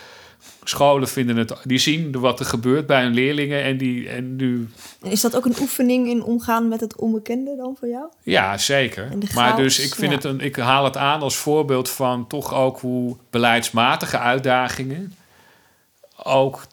scholen 0.63 1.07
vinden 1.07 1.37
het... 1.37 1.53
Die 1.63 1.77
zien 1.77 2.19
wat 2.19 2.39
er 2.39 2.45
gebeurt 2.45 2.85
bij 2.85 3.01
hun 3.01 3.13
leerlingen. 3.13 3.63
En, 3.63 3.77
die, 3.77 4.09
en 4.09 4.35
nu... 4.35 4.69
En 5.01 5.11
is 5.11 5.21
dat 5.21 5.35
ook 5.35 5.45
een 5.45 5.55
oefening 5.59 6.07
in 6.07 6.23
omgaan 6.23 6.67
met 6.67 6.79
het 6.79 6.95
onbekende 6.95 7.55
dan 7.55 7.75
voor 7.79 7.87
jou? 7.87 8.05
Ja, 8.23 8.57
zeker. 8.57 9.07
Maar 9.33 9.55
dus 9.55 9.79
ik, 9.79 9.95
vind 9.95 10.09
ja. 10.09 10.15
het 10.15 10.23
een, 10.23 10.39
ik 10.39 10.55
haal 10.55 10.83
het 10.83 10.97
aan 10.97 11.21
als 11.21 11.35
voorbeeld 11.35 11.89
van 11.89 12.27
toch 12.27 12.53
ook 12.53 12.79
hoe 12.79 13.17
beleidsmatige 13.29 14.17
uitdagingen 14.17 15.13
ook 16.23 16.65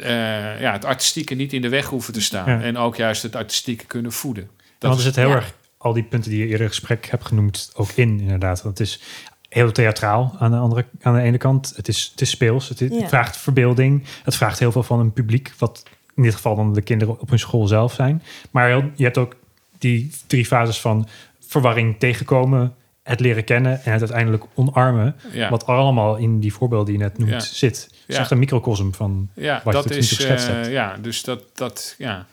eh, 0.00 0.60
ja, 0.60 0.72
het 0.72 0.84
artistieke 0.84 1.34
niet 1.34 1.52
in 1.52 1.62
de 1.62 1.68
weg 1.68 1.86
hoeven 1.86 2.12
te 2.12 2.20
staan. 2.20 2.50
Ja. 2.50 2.60
En 2.60 2.76
ook 2.78 2.96
juist 2.96 3.22
het 3.22 3.36
artistieke 3.36 3.86
kunnen 3.86 4.12
voeden. 4.12 4.50
Want 4.78 4.92
er 4.94 4.98
is- 4.98 5.04
zit 5.06 5.16
heel 5.16 5.28
ja. 5.28 5.34
erg 5.34 5.54
al 5.78 5.92
die 5.92 6.02
punten 6.02 6.30
die 6.30 6.40
je 6.40 6.46
eerder 6.46 6.60
in 6.62 6.68
gesprek 6.68 7.06
hebt 7.10 7.24
genoemd 7.26 7.70
ook 7.74 7.90
in, 7.90 8.20
inderdaad. 8.20 8.62
Want 8.62 8.78
het 8.78 8.86
is 8.86 9.00
heel 9.48 9.72
theatraal 9.72 10.36
aan 10.38 10.50
de, 10.50 10.56
andere, 10.56 10.84
aan 11.02 11.14
de 11.14 11.20
ene 11.20 11.38
kant. 11.38 11.72
Het 11.76 11.88
is, 11.88 12.08
het 12.10 12.20
is 12.20 12.30
speels, 12.30 12.68
het, 12.68 12.80
is- 12.80 12.90
het 12.90 13.00
Ja. 13.00 13.08
vraagt 13.08 13.36
verbeelding. 13.36 14.04
Het 14.22 14.36
vraagt 14.36 14.58
heel 14.58 14.72
veel 14.72 14.82
van 14.82 15.00
een 15.00 15.12
publiek, 15.12 15.52
wat 15.58 15.82
in 16.14 16.22
dit 16.22 16.34
geval 16.34 16.56
dan 16.56 16.72
de 16.72 16.82
kinderen 16.82 17.20
op 17.20 17.28
hun 17.28 17.38
school 17.38 17.66
zelf 17.66 17.92
zijn. 17.92 18.22
Maar 18.50 18.68
heel- 18.68 18.90
je 18.94 19.04
hebt 19.04 19.18
ook 19.18 19.36
die 19.78 20.10
drie 20.26 20.46
fases 20.46 20.80
van 20.80 21.08
verwarring 21.46 21.98
tegenkomen, 21.98 22.74
het 23.02 23.20
leren 23.20 23.44
kennen 23.44 23.72
en 23.84 23.92
het 23.92 24.00
uiteindelijk 24.00 24.44
omarmen. 24.54 25.16
ja. 25.32 25.50
Wat 25.50 25.66
allemaal 25.66 26.16
in 26.16 26.40
die 26.40 26.52
voorbeelden 26.52 26.86
die 26.86 26.98
je 26.98 27.02
net 27.02 27.18
noemt 27.18 27.30
Ja. 27.30 27.40
zit. 27.40 27.76
Het 27.90 27.98
is 28.06 28.14
Ja. 28.14 28.20
echt 28.20 28.30
een 28.30 28.38
microcosm 28.38 28.90
van... 28.90 29.28
Ja, 29.34 29.60
wat 29.64 29.74
je 29.76 29.82
dat 29.82 29.90
nu 29.90 29.96
is. 29.96 30.12
geschetst 30.12 30.48
eh, 30.48 30.54
hebt. 30.54 30.66
ja, 30.66 30.96
dus 31.00 31.22
dat, 31.22 31.42
dat, 31.54 31.94
ja, 31.98 32.26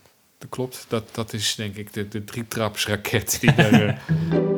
dat 0.45 0.49
klopt. 0.49 0.85
Dat, 0.87 1.03
dat 1.11 1.33
is 1.33 1.55
denk 1.55 1.75
ik 1.75 1.93
de, 1.93 2.07
de 2.07 2.23
drietrapsraket 2.23 3.37
die 3.41 3.51
er. 3.51 3.87
eh, 3.87 3.95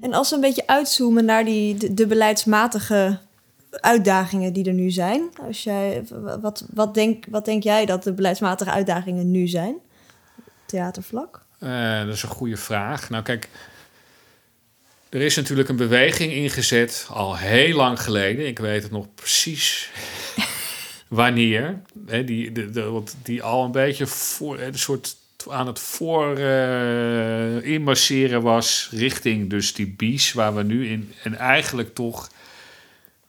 En 0.00 0.12
als 0.12 0.30
we 0.30 0.34
een 0.34 0.40
beetje 0.40 0.66
uitzoomen 0.66 1.24
naar 1.24 1.44
die, 1.44 1.74
de, 1.74 1.94
de 1.94 2.06
beleidsmatige 2.06 3.18
uitdagingen 3.70 4.52
die 4.52 4.64
er 4.64 4.72
nu 4.72 4.90
zijn. 4.90 5.30
Als 5.46 5.62
jij, 5.62 6.04
wat, 6.40 6.66
wat, 6.74 6.94
denk, 6.94 7.24
wat 7.30 7.44
denk 7.44 7.62
jij 7.62 7.86
dat 7.86 8.02
de 8.02 8.12
beleidsmatige 8.12 8.70
uitdagingen 8.70 9.30
nu 9.30 9.46
zijn? 9.46 9.76
Theatervlak? 10.66 11.44
Eh, 11.58 12.04
dat 12.04 12.14
is 12.14 12.22
een 12.22 12.28
goede 12.28 12.56
vraag. 12.56 13.10
Nou, 13.10 13.22
kijk. 13.22 13.48
Er 15.08 15.20
is 15.20 15.36
natuurlijk 15.36 15.68
een 15.68 15.76
beweging 15.76 16.32
ingezet 16.32 17.06
al 17.10 17.36
heel 17.36 17.76
lang 17.76 18.00
geleden. 18.02 18.46
Ik 18.46 18.58
weet 18.58 18.82
het 18.82 18.92
nog 18.92 19.06
precies 19.14 19.90
wanneer. 21.14 21.80
Hè, 22.06 22.24
die, 22.24 22.52
de, 22.52 22.70
de, 22.70 22.82
wat- 22.82 23.16
die 23.22 23.42
al 23.42 23.64
een 23.64 23.72
beetje 23.72 24.06
voor, 24.06 24.58
een 24.60 24.78
soort 24.78 25.16
aan 25.50 25.66
het 25.66 25.78
voor 25.78 26.38
inmarseren 27.62 28.42
was 28.42 28.88
richting 28.92 29.50
dus 29.50 29.74
die 29.74 29.88
bies 29.96 30.32
waar 30.32 30.54
we 30.54 30.62
nu 30.62 30.88
in 30.88 31.12
en 31.22 31.34
eigenlijk 31.34 31.94
toch 31.94 32.30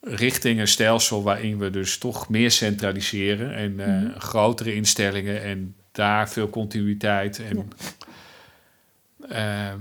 richting 0.02 0.60
een 0.60 0.68
stelsel 0.68 1.24
waarin 1.24 1.58
we 1.58 1.70
dus 1.70 1.98
toch 1.98 2.30
meer 2.30 2.52
centraliseren 2.52 3.54
en 3.56 3.80
eh, 3.80 4.20
grotere 4.20 4.74
instellingen 4.76 5.42
en 5.44 5.76
daar 5.92 6.30
veel 6.30 6.50
continuïteit 6.50 7.40
en 7.40 7.70
Ehm, 9.30 9.80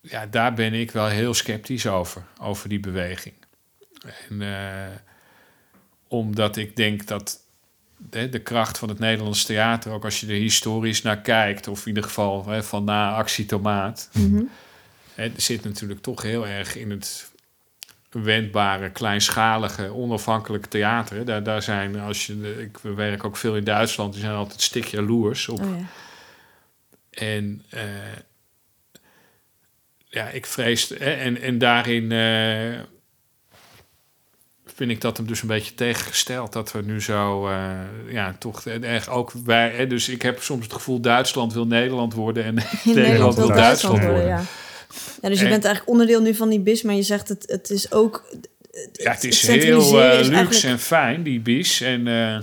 ja, 0.00 0.26
daar 0.26 0.54
ben 0.54 0.72
ik 0.74 0.90
wel 0.90 1.06
heel 1.06 1.34
sceptisch 1.34 1.86
over, 1.86 2.22
over 2.40 2.68
die 2.68 2.80
beweging. 2.80 3.34
En, 4.28 4.42
eh, 4.42 4.86
omdat 6.10 6.56
ik 6.56 6.76
denk 6.76 7.06
dat 7.06 7.40
de, 7.96 8.28
de 8.28 8.38
kracht 8.38 8.78
van 8.78 8.88
het 8.88 8.98
Nederlands 8.98 9.44
theater, 9.44 9.92
ook 9.92 10.04
als 10.04 10.20
je 10.20 10.26
er 10.26 10.32
historisch 10.32 11.02
naar 11.02 11.20
kijkt, 11.20 11.68
of 11.68 11.80
in 11.80 11.88
ieder 11.88 12.02
geval 12.02 12.46
hè, 12.46 12.62
van 12.62 12.84
na 12.84 13.14
actie 13.14 13.46
tomaat, 13.46 14.08
Mhm. 14.12 14.42
hè, 15.14 15.32
zit 15.36 15.64
natuurlijk 15.64 16.00
toch 16.02 16.22
heel 16.22 16.46
erg 16.46 16.76
in 16.76 16.90
het 16.90 17.30
wendbare, 18.10 18.90
kleinschalige, 18.90 19.94
onafhankelijke 19.94 20.68
theater. 20.68 21.24
Daar, 21.24 21.42
daar 21.42 21.62
zijn, 21.62 22.00
als 22.00 22.26
je, 22.26 22.56
ik 22.62 22.78
werk 22.78 23.24
ook 23.24 23.36
veel 23.36 23.56
in 23.56 23.64
Duitsland, 23.64 24.12
die 24.12 24.22
zijn 24.22 24.34
altijd 24.34 24.60
stik 24.62 24.84
jaloers 24.84 25.48
op. 25.48 25.60
Oh 25.60 25.78
ja. 25.78 25.84
En 27.10 27.64
eh, 27.68 27.82
ja, 30.04 30.28
ik 30.28 30.46
vrees, 30.46 30.88
hè, 30.88 31.12
en, 31.12 31.40
en 31.40 31.58
daarin 31.58 32.12
eh, 32.12 32.80
vind 34.80 34.92
ik 34.92 35.00
dat 35.00 35.16
hem 35.16 35.26
dus 35.26 35.42
een 35.42 35.48
beetje 35.48 35.74
tegengesteld. 35.74 36.52
Dat 36.52 36.72
we 36.72 36.82
nu 36.82 37.00
zo, 37.02 37.46
eh, 37.48 37.70
ja, 38.12 38.36
toch 38.38 38.64
erg 38.66 39.08
ook 39.08 39.32
wij, 39.44 39.70
hè, 39.76 39.86
dus 39.86 40.08
ik 40.08 40.22
heb 40.22 40.42
soms 40.42 40.62
het 40.64 40.72
gevoel 40.72 41.00
Duitsland 41.00 41.52
wil 41.52 41.66
Nederland 41.66 42.14
worden 42.14 42.44
en 42.44 42.54
Nederland 42.84 43.34
wil 43.34 43.46
wil 43.46 43.56
Duitsland 43.56 43.56
Duitsland 43.56 44.02
worden. 44.02 44.26
ja. 44.26 44.42
Ja, 45.22 45.28
dus 45.28 45.38
je 45.38 45.44
En- 45.44 45.50
bent 45.50 45.64
eigenlijk 45.64 45.88
onderdeel 45.92 46.20
nu 46.20 46.34
van 46.34 46.48
die 46.48 46.60
BIS, 46.60 46.82
maar 46.82 46.94
je 46.94 47.02
zegt 47.02 47.28
het, 47.28 47.44
het 47.46 47.70
is 47.70 47.92
ook... 47.92 48.24
Ja, 48.92 49.10
het 49.12 49.24
is 49.24 49.46
heel 49.46 49.78
is 49.78 49.90
luxe 49.90 50.02
eigenlijk- 50.34 50.62
en 50.62 50.78
fijn, 50.78 51.22
die 51.22 51.40
bis. 51.40 51.80
En, 51.80 52.06
eh, 52.08 52.38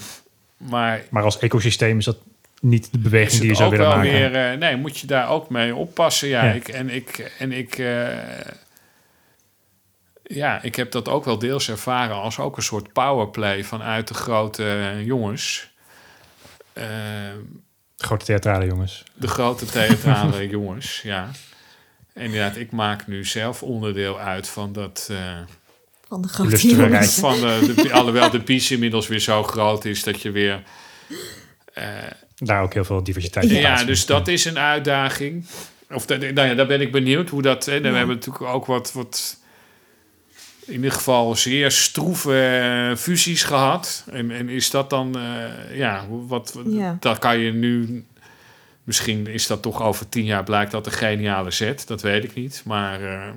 maar 0.57 1.03
Maar 1.09 1.23
als 1.23 1.39
ecosysteem 1.39 1.97
is 1.97 2.05
dat 2.05 2.17
niet 2.61 2.91
de 2.91 2.97
beweging 2.99 3.31
die 3.31 3.41
je 3.43 3.47
het 3.47 3.57
zou 3.57 3.69
ook 3.69 3.75
willen 3.77 3.91
wel 3.91 3.97
maken. 4.03 4.31
weer... 4.31 4.51
eh, 4.51 4.57
nee, 4.57 4.75
moet 4.75 4.97
je 4.97 5.07
daar 5.07 5.29
ook 5.29 5.49
mee 5.49 5.75
oppassen. 5.75 6.27
Ja, 6.27 6.43
Ja. 6.45 6.51
Ik, 6.51 6.67
en 6.67 6.89
ik... 6.89 7.31
En 7.39 7.51
ik 7.51 7.77
eh, 7.77 8.07
ja, 10.28 10.61
ik 10.61 10.75
heb 10.75 10.91
dat 10.91 11.07
ook 11.09 11.25
wel 11.25 11.38
deels 11.39 11.69
ervaren 11.69 12.15
als 12.15 12.39
ook 12.39 12.57
een 12.57 12.63
soort 12.63 12.93
powerplay 12.93 13.63
vanuit 13.63 14.07
de 14.07 14.13
grote 14.13 14.63
eh, 14.69 15.05
jongens. 15.05 15.69
Eh, 16.73 16.86
Grote 17.97 18.25
theatrale 18.25 18.65
jongens. 18.65 19.03
de 19.13 19.28
grote 19.28 19.65
theatrale 19.65 20.47
jongens, 20.57 21.01
ja. 21.03 21.30
En 22.13 22.23
inderdaad, 22.23 22.55
ik 22.57 22.71
maak 22.71 23.07
nu 23.07 23.25
zelf 23.25 23.63
onderdeel 23.63 24.19
uit 24.19 24.47
van 24.47 24.73
dat... 24.73 25.07
eh, 25.11 25.38
Van 26.07 26.21
de 26.21 26.28
grote 26.28 26.67
jongens. 26.67 27.13
van 27.15 27.39
de, 27.39 27.73
de, 27.75 27.91
alhoewel 27.93 28.30
de 28.30 28.41
piece 28.41 28.73
inmiddels 28.73 29.07
weer 29.07 29.19
zo 29.19 29.43
groot 29.43 29.86
is 29.86 30.03
dat 30.03 30.21
je 30.21 30.32
weer... 30.32 30.63
eh, 31.73 31.86
Daar 32.36 32.61
ook 32.63 32.73
heel 32.73 32.86
veel 32.86 33.03
diversiteit 33.03 33.49
Ja, 33.49 33.55
in 33.55 33.59
plaatsvindt. 33.59 33.91
dus 33.93 34.05
dat 34.05 34.28
is 34.28 34.45
een 34.45 34.59
uitdaging. 34.59 35.45
Of 35.89 36.05
dat, 36.05 36.19
nou 36.19 36.47
ja, 36.47 36.53
daar 36.53 36.67
ben 36.67 36.82
ik 36.82 36.91
benieuwd 36.91 37.30
hoe 37.30 37.41
dat. 37.41 37.65
Hè, 37.65 37.82
We 37.82 37.88
hebben 37.88 38.15
natuurlijk 38.15 38.45
ook 38.53 38.65
wat, 38.65 38.93
wat. 38.93 39.38
In 40.68 40.74
ieder 40.74 40.91
geval 40.91 41.36
zeer 41.36 41.72
stroeve 41.72 42.39
eh, 42.89 42.95
fusies 42.97 43.43
gehad. 43.43 44.03
En, 44.11 44.32
en 44.32 44.49
is 44.49 44.70
dat 44.70 44.89
dan. 44.89 45.15
eh, 45.18 45.78
ja, 45.78 46.05
wat. 46.09 46.28
wat- 46.53 46.74
Ja. 46.74 46.97
Dat 46.99 47.20
kan 47.20 47.39
je 47.39 47.53
nu. 47.53 48.05
Misschien 48.84 49.28
is 49.28 49.47
dat 49.47 49.61
toch 49.61 49.82
over 49.82 50.09
tien 50.09 50.26
jaar 50.26 50.43
blijkt 50.43 50.72
dat 50.72 50.86
een 50.86 50.91
geniale 50.91 51.51
zet. 51.51 51.88
Dat 51.88 52.01
weet 52.01 52.24
ik 52.24 52.34
niet. 52.34 52.61
Maar 52.65 53.01
eh, 53.03 53.30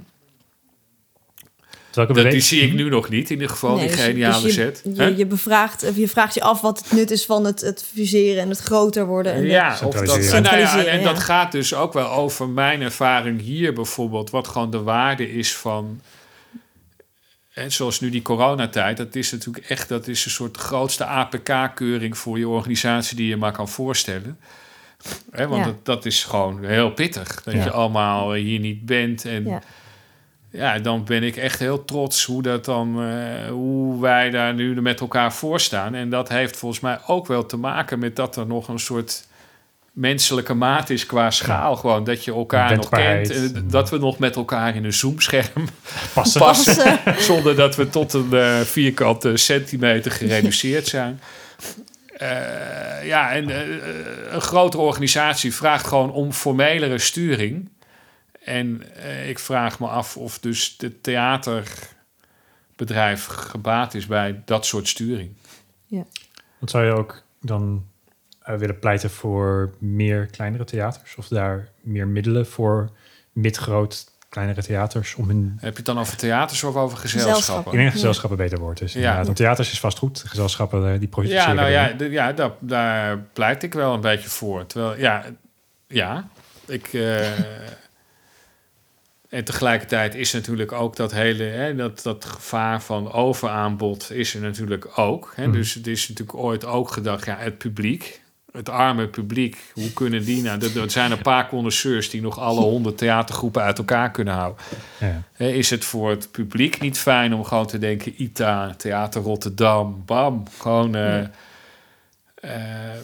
dat, 1.91 2.14
die 2.31 2.41
zie 2.41 2.61
ik 2.62 2.72
nu 2.72 2.89
nog 2.89 3.09
niet. 3.09 3.26
In 3.31 3.35
ieder 3.35 3.49
geval, 3.51 3.76
Nee, 3.76 3.87
die 3.87 3.97
dus- 3.97 4.05
geniale 4.05 4.43
dus 4.43 4.55
je, 4.55 4.61
zet. 4.61 4.83
Hè? 4.97 5.05
Je, 5.05 5.16
je, 5.16 5.26
bevraagt, 5.26 5.87
je 5.95 6.09
vraagt 6.09 6.35
je 6.35 6.41
af 6.43 6.61
wat 6.61 6.78
het 6.78 6.93
nut 6.93 7.11
is 7.11 7.24
van 7.26 7.45
het, 7.45 7.61
het 7.61 7.85
fuseren 7.95 8.43
en 8.43 8.49
het 8.49 8.59
groter 8.59 9.07
worden. 9.07 9.33
En 9.33 9.41
de- 9.41 9.47
Ja, 9.49 9.72
of 9.72 9.78
dat, 9.78 9.93
nou 9.95 10.07
ja, 10.07 10.14
en 10.16 10.22
Centraliseren, 10.24 11.03
dat 11.03 11.18
gaat 11.20 11.53
dus 11.53 11.74
ook 11.74 11.93
wel 11.93 12.11
over 12.11 12.49
mijn 12.49 12.81
ervaring 12.83 13.41
hier 13.41 13.72
bijvoorbeeld. 13.72 14.31
Wat 14.31 14.49
gewoon 14.49 14.70
de 14.70 14.83
waarde 14.83 15.33
is 15.33 15.57
van... 15.57 16.01
En 17.61 17.72
zoals 17.72 18.00
nu 18.00 18.11
die 18.11 18.22
coronatijd, 18.22 18.96
dat 18.96 19.14
is 19.14 19.32
natuurlijk 19.32 19.66
echt... 19.68 19.88
dat 19.88 20.06
is 20.08 20.24
een 20.24 20.30
soort 20.30 20.56
grootste 20.56 21.04
APK-keuring 21.04 22.18
voor 22.18 22.38
je 22.38 22.48
organisatie... 22.48 23.16
die 23.16 23.28
je 23.28 23.36
maar 23.36 23.52
kan 23.52 23.68
voorstellen. 23.68 24.38
Hè, 25.30 25.46
want 25.48 25.64
Ja. 25.64 25.70
dat, 25.70 25.84
dat 25.84 26.06
is 26.06 26.24
gewoon 26.24 26.64
heel 26.64 26.90
pittig. 26.90 27.42
Dat 27.42 27.54
Ja. 27.54 27.64
je 27.64 27.70
allemaal 27.70 28.32
hier 28.32 28.58
niet 28.61 28.86
bent. 28.86 29.24
En 29.24 29.44
Ja. 29.44 29.62
ja. 30.50 30.78
dan 30.78 31.04
ben 31.04 31.22
ik 31.22 31.36
echt 31.36 31.58
heel 31.58 31.84
trots 31.84 32.24
hoe, 32.24 32.42
dat 32.42 32.64
dan, 32.64 33.02
eh, 33.02 33.48
hoe 33.48 34.00
wij 34.00 34.30
daar 34.30 34.54
nu 34.54 34.80
met 34.82 35.00
elkaar 35.00 35.32
voor 35.32 35.61
staan. 35.61 35.94
En 35.94 36.11
dat 36.11 36.28
heeft 36.28 36.56
volgens 36.56 36.80
mij 36.80 36.98
ook 37.06 37.26
wel 37.26 37.46
te 37.46 37.56
maken 37.56 37.98
met 37.98 38.16
dat 38.16 38.36
er 38.36 38.46
nog 38.46 38.68
een 38.68 38.78
soort 38.78 39.26
menselijke 40.01 40.55
maat 40.55 40.90
is 40.90 41.07
qua 41.07 41.30
schaal. 41.30 41.76
Gewoon 41.76 42.05
dat 42.05 42.24
je 42.24 42.32
elkaar 42.32 42.76
nog 42.76 42.88
kent. 42.88 43.30
En 43.30 43.68
dat 43.68 43.90
we 43.90 43.98
nog 43.98 44.18
met 44.18 44.36
elkaar 44.36 44.76
in 44.76 44.84
een 44.84 44.92
zoomscherm 44.92 45.68
passen. 46.14 46.40
passen. 46.40 46.98
zonder 47.30 47.57
dat 47.57 47.76
we 47.76 47.88
tot 47.88 48.12
een 48.12 48.32
eh, 48.32 48.61
vierkante 48.61 49.36
centimeter 49.36 50.11
gereduceerd 50.11 50.86
zijn. 50.86 51.20
Eh, 52.16 53.07
ja, 53.07 53.32
en 53.32 53.51
eh, 53.51 53.59
een 54.32 54.40
grotere 54.40 54.82
organisatie 54.82 55.55
vraagt 55.55 55.86
gewoon 55.86 56.12
om 56.12 56.32
formelere 56.32 56.98
sturing. 56.98 57.68
En 58.44 58.82
eh, 58.96 59.28
ik 59.28 59.38
vraag 59.38 59.80
me 59.80 59.86
af 59.86 60.16
of 60.16 60.38
dus 60.38 60.74
het 60.78 61.03
theaterbedrijf 61.03 63.26
gebaat 63.26 63.94
is 63.94 64.07
bij 64.07 64.42
dat 64.44 64.66
soort 64.66 64.88
sturing. 64.88 65.32
Wat 66.59 66.70
zou 66.70 66.84
je 66.84 66.92
ook 66.92 67.22
dan 67.40 67.84
eh, 67.99 67.99
willen 68.59 68.78
pleiten 68.78 69.11
voor 69.11 69.70
meer 69.78 70.26
kleinere 70.26 70.64
theaters? 70.64 71.14
Of 71.16 71.28
daar 71.28 71.68
meer 71.80 72.07
middelen 72.09 72.46
voor 72.46 72.90
midgroot 73.32 74.09
kleinere 74.28 74.62
theaters 74.62 75.14
om 75.14 75.28
hun... 75.28 75.53
Heb 75.61 75.70
je 75.70 75.76
het 75.76 75.86
dan 75.86 75.98
over 75.98 76.16
theaters 76.16 76.64
of 76.64 76.76
over 76.76 76.98
Gezelschappen. 76.98 77.34
gezelschappen? 77.34 77.72
Ik 77.72 77.78
denk 77.78 77.84
dat 77.90 77.98
gezelschappen 78.01 78.38
beter 78.38 78.59
wordt. 78.59 78.78
Dus 78.78 78.92
Ja. 78.92 79.24
want 79.24 79.36
theaters 79.36 79.72
is 79.72 79.80
vast 79.80 79.98
goed. 79.98 80.22
Gezelschappen 80.26 80.92
eh, 80.92 80.98
die 80.98 81.09
produceren. 81.09 81.46
Ja, 81.46 81.53
nou 81.53 81.70
ja, 81.70 81.94
ja 82.05 82.32
daar, 82.32 82.51
daar 82.59 83.18
pleit 83.32 83.62
ik 83.62 83.74
wel 83.74 83.94
een 83.94 84.01
beetje 84.01 84.28
voor. 84.28 84.66
Terwijl, 84.66 84.98
ja, 84.98 85.24
ja 85.86 86.28
ik. 86.66 86.92
eh, 86.92 87.28
en 89.28 89.44
tegelijkertijd 89.44 90.14
is 90.14 90.32
natuurlijk 90.32 90.72
ook 90.72 90.96
dat 90.96 91.12
hele, 91.12 91.44
hè, 91.44 91.74
dat, 91.74 92.03
dat 92.03 92.24
gevaar 92.24 92.82
van 92.82 93.12
overaanbod 93.12 94.12
is 94.12 94.34
er 94.34 94.40
natuurlijk 94.40 94.98
ook. 94.98 95.32
Hè? 95.36 95.46
Mhm. 95.46 95.53
Dus 95.57 95.74
het 95.74 95.86
is 95.86 96.09
natuurlijk 96.09 96.38
ooit 96.38 96.64
ook 96.64 96.90
gedacht, 96.90 97.24
ja, 97.24 97.36
het 97.38 97.59
publiek, 97.59 98.22
het 98.53 98.68
arme 98.68 99.09
publiek, 99.09 99.72
hoe 99.74 99.92
kunnen 99.92 100.24
die 100.24 100.42
nou? 100.42 100.61
Er, 100.61 100.80
er 100.80 100.90
zijn 100.90 101.11
een 101.11 101.22
paar 101.22 101.48
connoisseurs 101.48 102.11
die 102.11 102.20
nog 102.20 102.38
alle 102.38 102.61
honderd 102.61 102.98
theatergroepen 102.98 103.62
uit 103.62 103.78
elkaar 103.78 104.11
kunnen 104.11 104.34
houden. 104.34 104.64
Ja. 105.01 105.22
Hè, 105.32 105.48
is 105.48 105.70
het 105.70 105.84
voor 105.84 106.11
het 106.11 106.30
publiek 106.30 106.80
niet 106.80 106.98
fijn 106.98 107.34
om 107.34 107.44
gewoon 107.44 107.66
te 107.66 107.78
denken... 107.78 108.22
ITA, 108.22 108.74
Theater 108.76 109.22
Rotterdam, 109.22 110.03
bam. 110.07 110.44
Gewoon... 110.59 110.94
eh, 110.94 111.18
eh, 112.34 112.96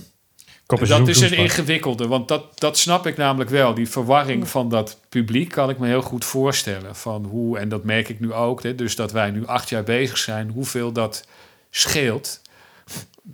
dat 0.66 1.08
is 1.08 1.20
een 1.20 1.32
ingewikkelde, 1.32 2.06
want 2.06 2.28
dat, 2.28 2.60
dat 2.60 2.78
snap 2.78 3.06
ik 3.06 3.16
namelijk 3.16 3.50
wel. 3.50 3.74
Die 3.74 3.88
verwarring 3.88 4.48
van 4.48 4.68
dat 4.68 5.00
publiek 5.08 5.50
kan 5.50 5.70
ik 5.70 5.78
me 5.78 5.86
heel 5.86 6.02
goed 6.02 6.24
voorstellen. 6.24 6.96
Van 6.96 7.24
hoe, 7.24 7.58
en 7.58 7.68
dat 7.68 7.84
merk 7.84 8.08
ik 8.08 8.20
nu 8.20 8.32
ook, 8.32 8.62
hè, 8.62 8.74
dus 8.74 8.96
dat 8.96 9.12
wij 9.12 9.30
nu 9.30 9.46
acht 9.46 9.68
jaar 9.68 9.82
bezig 9.82 10.18
zijn... 10.18 10.50
hoeveel 10.50 10.92
dat 10.92 11.26
scheelt 11.70 12.40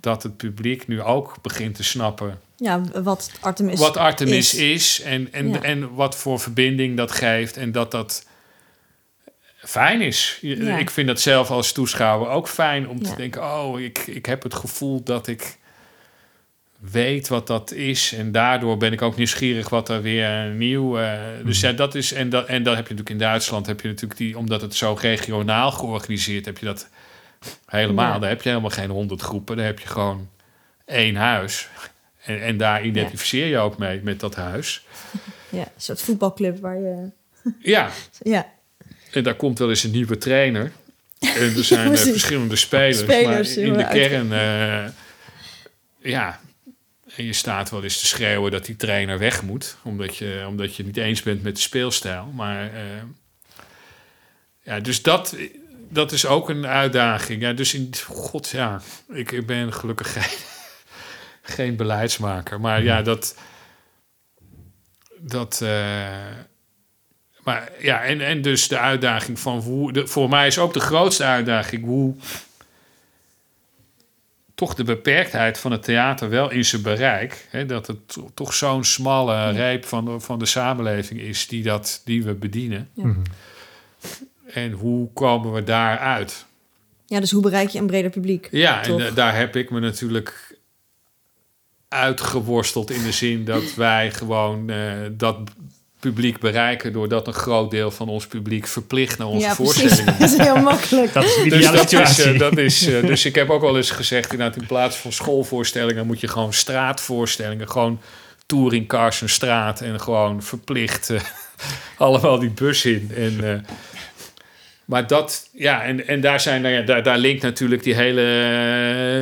dat 0.00 0.22
het 0.22 0.36
publiek 0.36 0.86
nu 0.88 1.02
ook 1.02 1.34
begint 1.42 1.74
te 1.74 1.82
snappen 1.84 2.40
Ja, 2.56 2.80
wat 3.02 3.30
Artemis 3.40 3.78
wat 3.80 3.96
Artemis 3.96 4.54
is. 4.54 4.60
is, 4.98 5.00
en, 5.04 5.32
en, 5.32 5.48
Ja. 5.50 5.62
en 5.62 5.94
wat 5.94 6.16
voor 6.16 6.40
verbinding 6.40 6.96
dat 6.96 7.10
geeft 7.12 7.56
en 7.56 7.72
dat 7.72 7.90
dat 7.90 8.26
fijn 9.56 10.00
is. 10.00 10.38
Ja. 10.40 10.78
Ik 10.78 10.90
vind 10.90 11.06
dat 11.06 11.20
zelf 11.20 11.50
als 11.50 11.72
toeschouwer 11.72 12.28
ook 12.28 12.48
fijn 12.48 12.88
om 12.88 12.98
Ja. 13.02 13.10
te 13.10 13.16
denken: 13.16 13.42
oh, 13.42 13.80
ik, 13.80 13.98
ik 13.98 14.26
heb 14.26 14.42
het 14.42 14.54
gevoel 14.54 15.02
dat 15.02 15.26
ik 15.26 15.58
weet 16.78 17.28
wat 17.28 17.46
dat 17.46 17.72
is 17.72 18.12
en 18.12 18.32
daardoor 18.32 18.76
ben 18.76 18.92
ik 18.92 19.02
ook 19.02 19.16
nieuwsgierig 19.16 19.68
wat 19.68 19.88
er 19.88 20.02
weer 20.02 20.46
nieuw. 20.48 20.98
eh, 20.98 21.20
dus 21.44 21.58
Mhm. 21.60 21.66
ja, 21.66 21.72
dat 21.72 21.94
is 21.94 22.12
en 22.12 22.28
dat 22.30 22.46
en 22.46 22.62
dat 22.62 22.74
heb 22.76 22.86
je 22.88 22.94
natuurlijk 22.94 23.10
in 23.10 23.28
Duitsland 23.28 23.66
heb 23.66 23.80
je 23.80 23.88
natuurlijk 23.88 24.20
die 24.20 24.38
omdat 24.38 24.60
het 24.60 24.74
zo 24.74 24.96
regionaal 25.00 25.70
georganiseerd 25.70 26.44
heb 26.44 26.58
je 26.58 26.64
dat 26.66 26.88
helemaal. 27.66 28.12
Ja. 28.12 28.18
Daar 28.18 28.28
heb 28.28 28.42
je 28.42 28.48
helemaal 28.48 28.70
geen 28.70 28.90
honderd 28.90 29.20
groepen, 29.20 29.56
daar 29.56 29.66
heb 29.66 29.78
je 29.78 29.86
gewoon 29.86 30.28
één 30.84 31.16
huis. 31.16 31.68
En, 32.24 32.42
en 32.42 32.56
daar 32.56 32.84
identificeer 32.84 33.46
je 33.46 33.58
ook 33.58 33.78
mee 33.78 34.00
met 34.02 34.20
dat 34.20 34.34
huis. 34.34 34.82
Ja, 35.48 35.60
een 35.60 35.80
soort 35.80 36.02
voetbalclub 36.02 36.60
waar 36.60 36.78
je... 36.78 37.10
Ja, 37.58 37.90
Ja, 38.22 38.52
en 39.12 39.22
daar 39.22 39.34
komt 39.34 39.58
wel 39.58 39.68
eens 39.68 39.84
een 39.84 39.90
nieuwe 39.90 40.18
trainer. 40.18 40.72
En 41.18 41.56
er 41.56 41.64
zijn 41.64 41.92
eh, 41.92 41.98
verschillende 41.98 42.56
spelers. 42.56 42.98
Spelers, 42.98 43.56
maar 43.56 43.64
in 43.64 43.72
de 43.72 43.88
kern, 43.88 44.32
eh, 44.32 44.92
ja. 46.12 46.40
En 47.16 47.24
je 47.24 47.32
staat 47.32 47.70
wel 47.70 47.82
eens 47.82 48.00
te 48.00 48.06
schreeuwen 48.06 48.50
dat 48.50 48.66
die 48.66 48.76
trainer 48.76 49.18
weg 49.18 49.42
moet. 49.42 49.76
Omdat 49.82 50.16
je, 50.16 50.44
omdat 50.48 50.76
je 50.76 50.84
niet 50.84 50.96
eens 50.96 51.22
bent 51.22 51.42
met 51.42 51.54
de 51.54 51.60
speelstijl. 51.60 52.26
Maar 52.26 52.74
eh, 52.74 52.80
ja, 54.62 54.80
dus 54.80 55.02
dat, 55.02 55.36
dat 55.92 56.12
is 56.12 56.26
ook 56.26 56.48
een 56.48 56.66
uitdaging. 56.66 57.42
Ja, 57.42 57.52
dus 57.52 57.74
in, 57.74 57.90
god 58.06 58.48
ja, 58.48 58.80
ik, 59.08 59.32
ik 59.32 59.46
ben 59.46 59.72
gelukkig 59.72 60.12
geen, 60.22 60.38
geen 61.42 61.76
beleidsmaker. 61.76 62.60
Maar 62.60 62.82
ja, 62.82 63.02
dat. 63.02 63.36
Dat. 65.18 65.60
eh, 65.62 66.16
maar 67.44 67.70
ja, 67.80 68.02
en, 68.02 68.20
en 68.20 68.42
dus 68.42 68.68
de 68.68 68.78
uitdaging 68.78 69.38
van 69.38 69.58
hoe. 69.58 69.92
De, 69.92 70.06
voor 70.06 70.28
mij 70.28 70.46
is 70.46 70.58
ook 70.58 70.72
de 70.72 70.80
grootste 70.80 71.24
uitdaging 71.24 71.84
hoe. 71.84 72.14
toch 74.54 74.74
de 74.74 74.84
beperktheid 74.84 75.58
van 75.58 75.72
het 75.72 75.82
theater 75.82 76.28
wel 76.28 76.50
in 76.50 76.64
zijn 76.64 76.82
bereik. 76.82 77.46
Hè, 77.50 77.66
dat 77.66 77.86
het 77.86 78.08
to- 78.08 78.30
toch 78.34 78.54
zo'n 78.54 78.84
smalle 78.84 79.50
reep 79.50 79.84
van 79.84 80.04
de, 80.04 80.20
van 80.20 80.38
de 80.38 80.46
samenleving 80.46 81.20
is 81.20 81.46
die, 81.48 81.62
dat, 81.62 82.00
die 82.04 82.24
we 82.24 82.34
bedienen. 82.34 82.90
Ja. 82.94 83.04
Mhm. 83.06 83.20
En 84.52 84.72
hoe 84.72 85.08
komen 85.12 85.52
we 85.52 85.64
daaruit? 85.64 86.46
Ja, 87.06 87.20
dus 87.20 87.30
hoe 87.30 87.42
bereik 87.42 87.68
je 87.68 87.78
een 87.78 87.86
breder 87.86 88.10
publiek? 88.10 88.48
Ja, 88.50 88.82
en 88.84 89.06
eh, 89.06 89.14
daar 89.14 89.36
heb 89.36 89.56
ik 89.56 89.70
me 89.70 89.80
natuurlijk 89.80 90.58
uitgeworsteld 91.88 92.90
in 92.90 93.02
de 93.02 93.12
zin 93.12 93.44
dat 93.44 93.74
wij 93.86 94.10
gewoon 94.10 94.70
eh, 94.70 94.92
dat 95.10 95.38
publiek 96.02 96.38
bereiken 96.38 96.92
doordat 96.92 97.26
een 97.26 97.32
groot 97.32 97.70
deel 97.70 97.90
van 97.90 98.08
ons 98.08 98.26
publiek 98.26 98.66
verplicht 98.66 99.18
naar 99.18 99.26
onze 99.26 99.46
ja, 99.46 99.54
precies. 99.54 99.80
voorstellingen 99.80 100.18
Dat 100.20 100.30
is 100.30 100.36
heel 100.36 100.56
makkelijk. 100.56 101.12
Dat 101.12 101.24
is 101.24 101.34
de 101.34 101.48
Dus, 101.48 101.70
dat 101.70 101.92
is, 101.92 102.18
eh, 102.18 102.38
dat 102.48 102.58
is, 102.58 102.86
eh, 102.86 103.06
dus 103.06 103.24
ik 103.24 103.34
heb 103.34 103.50
ook 103.50 103.60
wel 103.60 103.76
eens 103.76 103.90
gezegd, 103.90 104.32
inderdaad, 104.32 104.56
in 104.56 104.66
plaats 104.66 104.96
van 104.96 105.12
schoolvoorstellingen 105.12 106.06
moet 106.06 106.20
je 106.20 106.28
gewoon 106.28 106.52
straatvoorstellingen, 106.52 107.68
gewoon 107.68 108.00
touringcars 108.46 109.20
een 109.20 109.28
straat 109.28 109.80
en 109.80 110.00
gewoon 110.00 110.42
verplicht 110.42 111.10
eh, 111.10 111.20
allemaal 111.96 112.38
die 112.38 112.50
bus 112.50 112.84
in. 112.84 113.10
En, 113.16 113.52
eh, 113.52 113.58
maar 114.84 115.06
dat, 115.06 115.48
ja, 115.52 115.84
en, 115.84 116.06
en 116.06 116.20
daar, 116.20 116.40
zijn, 116.40 116.62
nou 116.62 116.74
ja, 116.74 116.82
daar, 116.82 117.02
daar 117.02 117.18
linkt 117.18 117.42
natuurlijk 117.42 117.82
die 117.82 117.94
hele 117.94 118.22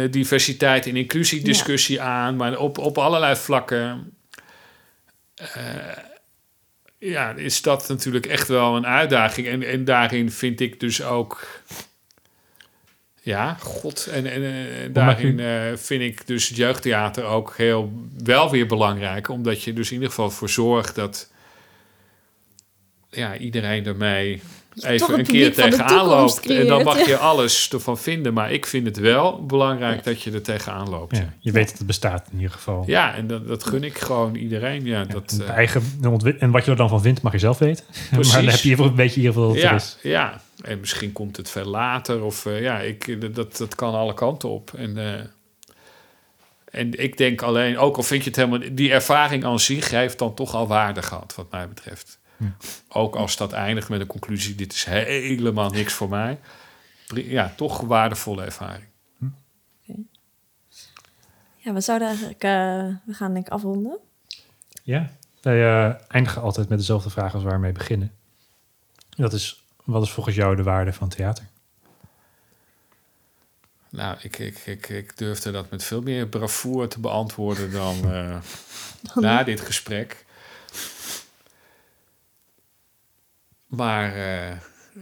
eh, 0.05 0.13
diversiteit 0.13 0.87
en 0.87 0.97
inclusiediscussie 0.97 2.01
aan, 2.01 2.37
maar 2.37 2.59
op, 2.59 2.79
op 2.79 2.99
allerlei 2.99 3.37
vlakken. 3.37 4.13
eh, 5.35 5.45
ja, 6.99 7.33
is 7.33 7.63
dat 7.63 7.89
natuurlijk 7.89 8.27
echt 8.27 8.49
wel 8.49 8.77
een 8.77 8.87
uitdaging. 8.87 9.47
En, 9.47 9.63
en 9.63 9.85
daarin 9.85 10.31
vind 10.31 10.61
ik 10.61 10.81
dus 10.81 11.03
ook. 11.03 11.63
Ja, 13.23 13.55
god. 13.55 14.07
En, 14.07 14.27
en 14.27 14.45
eh, 14.45 14.89
daarin 14.93 15.41
vind 15.79 16.03
ik 16.03 16.27
dus 16.27 16.49
het 16.49 16.57
jeugdtheater 16.57 17.25
ook 17.25 17.55
heel 17.57 17.93
wel 18.25 18.51
weer 18.51 18.67
belangrijk. 18.67 19.29
Omdat 19.29 19.63
je 19.63 19.73
dus 19.73 19.89
in 19.89 19.95
ieder 19.95 20.09
geval 20.09 20.31
voor 20.31 20.49
zorgt 20.49 20.95
dat 20.95 21.33
ja, 23.11 23.37
iedereen 23.37 23.87
ermee 23.87 24.43
even 24.85 25.13
een 25.13 25.19
een 25.19 25.27
keer 25.27 25.55
tegenaan 25.55 26.07
loopt. 26.07 26.47
En 26.47 26.67
dan 26.67 26.83
mag 26.83 27.07
je 27.07 27.17
alles 27.17 27.71
ervan 27.73 27.99
vinden. 27.99 28.35
Maar 28.35 28.53
ik 28.53 28.67
vind 28.67 28.87
het 28.87 28.99
wel 28.99 29.47
belangrijk 29.47 30.05
dat 30.05 30.23
je 30.23 30.31
er 30.33 30.43
tegenaan 30.43 30.89
loopt. 30.89 31.17
Ja, 31.17 31.33
je 31.39 31.53
weet 31.53 31.69
dat 31.69 31.79
het 31.79 31.87
bestaat 31.87 32.29
in 32.33 32.37
ieder 32.37 32.53
geval. 32.53 32.83
ja 32.87 33.15
en 33.15 33.27
dat, 33.27 33.49
dat 33.49 33.65
gun 33.65 33.85
ik 33.85 33.99
gewoon 33.99 34.35
iedereen. 34.35 34.85
Ja, 34.85 35.01
Ja, 35.01 35.05
dat, 35.05 35.37
en, 35.41 35.47
eh, 35.47 35.55
eigen, 35.55 35.83
en 36.39 36.51
wat 36.51 36.65
je 36.65 36.71
er 36.71 36.77
dan 36.77 36.89
van 36.89 37.03
vindt, 37.03 37.23
mag 37.23 37.33
je 37.33 37.39
zelf 37.39 37.59
weten. 37.59 37.85
maar 38.11 38.23
dan 38.23 38.45
heb 38.45 38.61
je 38.61 38.79
een 38.79 38.95
beetje 38.95 39.21
in 39.21 39.27
ieder 39.27 39.33
geval 39.33 39.55
er 39.55 39.61
ja, 39.61 39.75
is. 39.75 39.97
ja, 40.03 40.41
en 40.63 40.81
misschien 40.81 41.13
komt 41.13 41.37
het 41.37 41.51
veel 41.51 41.65
later. 41.65 42.23
Of 42.23 42.47
eh, 42.47 42.61
ja, 42.61 42.79
ik, 42.79 43.35
dat, 43.35 43.57
dat 43.57 43.75
kan 43.75 43.95
alle 43.95 44.15
kanten 44.15 44.49
op. 44.49 44.73
En, 44.77 44.99
eh, 44.99 45.21
en 46.71 47.03
ik 47.03 47.17
denk 47.17 47.43
alleen, 47.43 47.79
ook 47.79 47.97
al 47.97 48.03
vind 48.03 48.23
je 48.23 48.29
het 48.29 48.39
helemaal... 48.39 48.69
Die 48.73 48.93
ervaring 48.93 49.45
aan 49.45 49.61
zich 49.61 49.91
heeft 49.91 50.19
dan 50.19 50.35
toch 50.35 50.55
al 50.55 50.67
waarde 50.67 51.03
gehad, 51.03 51.35
wat 51.37 51.51
mij 51.51 51.69
betreft. 51.69 52.19
Ja. 52.41 52.57
Ook 52.89 53.17
als 53.17 53.37
dat 53.37 53.53
eindigt 53.53 53.89
met 53.89 54.01
een 54.01 54.07
conclusie... 54.07 54.55
dit 54.55 54.73
is 54.73 54.85
helemaal 54.85 55.71
niks 55.71 55.93
voor 55.93 56.09
mij. 56.09 56.39
Ja, 57.15 57.53
toch 57.57 57.81
waardevolle 57.81 58.45
ervaring. 58.45 58.89
Ja, 61.63 61.73
we 61.73 61.81
zouden 61.81 62.09
eigenlijk... 62.09 62.43
eh, 62.43 62.87
we 63.05 63.15
gaan 63.15 63.33
denk 63.33 63.47
ik 63.47 63.53
afronden. 63.53 63.99
Ja, 64.83 65.11
wij 65.41 65.89
eh, 65.89 65.95
eindigen 66.09 66.43
altijd 66.43 66.69
met 66.69 66.79
dezelfde 66.79 67.11
vraag 67.11 67.35
als 67.35 67.43
waar 67.43 67.53
we 67.53 67.59
mee 67.59 67.73
beginnen. 67.73 68.13
Dat 69.09 69.33
is, 69.33 69.65
wat 69.85 70.03
is 70.03 70.11
volgens 70.11 70.37
jou 70.37 70.57
de 70.57 70.63
waarde 70.63 70.93
van 70.93 71.09
theater? 71.09 71.45
Nou, 73.89 74.17
ik, 74.21 74.39
ik, 74.39 74.59
ik, 74.59 74.89
ik 74.89 75.19
durfde 75.19 75.51
dat 75.51 75.71
met 75.71 75.85
veel 75.85 76.03
meer 76.03 76.29
bravoure 76.29 76.89
te 76.89 77.01
beantwoorden 77.01 77.71
dan, 77.71 78.13
eh, 78.13 78.37
na 79.15 79.43
dit 79.43 79.61
gesprek. 79.61 80.25
Maar 83.71 84.15
eh, 84.17 84.57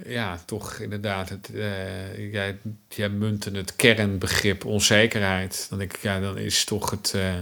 ja, 0.06 0.38
toch 0.44 0.78
inderdaad, 0.78 1.28
het, 1.28 1.54
eh, 1.54 2.32
jij, 2.32 2.56
jij 2.88 3.08
munten 3.08 3.54
het 3.54 3.76
kernbegrip 3.76 4.64
onzekerheid. 4.64 5.66
Dan 5.70 5.78
denk 5.78 5.92
ik, 5.92 6.02
ja, 6.02 6.20
dan 6.20 6.38
is 6.38 6.64
toch 6.64 6.90
het, 6.90 7.12
eh, 7.14 7.34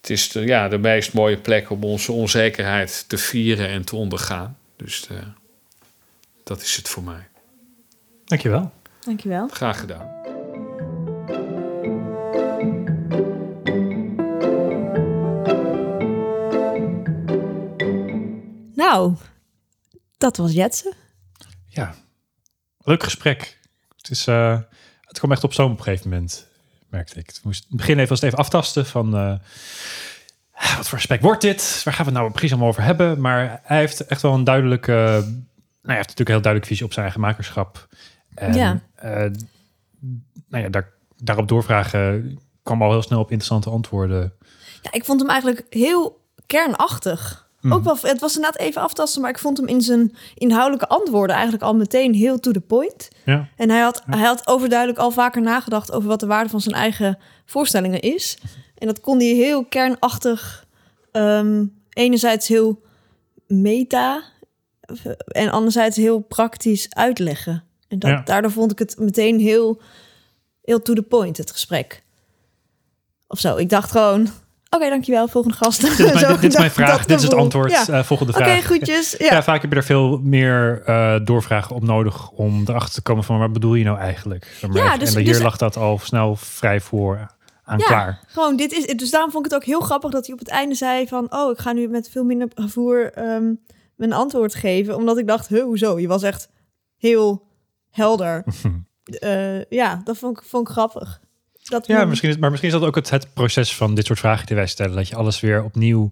het 0.00 0.10
is 0.10 0.28
de, 0.28 0.40
ja, 0.40 0.68
de 0.68 0.78
meest 0.78 1.12
mooie 1.12 1.36
plek 1.36 1.70
om 1.70 1.84
onze 1.84 2.12
onzekerheid 2.12 3.04
te 3.08 3.18
vieren 3.18 3.68
en 3.68 3.84
te 3.84 3.96
ondergaan. 3.96 4.58
Dus 4.76 5.06
eh, 5.06 5.16
dat 6.44 6.62
is 6.62 6.76
het 6.76 6.88
voor 6.88 7.02
mij. 7.02 7.28
Dankjewel. 8.24 8.72
Dankjewel. 9.00 9.48
Graag 9.48 9.80
gedaan. 9.80 10.18
Nou, 18.74 19.14
dat 20.20 20.36
was 20.36 20.52
Jetsen. 20.52 20.92
Ja, 21.66 21.94
leuk 22.78 23.02
gesprek. 23.02 23.58
Het, 23.96 24.10
is, 24.10 24.26
eh, 24.26 24.58
het 25.00 25.18
kwam 25.18 25.32
echt 25.32 25.44
op 25.44 25.52
zo'n 25.52 25.70
op 25.70 25.78
een 25.78 25.84
gegeven 25.84 26.10
moment, 26.10 26.46
merkte 26.88 27.18
ik. 27.18 27.28
Ik 27.28 27.40
moest 27.42 27.62
in 27.62 27.66
het 27.68 27.76
begin 27.76 27.96
even, 27.96 28.08
was 28.08 28.20
het 28.20 28.26
even 28.28 28.38
aftasten 28.44 28.86
van... 28.86 29.16
eh, 29.16 29.34
wat 30.76 30.88
voor 30.88 30.98
gesprek 30.98 31.20
wordt 31.20 31.40
dit? 31.42 31.80
Waar 31.84 31.94
gaan 31.94 32.04
we 32.06 32.10
het 32.10 32.20
nou 32.20 32.30
precies 32.32 32.50
allemaal 32.50 32.68
over 32.68 32.82
hebben? 32.82 33.20
Maar 33.20 33.60
hij 33.62 33.78
heeft 33.78 34.06
echt 34.06 34.22
wel 34.22 34.34
een 34.34 34.44
duidelijke... 34.44 34.92
nou, 34.92 35.22
hij 35.82 35.94
heeft 35.96 36.08
natuurlijk 36.08 36.18
een 36.18 36.34
heel 36.34 36.42
duidelijke 36.42 36.66
visie 36.68 36.84
op 36.84 36.92
zijn 36.92 37.04
eigen 37.04 37.20
makerschap. 37.24 37.88
En, 38.34 38.54
Ja. 38.54 38.80
eh, 38.94 39.30
nou 40.48 40.64
ja, 40.64 40.68
daar, 40.68 40.92
daarop 41.16 41.48
doorvragen 41.48 42.38
kwam 42.62 42.82
al 42.82 42.90
heel 42.90 43.02
snel 43.02 43.18
op 43.20 43.30
interessante 43.30 43.70
antwoorden. 43.70 44.32
Ja, 44.82 44.92
ik 44.92 45.04
vond 45.04 45.20
hem 45.20 45.28
eigenlijk 45.30 45.66
heel 45.70 46.24
kernachtig. 46.46 47.49
Mhm. 47.60 47.72
Ook 47.74 47.84
wel, 47.84 47.96
het 48.00 48.20
was 48.20 48.34
inderdaad 48.36 48.60
even 48.60 48.82
aftasten, 48.82 49.20
maar 49.20 49.30
ik 49.30 49.38
vond 49.38 49.56
hem 49.56 49.66
in 49.68 49.80
zijn 49.80 50.16
inhoudelijke 50.34 50.88
antwoorden 50.88 51.34
eigenlijk 51.34 51.64
al 51.64 51.74
meteen 51.74 52.14
heel 52.14 52.40
to 52.40 52.50
the 52.50 52.60
point. 52.60 53.08
Ja, 53.24 53.48
En 53.56 53.70
hij 53.70 53.80
had, 53.80 54.02
hij 54.06 54.24
had 54.26 54.46
overduidelijk 54.46 54.98
al 54.98 55.10
vaker 55.10 55.42
nagedacht 55.42 55.92
over 55.92 56.08
wat 56.08 56.20
de 56.20 56.26
waarde 56.26 56.50
van 56.50 56.60
zijn 56.60 56.74
eigen 56.74 57.18
voorstellingen 57.46 58.00
is. 58.00 58.38
En 58.78 58.86
dat 58.86 59.00
kon 59.00 59.18
hij 59.18 59.26
heel 59.28 59.64
kernachtig, 59.64 60.66
ehm, 61.12 61.64
enerzijds 61.92 62.48
heel 62.48 62.82
meta 63.46 64.22
eh, 64.80 65.12
en 65.26 65.50
anderzijds 65.50 65.96
heel 65.96 66.20
praktisch 66.20 66.86
uitleggen. 66.90 67.64
En 67.88 67.98
dat, 67.98 68.10
Ja. 68.10 68.20
daardoor 68.24 68.50
vond 68.50 68.72
ik 68.72 68.78
het 68.78 68.98
meteen 68.98 69.40
heel, 69.40 69.80
heel 70.62 70.82
to 70.82 70.92
the 70.94 71.02
point, 71.02 71.36
het 71.36 71.50
gesprek. 71.50 72.02
Of 73.28 73.38
zo. 73.38 73.56
Ik 73.56 73.68
dacht 73.68 73.90
gewoon, 73.90 74.28
oké, 74.70 74.88
dankjewel, 74.88 75.28
volgende 75.28 75.56
gast. 75.56 75.80
dit 75.80 75.90
is 75.90 75.98
mijn, 75.98 76.18
Zo, 76.24 76.26
dit, 76.28 76.40
dit 76.40 76.50
is 76.50 76.56
mijn 76.58 76.66
dat- 76.66 76.76
vraag, 76.76 77.04
dit 77.06 77.16
is 77.18 77.22
het 77.22 77.34
antwoord. 77.34 77.70
Ja. 77.70 77.88
Eh, 77.88 78.02
volgende 78.04 78.32
Oké, 78.32 78.42
vraag. 78.44 78.66
goedjes. 78.66 79.14
Ja. 79.18 79.26
Ja. 79.34 79.42
vaak 79.42 79.62
heb 79.62 79.70
je 79.70 79.76
er 79.76 79.84
veel 79.84 80.18
meer 80.22 80.82
eh, 80.84 81.20
doorvragen 81.24 81.76
op 81.76 81.82
nodig 81.82 82.30
om 82.30 82.60
erachter 82.66 82.92
te 82.94 83.02
komen 83.02 83.24
van 83.24 83.38
wat 83.38 83.52
bedoel 83.52 83.74
je 83.74 83.84
nou 83.84 83.98
eigenlijk? 83.98 84.58
Maar 84.60 84.76
Ja, 84.76 84.86
even- 84.86 84.98
dus- 84.98 85.14
en 85.14 85.20
hier 85.22 85.32
dus- 85.32 85.42
lag 85.42 85.56
dat 85.56 85.76
al 85.76 85.98
snel 85.98 86.36
vrij 86.36 86.80
voor 86.80 87.26
aan 87.64 87.78
Ja. 87.78 87.84
klaar. 87.86 88.20
Gewoon, 88.26 88.56
dit 88.56 88.72
is. 88.72 88.86
Dus 88.96 89.10
daarom 89.10 89.30
vond 89.30 89.44
ik 89.46 89.52
het 89.52 89.60
ook 89.60 89.66
heel 89.66 89.80
grappig 89.80 90.10
dat 90.10 90.24
hij 90.24 90.32
op 90.34 90.38
het 90.40 90.48
einde 90.48 90.74
zei 90.74 91.06
van, 91.08 91.26
oh, 91.34 91.50
ik 91.50 91.58
ga 91.58 91.72
nu 91.72 91.88
met 91.88 92.10
veel 92.10 92.24
minder 92.24 92.48
gevoer 92.54 93.12
ehm, 93.12 93.52
mijn 93.96 94.12
antwoord 94.12 94.54
geven, 94.54 94.96
omdat 94.96 95.18
ik 95.18 95.26
dacht, 95.26 95.48
huh, 95.48 95.62
hoezo? 95.62 95.98
Je 95.98 96.08
was 96.08 96.22
echt 96.22 96.48
heel 96.96 97.46
helder. 97.90 98.44
Eh, 99.10 99.64
ja, 99.64 100.00
dat 100.04 100.18
vond 100.18 100.38
ik, 100.38 100.44
vond 100.46 100.66
ik 100.68 100.72
grappig. 100.72 101.20
Dat 101.70 101.86
Ja, 101.86 102.04
misschien 102.04 102.28
is, 102.30 102.36
maar 102.36 102.50
misschien 102.50 102.72
is 102.72 102.78
dat 102.78 102.88
ook 102.88 102.94
het, 102.94 103.10
het 103.10 103.34
proces 103.34 103.76
van 103.76 103.94
dit 103.94 104.06
soort 104.06 104.18
vragen 104.18 104.46
die 104.46 104.56
wij 104.56 104.66
stellen. 104.66 104.94
Dat 104.96 105.08
je 105.08 105.16
alles 105.16 105.40
weer 105.40 105.64
opnieuw 105.64 106.10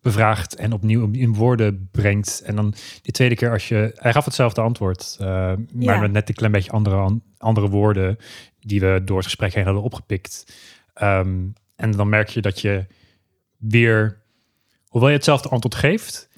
bevraagt 0.00 0.54
en 0.54 0.72
opnieuw 0.72 1.08
in 1.12 1.34
woorden 1.34 1.88
brengt. 1.92 2.42
En 2.44 2.56
dan 2.56 2.74
die 3.02 3.12
tweede 3.12 3.34
keer 3.34 3.50
als 3.50 3.68
je... 3.68 3.92
Hij 3.94 4.12
gaf 4.12 4.24
hetzelfde 4.24 4.60
antwoord, 4.60 5.16
eh, 5.20 5.26
maar 5.26 5.56
Ja. 5.78 6.00
met 6.00 6.12
net 6.12 6.28
een 6.28 6.34
klein 6.34 6.52
beetje 6.52 6.70
andere, 6.70 6.96
an- 6.96 7.22
andere 7.38 7.68
woorden... 7.68 8.16
die 8.60 8.80
we 8.80 9.00
door 9.04 9.16
het 9.16 9.26
gesprek 9.26 9.54
heen 9.54 9.64
hadden 9.64 9.82
opgepikt. 9.82 10.52
Ehm, 10.94 11.38
en 11.76 11.90
dan 11.90 12.08
merk 12.08 12.28
je 12.28 12.40
dat 12.40 12.60
je 12.60 12.86
weer, 13.58 14.22
hoewel 14.86 15.08
je 15.10 15.14
hetzelfde 15.16 15.48
antwoord 15.48 15.74
geeft... 15.74 16.28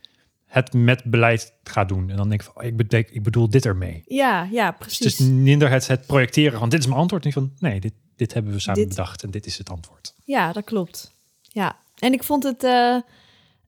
het 0.46 0.72
met 0.72 1.04
beleid 1.04 1.52
gaat 1.64 1.88
doen. 1.88 2.10
En 2.10 2.16
dan 2.16 2.28
denk 2.28 2.40
ik 2.40 2.46
van, 2.52 2.62
oh, 2.62 2.68
ik, 2.68 2.76
betek, 2.76 3.10
ik 3.10 3.22
bedoel 3.22 3.50
dit 3.50 3.66
ermee. 3.66 4.02
ja, 4.06 4.48
ja, 4.50 4.70
Dus 4.70 4.78
precies. 4.78 4.98
het 5.18 5.20
is 5.20 5.26
minder 5.34 5.70
het, 5.70 5.86
het 5.86 6.06
projecteren 6.06 6.58
van 6.58 6.68
dit 6.68 6.78
is 6.80 6.86
mijn 6.86 6.98
antwoord. 6.98 7.24
En 7.24 7.32
van 7.32 7.52
nee, 7.58 7.80
dit, 7.80 7.92
dit 8.22 8.34
hebben 8.34 8.52
we 8.52 8.58
samen 8.58 8.80
Dit- 8.80 8.88
bedacht 8.88 9.22
en 9.22 9.30
dit 9.30 9.46
is 9.46 9.58
het 9.58 9.70
antwoord. 9.70 10.14
Ja, 10.24 10.52
dat 10.52 10.64
klopt. 10.64 11.12
Ja, 11.42 11.76
en 11.98 12.12
ik 12.12 12.22
vond 12.24 12.42
het. 12.42 12.64
eh, 12.64 12.96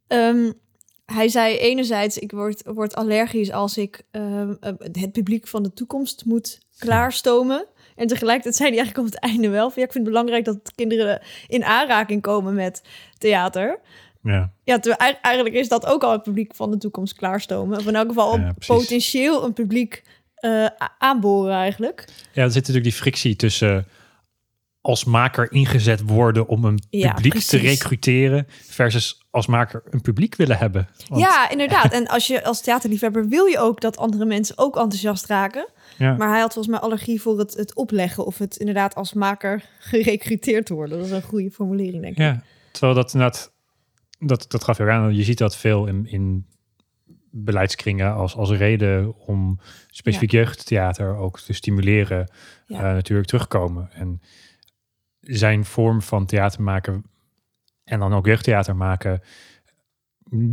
ehm, 0.07 0.53
hij 1.05 1.29
zei 1.29 1.57
enerzijds, 1.57 2.19
ik 2.19 2.31
word, 2.31 2.63
word 2.65 2.95
allergisch 2.95 3.51
als 3.53 3.77
ik 3.79 4.03
ehm, 4.11 4.55
eh, 4.61 4.73
het 4.93 5.13
publiek 5.13 5.47
van 5.49 5.63
de 5.63 5.73
toekomst 5.73 6.25
moet 6.25 6.59
klaarstomen. 6.79 7.67
En 7.97 8.07
tegelijkertijd 8.07 8.55
zei 8.57 8.69
hij 8.69 8.79
eigenlijk 8.79 9.09
op 9.09 9.13
het 9.15 9.23
einde 9.33 9.49
wel 9.49 9.71
van 9.71 9.83
ja, 9.83 9.87
ik 9.87 9.93
vind 9.93 10.05
het 10.05 10.13
belangrijk 10.15 10.45
dat 10.45 10.73
kinderen 10.75 11.21
in 11.49 11.65
aanraking 11.65 12.23
komen 12.23 12.55
met 12.55 12.83
theater. 13.19 13.81
Ja, 14.23 14.53
Ja, 14.65 14.79
terwijl 14.79 15.15
eigenlijk 15.23 15.55
is 15.55 15.69
dat 15.69 15.87
ook 15.87 16.03
al 16.05 16.13
het 16.13 16.23
publiek 16.23 16.55
van 16.55 16.71
de 16.71 16.79
toekomst 16.79 17.15
klaarstomen. 17.15 17.79
Of 17.79 17.87
in 17.87 17.95
elk 17.95 18.09
geval 18.09 18.39
Ja, 18.39 18.55
potentieel 18.67 19.45
een 19.45 19.53
publiek 19.53 20.03
eh, 20.35 20.67
aanboren 20.99 21.55
eigenlijk. 21.55 22.05
ja 22.33 22.43
er 22.43 22.47
zit 22.51 22.55
natuurlijk 22.67 22.85
die 22.85 22.93
frictie 22.93 23.37
tussen 23.37 23.87
als 24.87 25.05
maker 25.05 25.53
ingezet 25.53 26.01
worden 26.01 26.47
om 26.49 26.65
een 26.65 26.83
Ja, 26.91 27.13
publiek 27.13 27.35
te 27.43 27.57
recruteren 27.57 28.47
versus 28.49 29.23
als 29.31 29.47
maker 29.47 29.83
een 29.91 30.01
publiek 30.01 30.35
willen 30.37 30.59
hebben. 30.59 30.89
Want- 31.09 31.21
Ja, 31.23 31.51
inderdaad. 31.51 31.93
En 31.93 32.07
als 32.07 32.27
je 32.27 32.45
als 32.45 32.61
theaterliefhebber 32.63 33.29
wil 33.29 33.45
je 33.47 33.59
ook 33.59 33.81
dat 33.81 33.97
andere 33.97 34.25
mensen 34.25 34.59
ook 34.59 34.77
enthousiast 34.77 35.27
raken. 35.27 35.69
ja. 35.99 36.15
Maar 36.17 36.29
hij 36.29 36.41
had 36.41 36.53
volgens 36.53 36.75
mij 36.75 36.85
allergie 36.85 37.21
voor 37.21 37.39
het, 37.39 37.55
het 37.55 37.75
opleggen 37.75 38.27
of 38.27 38.39
het 38.39 38.57
inderdaad 38.57 38.95
als 38.95 39.13
maker 39.13 39.65
gerecruiteerd 39.79 40.67
te 40.67 40.75
worden. 40.75 40.97
Dat 40.99 41.07
is 41.07 41.13
een 41.13 41.23
goede 41.23 41.51
formulering, 41.51 42.03
denk 42.03 42.13
ik. 42.17 42.19
Ja, 42.23 42.43
terwijl 42.73 42.95
dat 42.95 43.13
inderdaad, 43.15 43.53
dat, 44.19 44.45
dat 44.49 44.65
gaf 44.65 44.77
je 44.77 44.83
ook 44.83 44.89
aan. 44.89 45.15
Je 45.15 45.25
ziet 45.25 45.39
dat 45.39 45.57
veel 45.57 45.87
in, 45.87 46.07
in 46.07 46.47
beleidskringen 47.31 48.13
als, 48.15 48.37
als 48.37 48.51
reden 48.51 49.19
om 49.19 49.61
specifiek 49.91 50.31
jeugdtheater 50.31 51.17
ook 51.17 51.41
te 51.41 51.53
stimuleren, 51.53 52.31
Ja. 52.67 52.77
eh, 52.79 52.83
natuurlijk 52.83 53.29
terugkomen. 53.29 53.91
En 53.93 54.21
zijn 55.25 55.65
vorm 55.65 56.03
van 56.03 56.27
theater 56.27 56.63
maken 56.63 57.05
en 57.85 57.99
dan 57.99 58.13
ook 58.15 58.27
jeugdtheater 58.27 58.77
maken, 58.77 59.21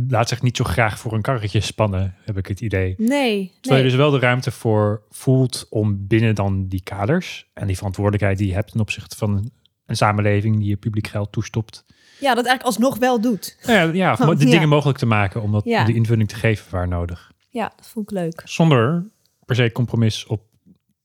laat 0.08 0.28
zich 0.28 0.42
niet 0.42 0.56
zo 0.56 0.64
graag 0.64 0.98
voor 0.98 1.12
een 1.12 1.22
karretje 1.22 1.60
spannen, 1.60 2.14
heb 2.24 2.36
ik 2.38 2.46
het 2.46 2.60
idee. 2.60 2.94
Nee, 2.98 3.52
Terwijl 3.60 3.82
je 3.84 3.88
dus 3.88 3.98
wel 3.98 4.10
de 4.10 4.18
ruimte 4.18 4.50
voor 4.50 5.02
voelt 5.10 5.66
om 5.70 6.06
binnen 6.06 6.34
dan 6.34 6.66
die 6.68 6.82
kaders 6.82 7.50
en 7.54 7.66
die 7.66 7.76
verantwoordelijkheid 7.76 8.38
die 8.38 8.46
je 8.48 8.54
hebt 8.54 8.70
ten 8.70 8.80
opzichte 8.80 9.16
van 9.16 9.50
een 9.86 9.96
samenleving 9.96 10.56
die 10.58 10.68
je 10.68 10.76
publiek 10.76 11.06
geld 11.06 11.32
toestopt. 11.32 11.84
Ja, 12.20 12.34
dat 12.34 12.46
eigenlijk 12.46 12.62
alsnog 12.62 12.98
wel 12.98 13.20
doet. 13.20 13.58
Ja, 13.66 13.82
ja, 13.82 14.12
Oh, 14.20 14.26
de 14.38 14.44
ja. 14.44 14.50
dingen 14.50 14.68
mogelijk 14.68 14.98
te 14.98 15.06
maken 15.06 15.42
om 15.42 15.52
dat, 15.52 15.64
Ja. 15.64 15.84
de 15.84 15.94
invulling 15.94 16.28
te 16.28 16.34
geven 16.34 16.70
waar 16.72 16.88
nodig. 16.88 17.32
Ja, 17.48 17.72
dat 17.76 17.88
vond 17.88 18.10
ik 18.10 18.16
leuk. 18.18 18.42
Zonder 18.44 19.10
per 19.44 19.56
se 19.56 19.72
compromis 19.72 20.26
op 20.26 20.42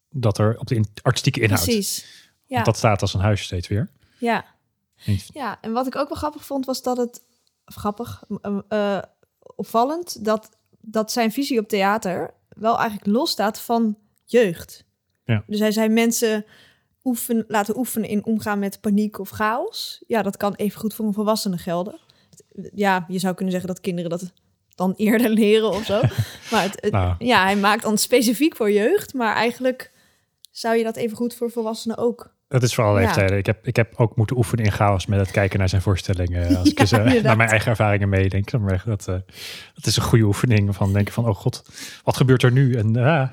dat 0.10 0.38
er 0.38 0.58
op 0.60 0.68
de 0.68 0.76
in- 0.76 0.86
artistieke 1.02 1.40
inhoud. 1.42 1.64
Precies. 1.64 2.27
Ja, 2.48 2.54
Want 2.54 2.66
dat 2.66 2.78
staat 2.78 3.02
als 3.02 3.14
een 3.14 3.20
huis 3.20 3.42
steeds 3.44 3.68
weer. 3.68 3.90
ja. 4.20 4.46
Niet- 5.06 5.30
ja, 5.34 5.58
en 5.62 5.72
wat 5.72 5.88
ik 5.88 5.96
ook 5.96 6.08
wel 6.10 6.18
grappig 6.18 6.46
vond, 6.46 6.66
was 6.66 6.82
dat 6.82 6.98
het... 6.98 7.22
Grappig, 7.66 8.24
eh, 8.70 8.98
opvallend, 9.56 10.26
dat, 10.26 10.50
dat 10.82 11.12
zijn 11.12 11.32
visie 11.32 11.60
op 11.60 11.68
theater 11.68 12.34
wel 12.50 12.78
eigenlijk 12.78 13.08
losstaat 13.18 13.60
van 13.62 13.98
jeugd. 14.26 14.86
Ja. 15.26 15.44
Dus 15.48 15.60
hij 15.60 15.72
zei 15.72 15.90
mensen 15.90 16.46
oefen, 17.04 17.46
laten 17.48 17.78
oefenen 17.78 18.10
in 18.10 18.26
omgaan 18.26 18.60
met 18.60 18.82
paniek 18.82 19.20
of 19.20 19.30
chaos. 19.30 20.04
Ja, 20.08 20.22
dat 20.22 20.38
kan 20.38 20.54
even 20.56 20.80
goed 20.80 20.94
voor 20.94 21.06
een 21.06 21.14
volwassene 21.14 21.58
gelden. 21.58 22.00
Ja, 22.74 23.06
je 23.08 23.20
zou 23.20 23.34
kunnen 23.34 23.52
zeggen 23.54 23.70
dat 23.74 23.82
kinderen 23.82 24.10
dat 24.10 24.32
dan 24.76 24.94
eerder 25.06 25.30
leren 25.30 25.70
of 25.70 25.86
zo. 25.86 26.02
Maar 26.52 26.64
het, 26.64 26.82
het- 26.82 26.92
Nou. 26.92 27.16
ja, 27.20 27.44
hij 27.44 27.56
maakt 27.56 27.84
dan 27.84 27.98
specifiek 27.98 28.56
voor 28.56 28.72
jeugd, 28.72 29.14
maar 29.14 29.36
eigenlijk 29.36 29.92
zou 30.52 30.76
je 30.76 30.84
dat 30.84 30.96
even 30.96 31.18
goed 31.18 31.34
voor 31.36 31.52
volwassenen 31.52 31.98
ook. 31.98 32.36
Dat 32.48 32.64
is 32.64 32.76
voor 32.76 32.84
alle 32.84 33.00
Ja. 33.00 33.06
leeftijden. 33.06 33.38
Ik 33.38 33.46
heb, 33.46 33.68
ik 33.68 33.76
heb 33.76 33.94
ook 34.00 34.16
moeten 34.16 34.38
oefenen 34.38 34.66
in 34.66 34.72
chaos 34.72 35.06
met 35.06 35.20
het 35.20 35.32
kijken 35.32 35.60
naar 35.60 35.70
zijn 35.70 35.82
voorstellingen. 35.82 36.48
Als 36.58 36.70
ik 36.70 36.80
eens, 36.80 36.92
eh, 36.92 37.24
naar 37.24 37.38
mijn 37.38 37.50
eigen 37.50 37.70
ervaringen 37.70 38.10
meedenk. 38.10 38.52
dan 38.52 38.64
merk 38.64 38.80
ik 38.80 38.86
Dat, 38.86 39.08
eh, 39.08 39.16
dat 39.74 39.86
is 39.86 39.98
een 39.98 40.04
goede 40.04 40.24
oefening 40.26 40.76
van 40.76 40.94
denken 40.94 41.14
van, 41.14 41.28
oh 41.28 41.36
god, 41.36 41.64
wat 42.04 42.18
gebeurt 42.18 42.44
er 42.44 42.52
nu? 42.52 42.74
En 42.76 42.96
ah, 42.98 43.30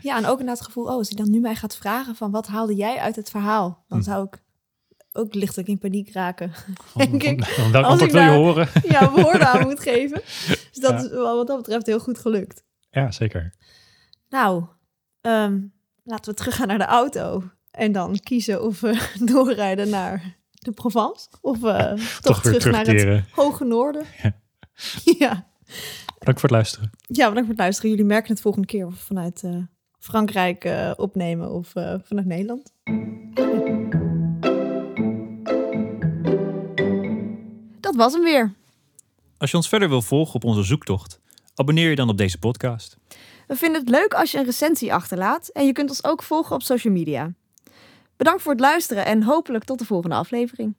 Ja, 0.00 0.16
en 0.16 0.24
ook 0.24 0.30
inderdaad 0.30 0.56
het 0.58 0.66
gevoel, 0.66 0.84
oh, 0.84 0.90
als 0.90 1.08
hij 1.08 1.16
dan 1.24 1.30
nu 1.30 1.40
mij 1.40 1.54
gaat 1.54 1.76
vragen 1.76 2.14
van 2.16 2.30
wat 2.30 2.46
haalde 2.46 2.74
jij 2.74 2.98
uit 2.98 3.16
het 3.16 3.30
verhaal, 3.30 3.84
dan 3.88 3.98
Hm. 3.98 4.04
zou 4.04 4.24
ik 4.26 4.42
ook 5.12 5.34
lichtelijk 5.34 5.68
in 5.68 5.78
paniek 5.78 6.12
raken. 6.12 6.52
van, 6.84 7.00
Denk 7.10 7.22
ik, 7.22 7.44
van, 7.44 7.72
welk 7.72 7.84
antwoord 7.84 8.10
ik 8.14 8.16
wil 8.20 8.26
je 8.32 8.36
horen? 8.38 8.68
ja, 8.88 9.10
woorden 9.10 9.48
aan 9.48 9.62
moet 9.66 9.80
geven. 9.90 10.20
Dus 10.24 10.70
dat 10.80 10.90
Ja. 10.90 10.98
is 10.98 11.10
wat 11.10 11.46
dat 11.46 11.56
betreft 11.56 11.86
heel 11.86 12.00
goed 12.00 12.18
gelukt. 12.18 12.64
Ja, 12.90 13.10
zeker. 13.10 13.54
Nou, 14.28 14.64
ehm, 15.20 15.60
laten 16.04 16.30
we 16.30 16.36
teruggaan 16.38 16.66
naar 16.68 16.78
de 16.78 16.84
auto 16.86 17.42
en 17.78 17.92
dan 17.92 18.18
kiezen 18.22 18.62
of 18.62 18.80
we 18.80 19.08
doorrijden 19.32 19.88
naar 19.88 20.36
de 20.50 20.72
Provence 20.72 21.28
of 21.40 21.64
eh, 21.64 21.92
toch, 22.20 22.42
terug 22.42 22.70
naar 22.70 22.86
het 22.86 23.22
hoge 23.30 23.64
noorden. 23.64 24.04
Ja. 24.22 24.32
ja. 25.18 25.46
Dank 26.18 26.40
voor 26.40 26.48
het 26.48 26.50
luisteren. 26.50 26.90
ja, 27.00 27.28
bedankt 27.28 27.40
voor 27.40 27.48
het 27.48 27.58
luisteren. 27.58 27.90
Jullie 27.90 28.04
merken 28.04 28.32
het 28.32 28.40
volgende 28.40 28.66
keer 28.66 28.86
of 28.86 28.92
we 28.92 28.98
vanuit 28.98 29.42
eh, 29.42 29.56
Frankrijk 29.98 30.64
eh, 30.64 30.92
opnemen 30.96 31.50
of 31.50 31.74
eh, 31.74 31.94
vanuit 32.02 32.26
Nederland. 32.26 32.72
Dat 37.80 37.94
was 37.94 38.12
hem 38.12 38.22
weer. 38.22 38.54
Als 39.38 39.50
je 39.50 39.56
ons 39.56 39.68
verder 39.68 39.88
wil 39.88 40.02
volgen 40.02 40.34
op 40.34 40.44
onze 40.44 40.62
zoektocht, 40.62 41.20
abonneer 41.54 41.90
je 41.90 41.96
dan 41.96 42.08
op 42.08 42.16
deze 42.16 42.38
podcast. 42.38 42.96
We 43.46 43.56
vinden 43.56 43.80
het 43.80 43.90
leuk 43.90 44.14
als 44.14 44.30
je 44.30 44.38
een 44.38 44.44
recensie 44.44 44.94
achterlaat 44.94 45.48
en 45.48 45.66
je 45.66 45.72
kunt 45.72 45.88
ons 45.88 46.04
ook 46.04 46.22
volgen 46.22 46.54
op 46.54 46.62
social 46.62 46.92
media. 46.92 47.32
Bedankt 48.18 48.42
voor 48.42 48.52
het 48.52 48.60
luisteren 48.60 49.04
en 49.04 49.22
hopelijk 49.22 49.64
tot 49.64 49.78
de 49.78 49.84
volgende 49.84 50.16
aflevering. 50.16 50.74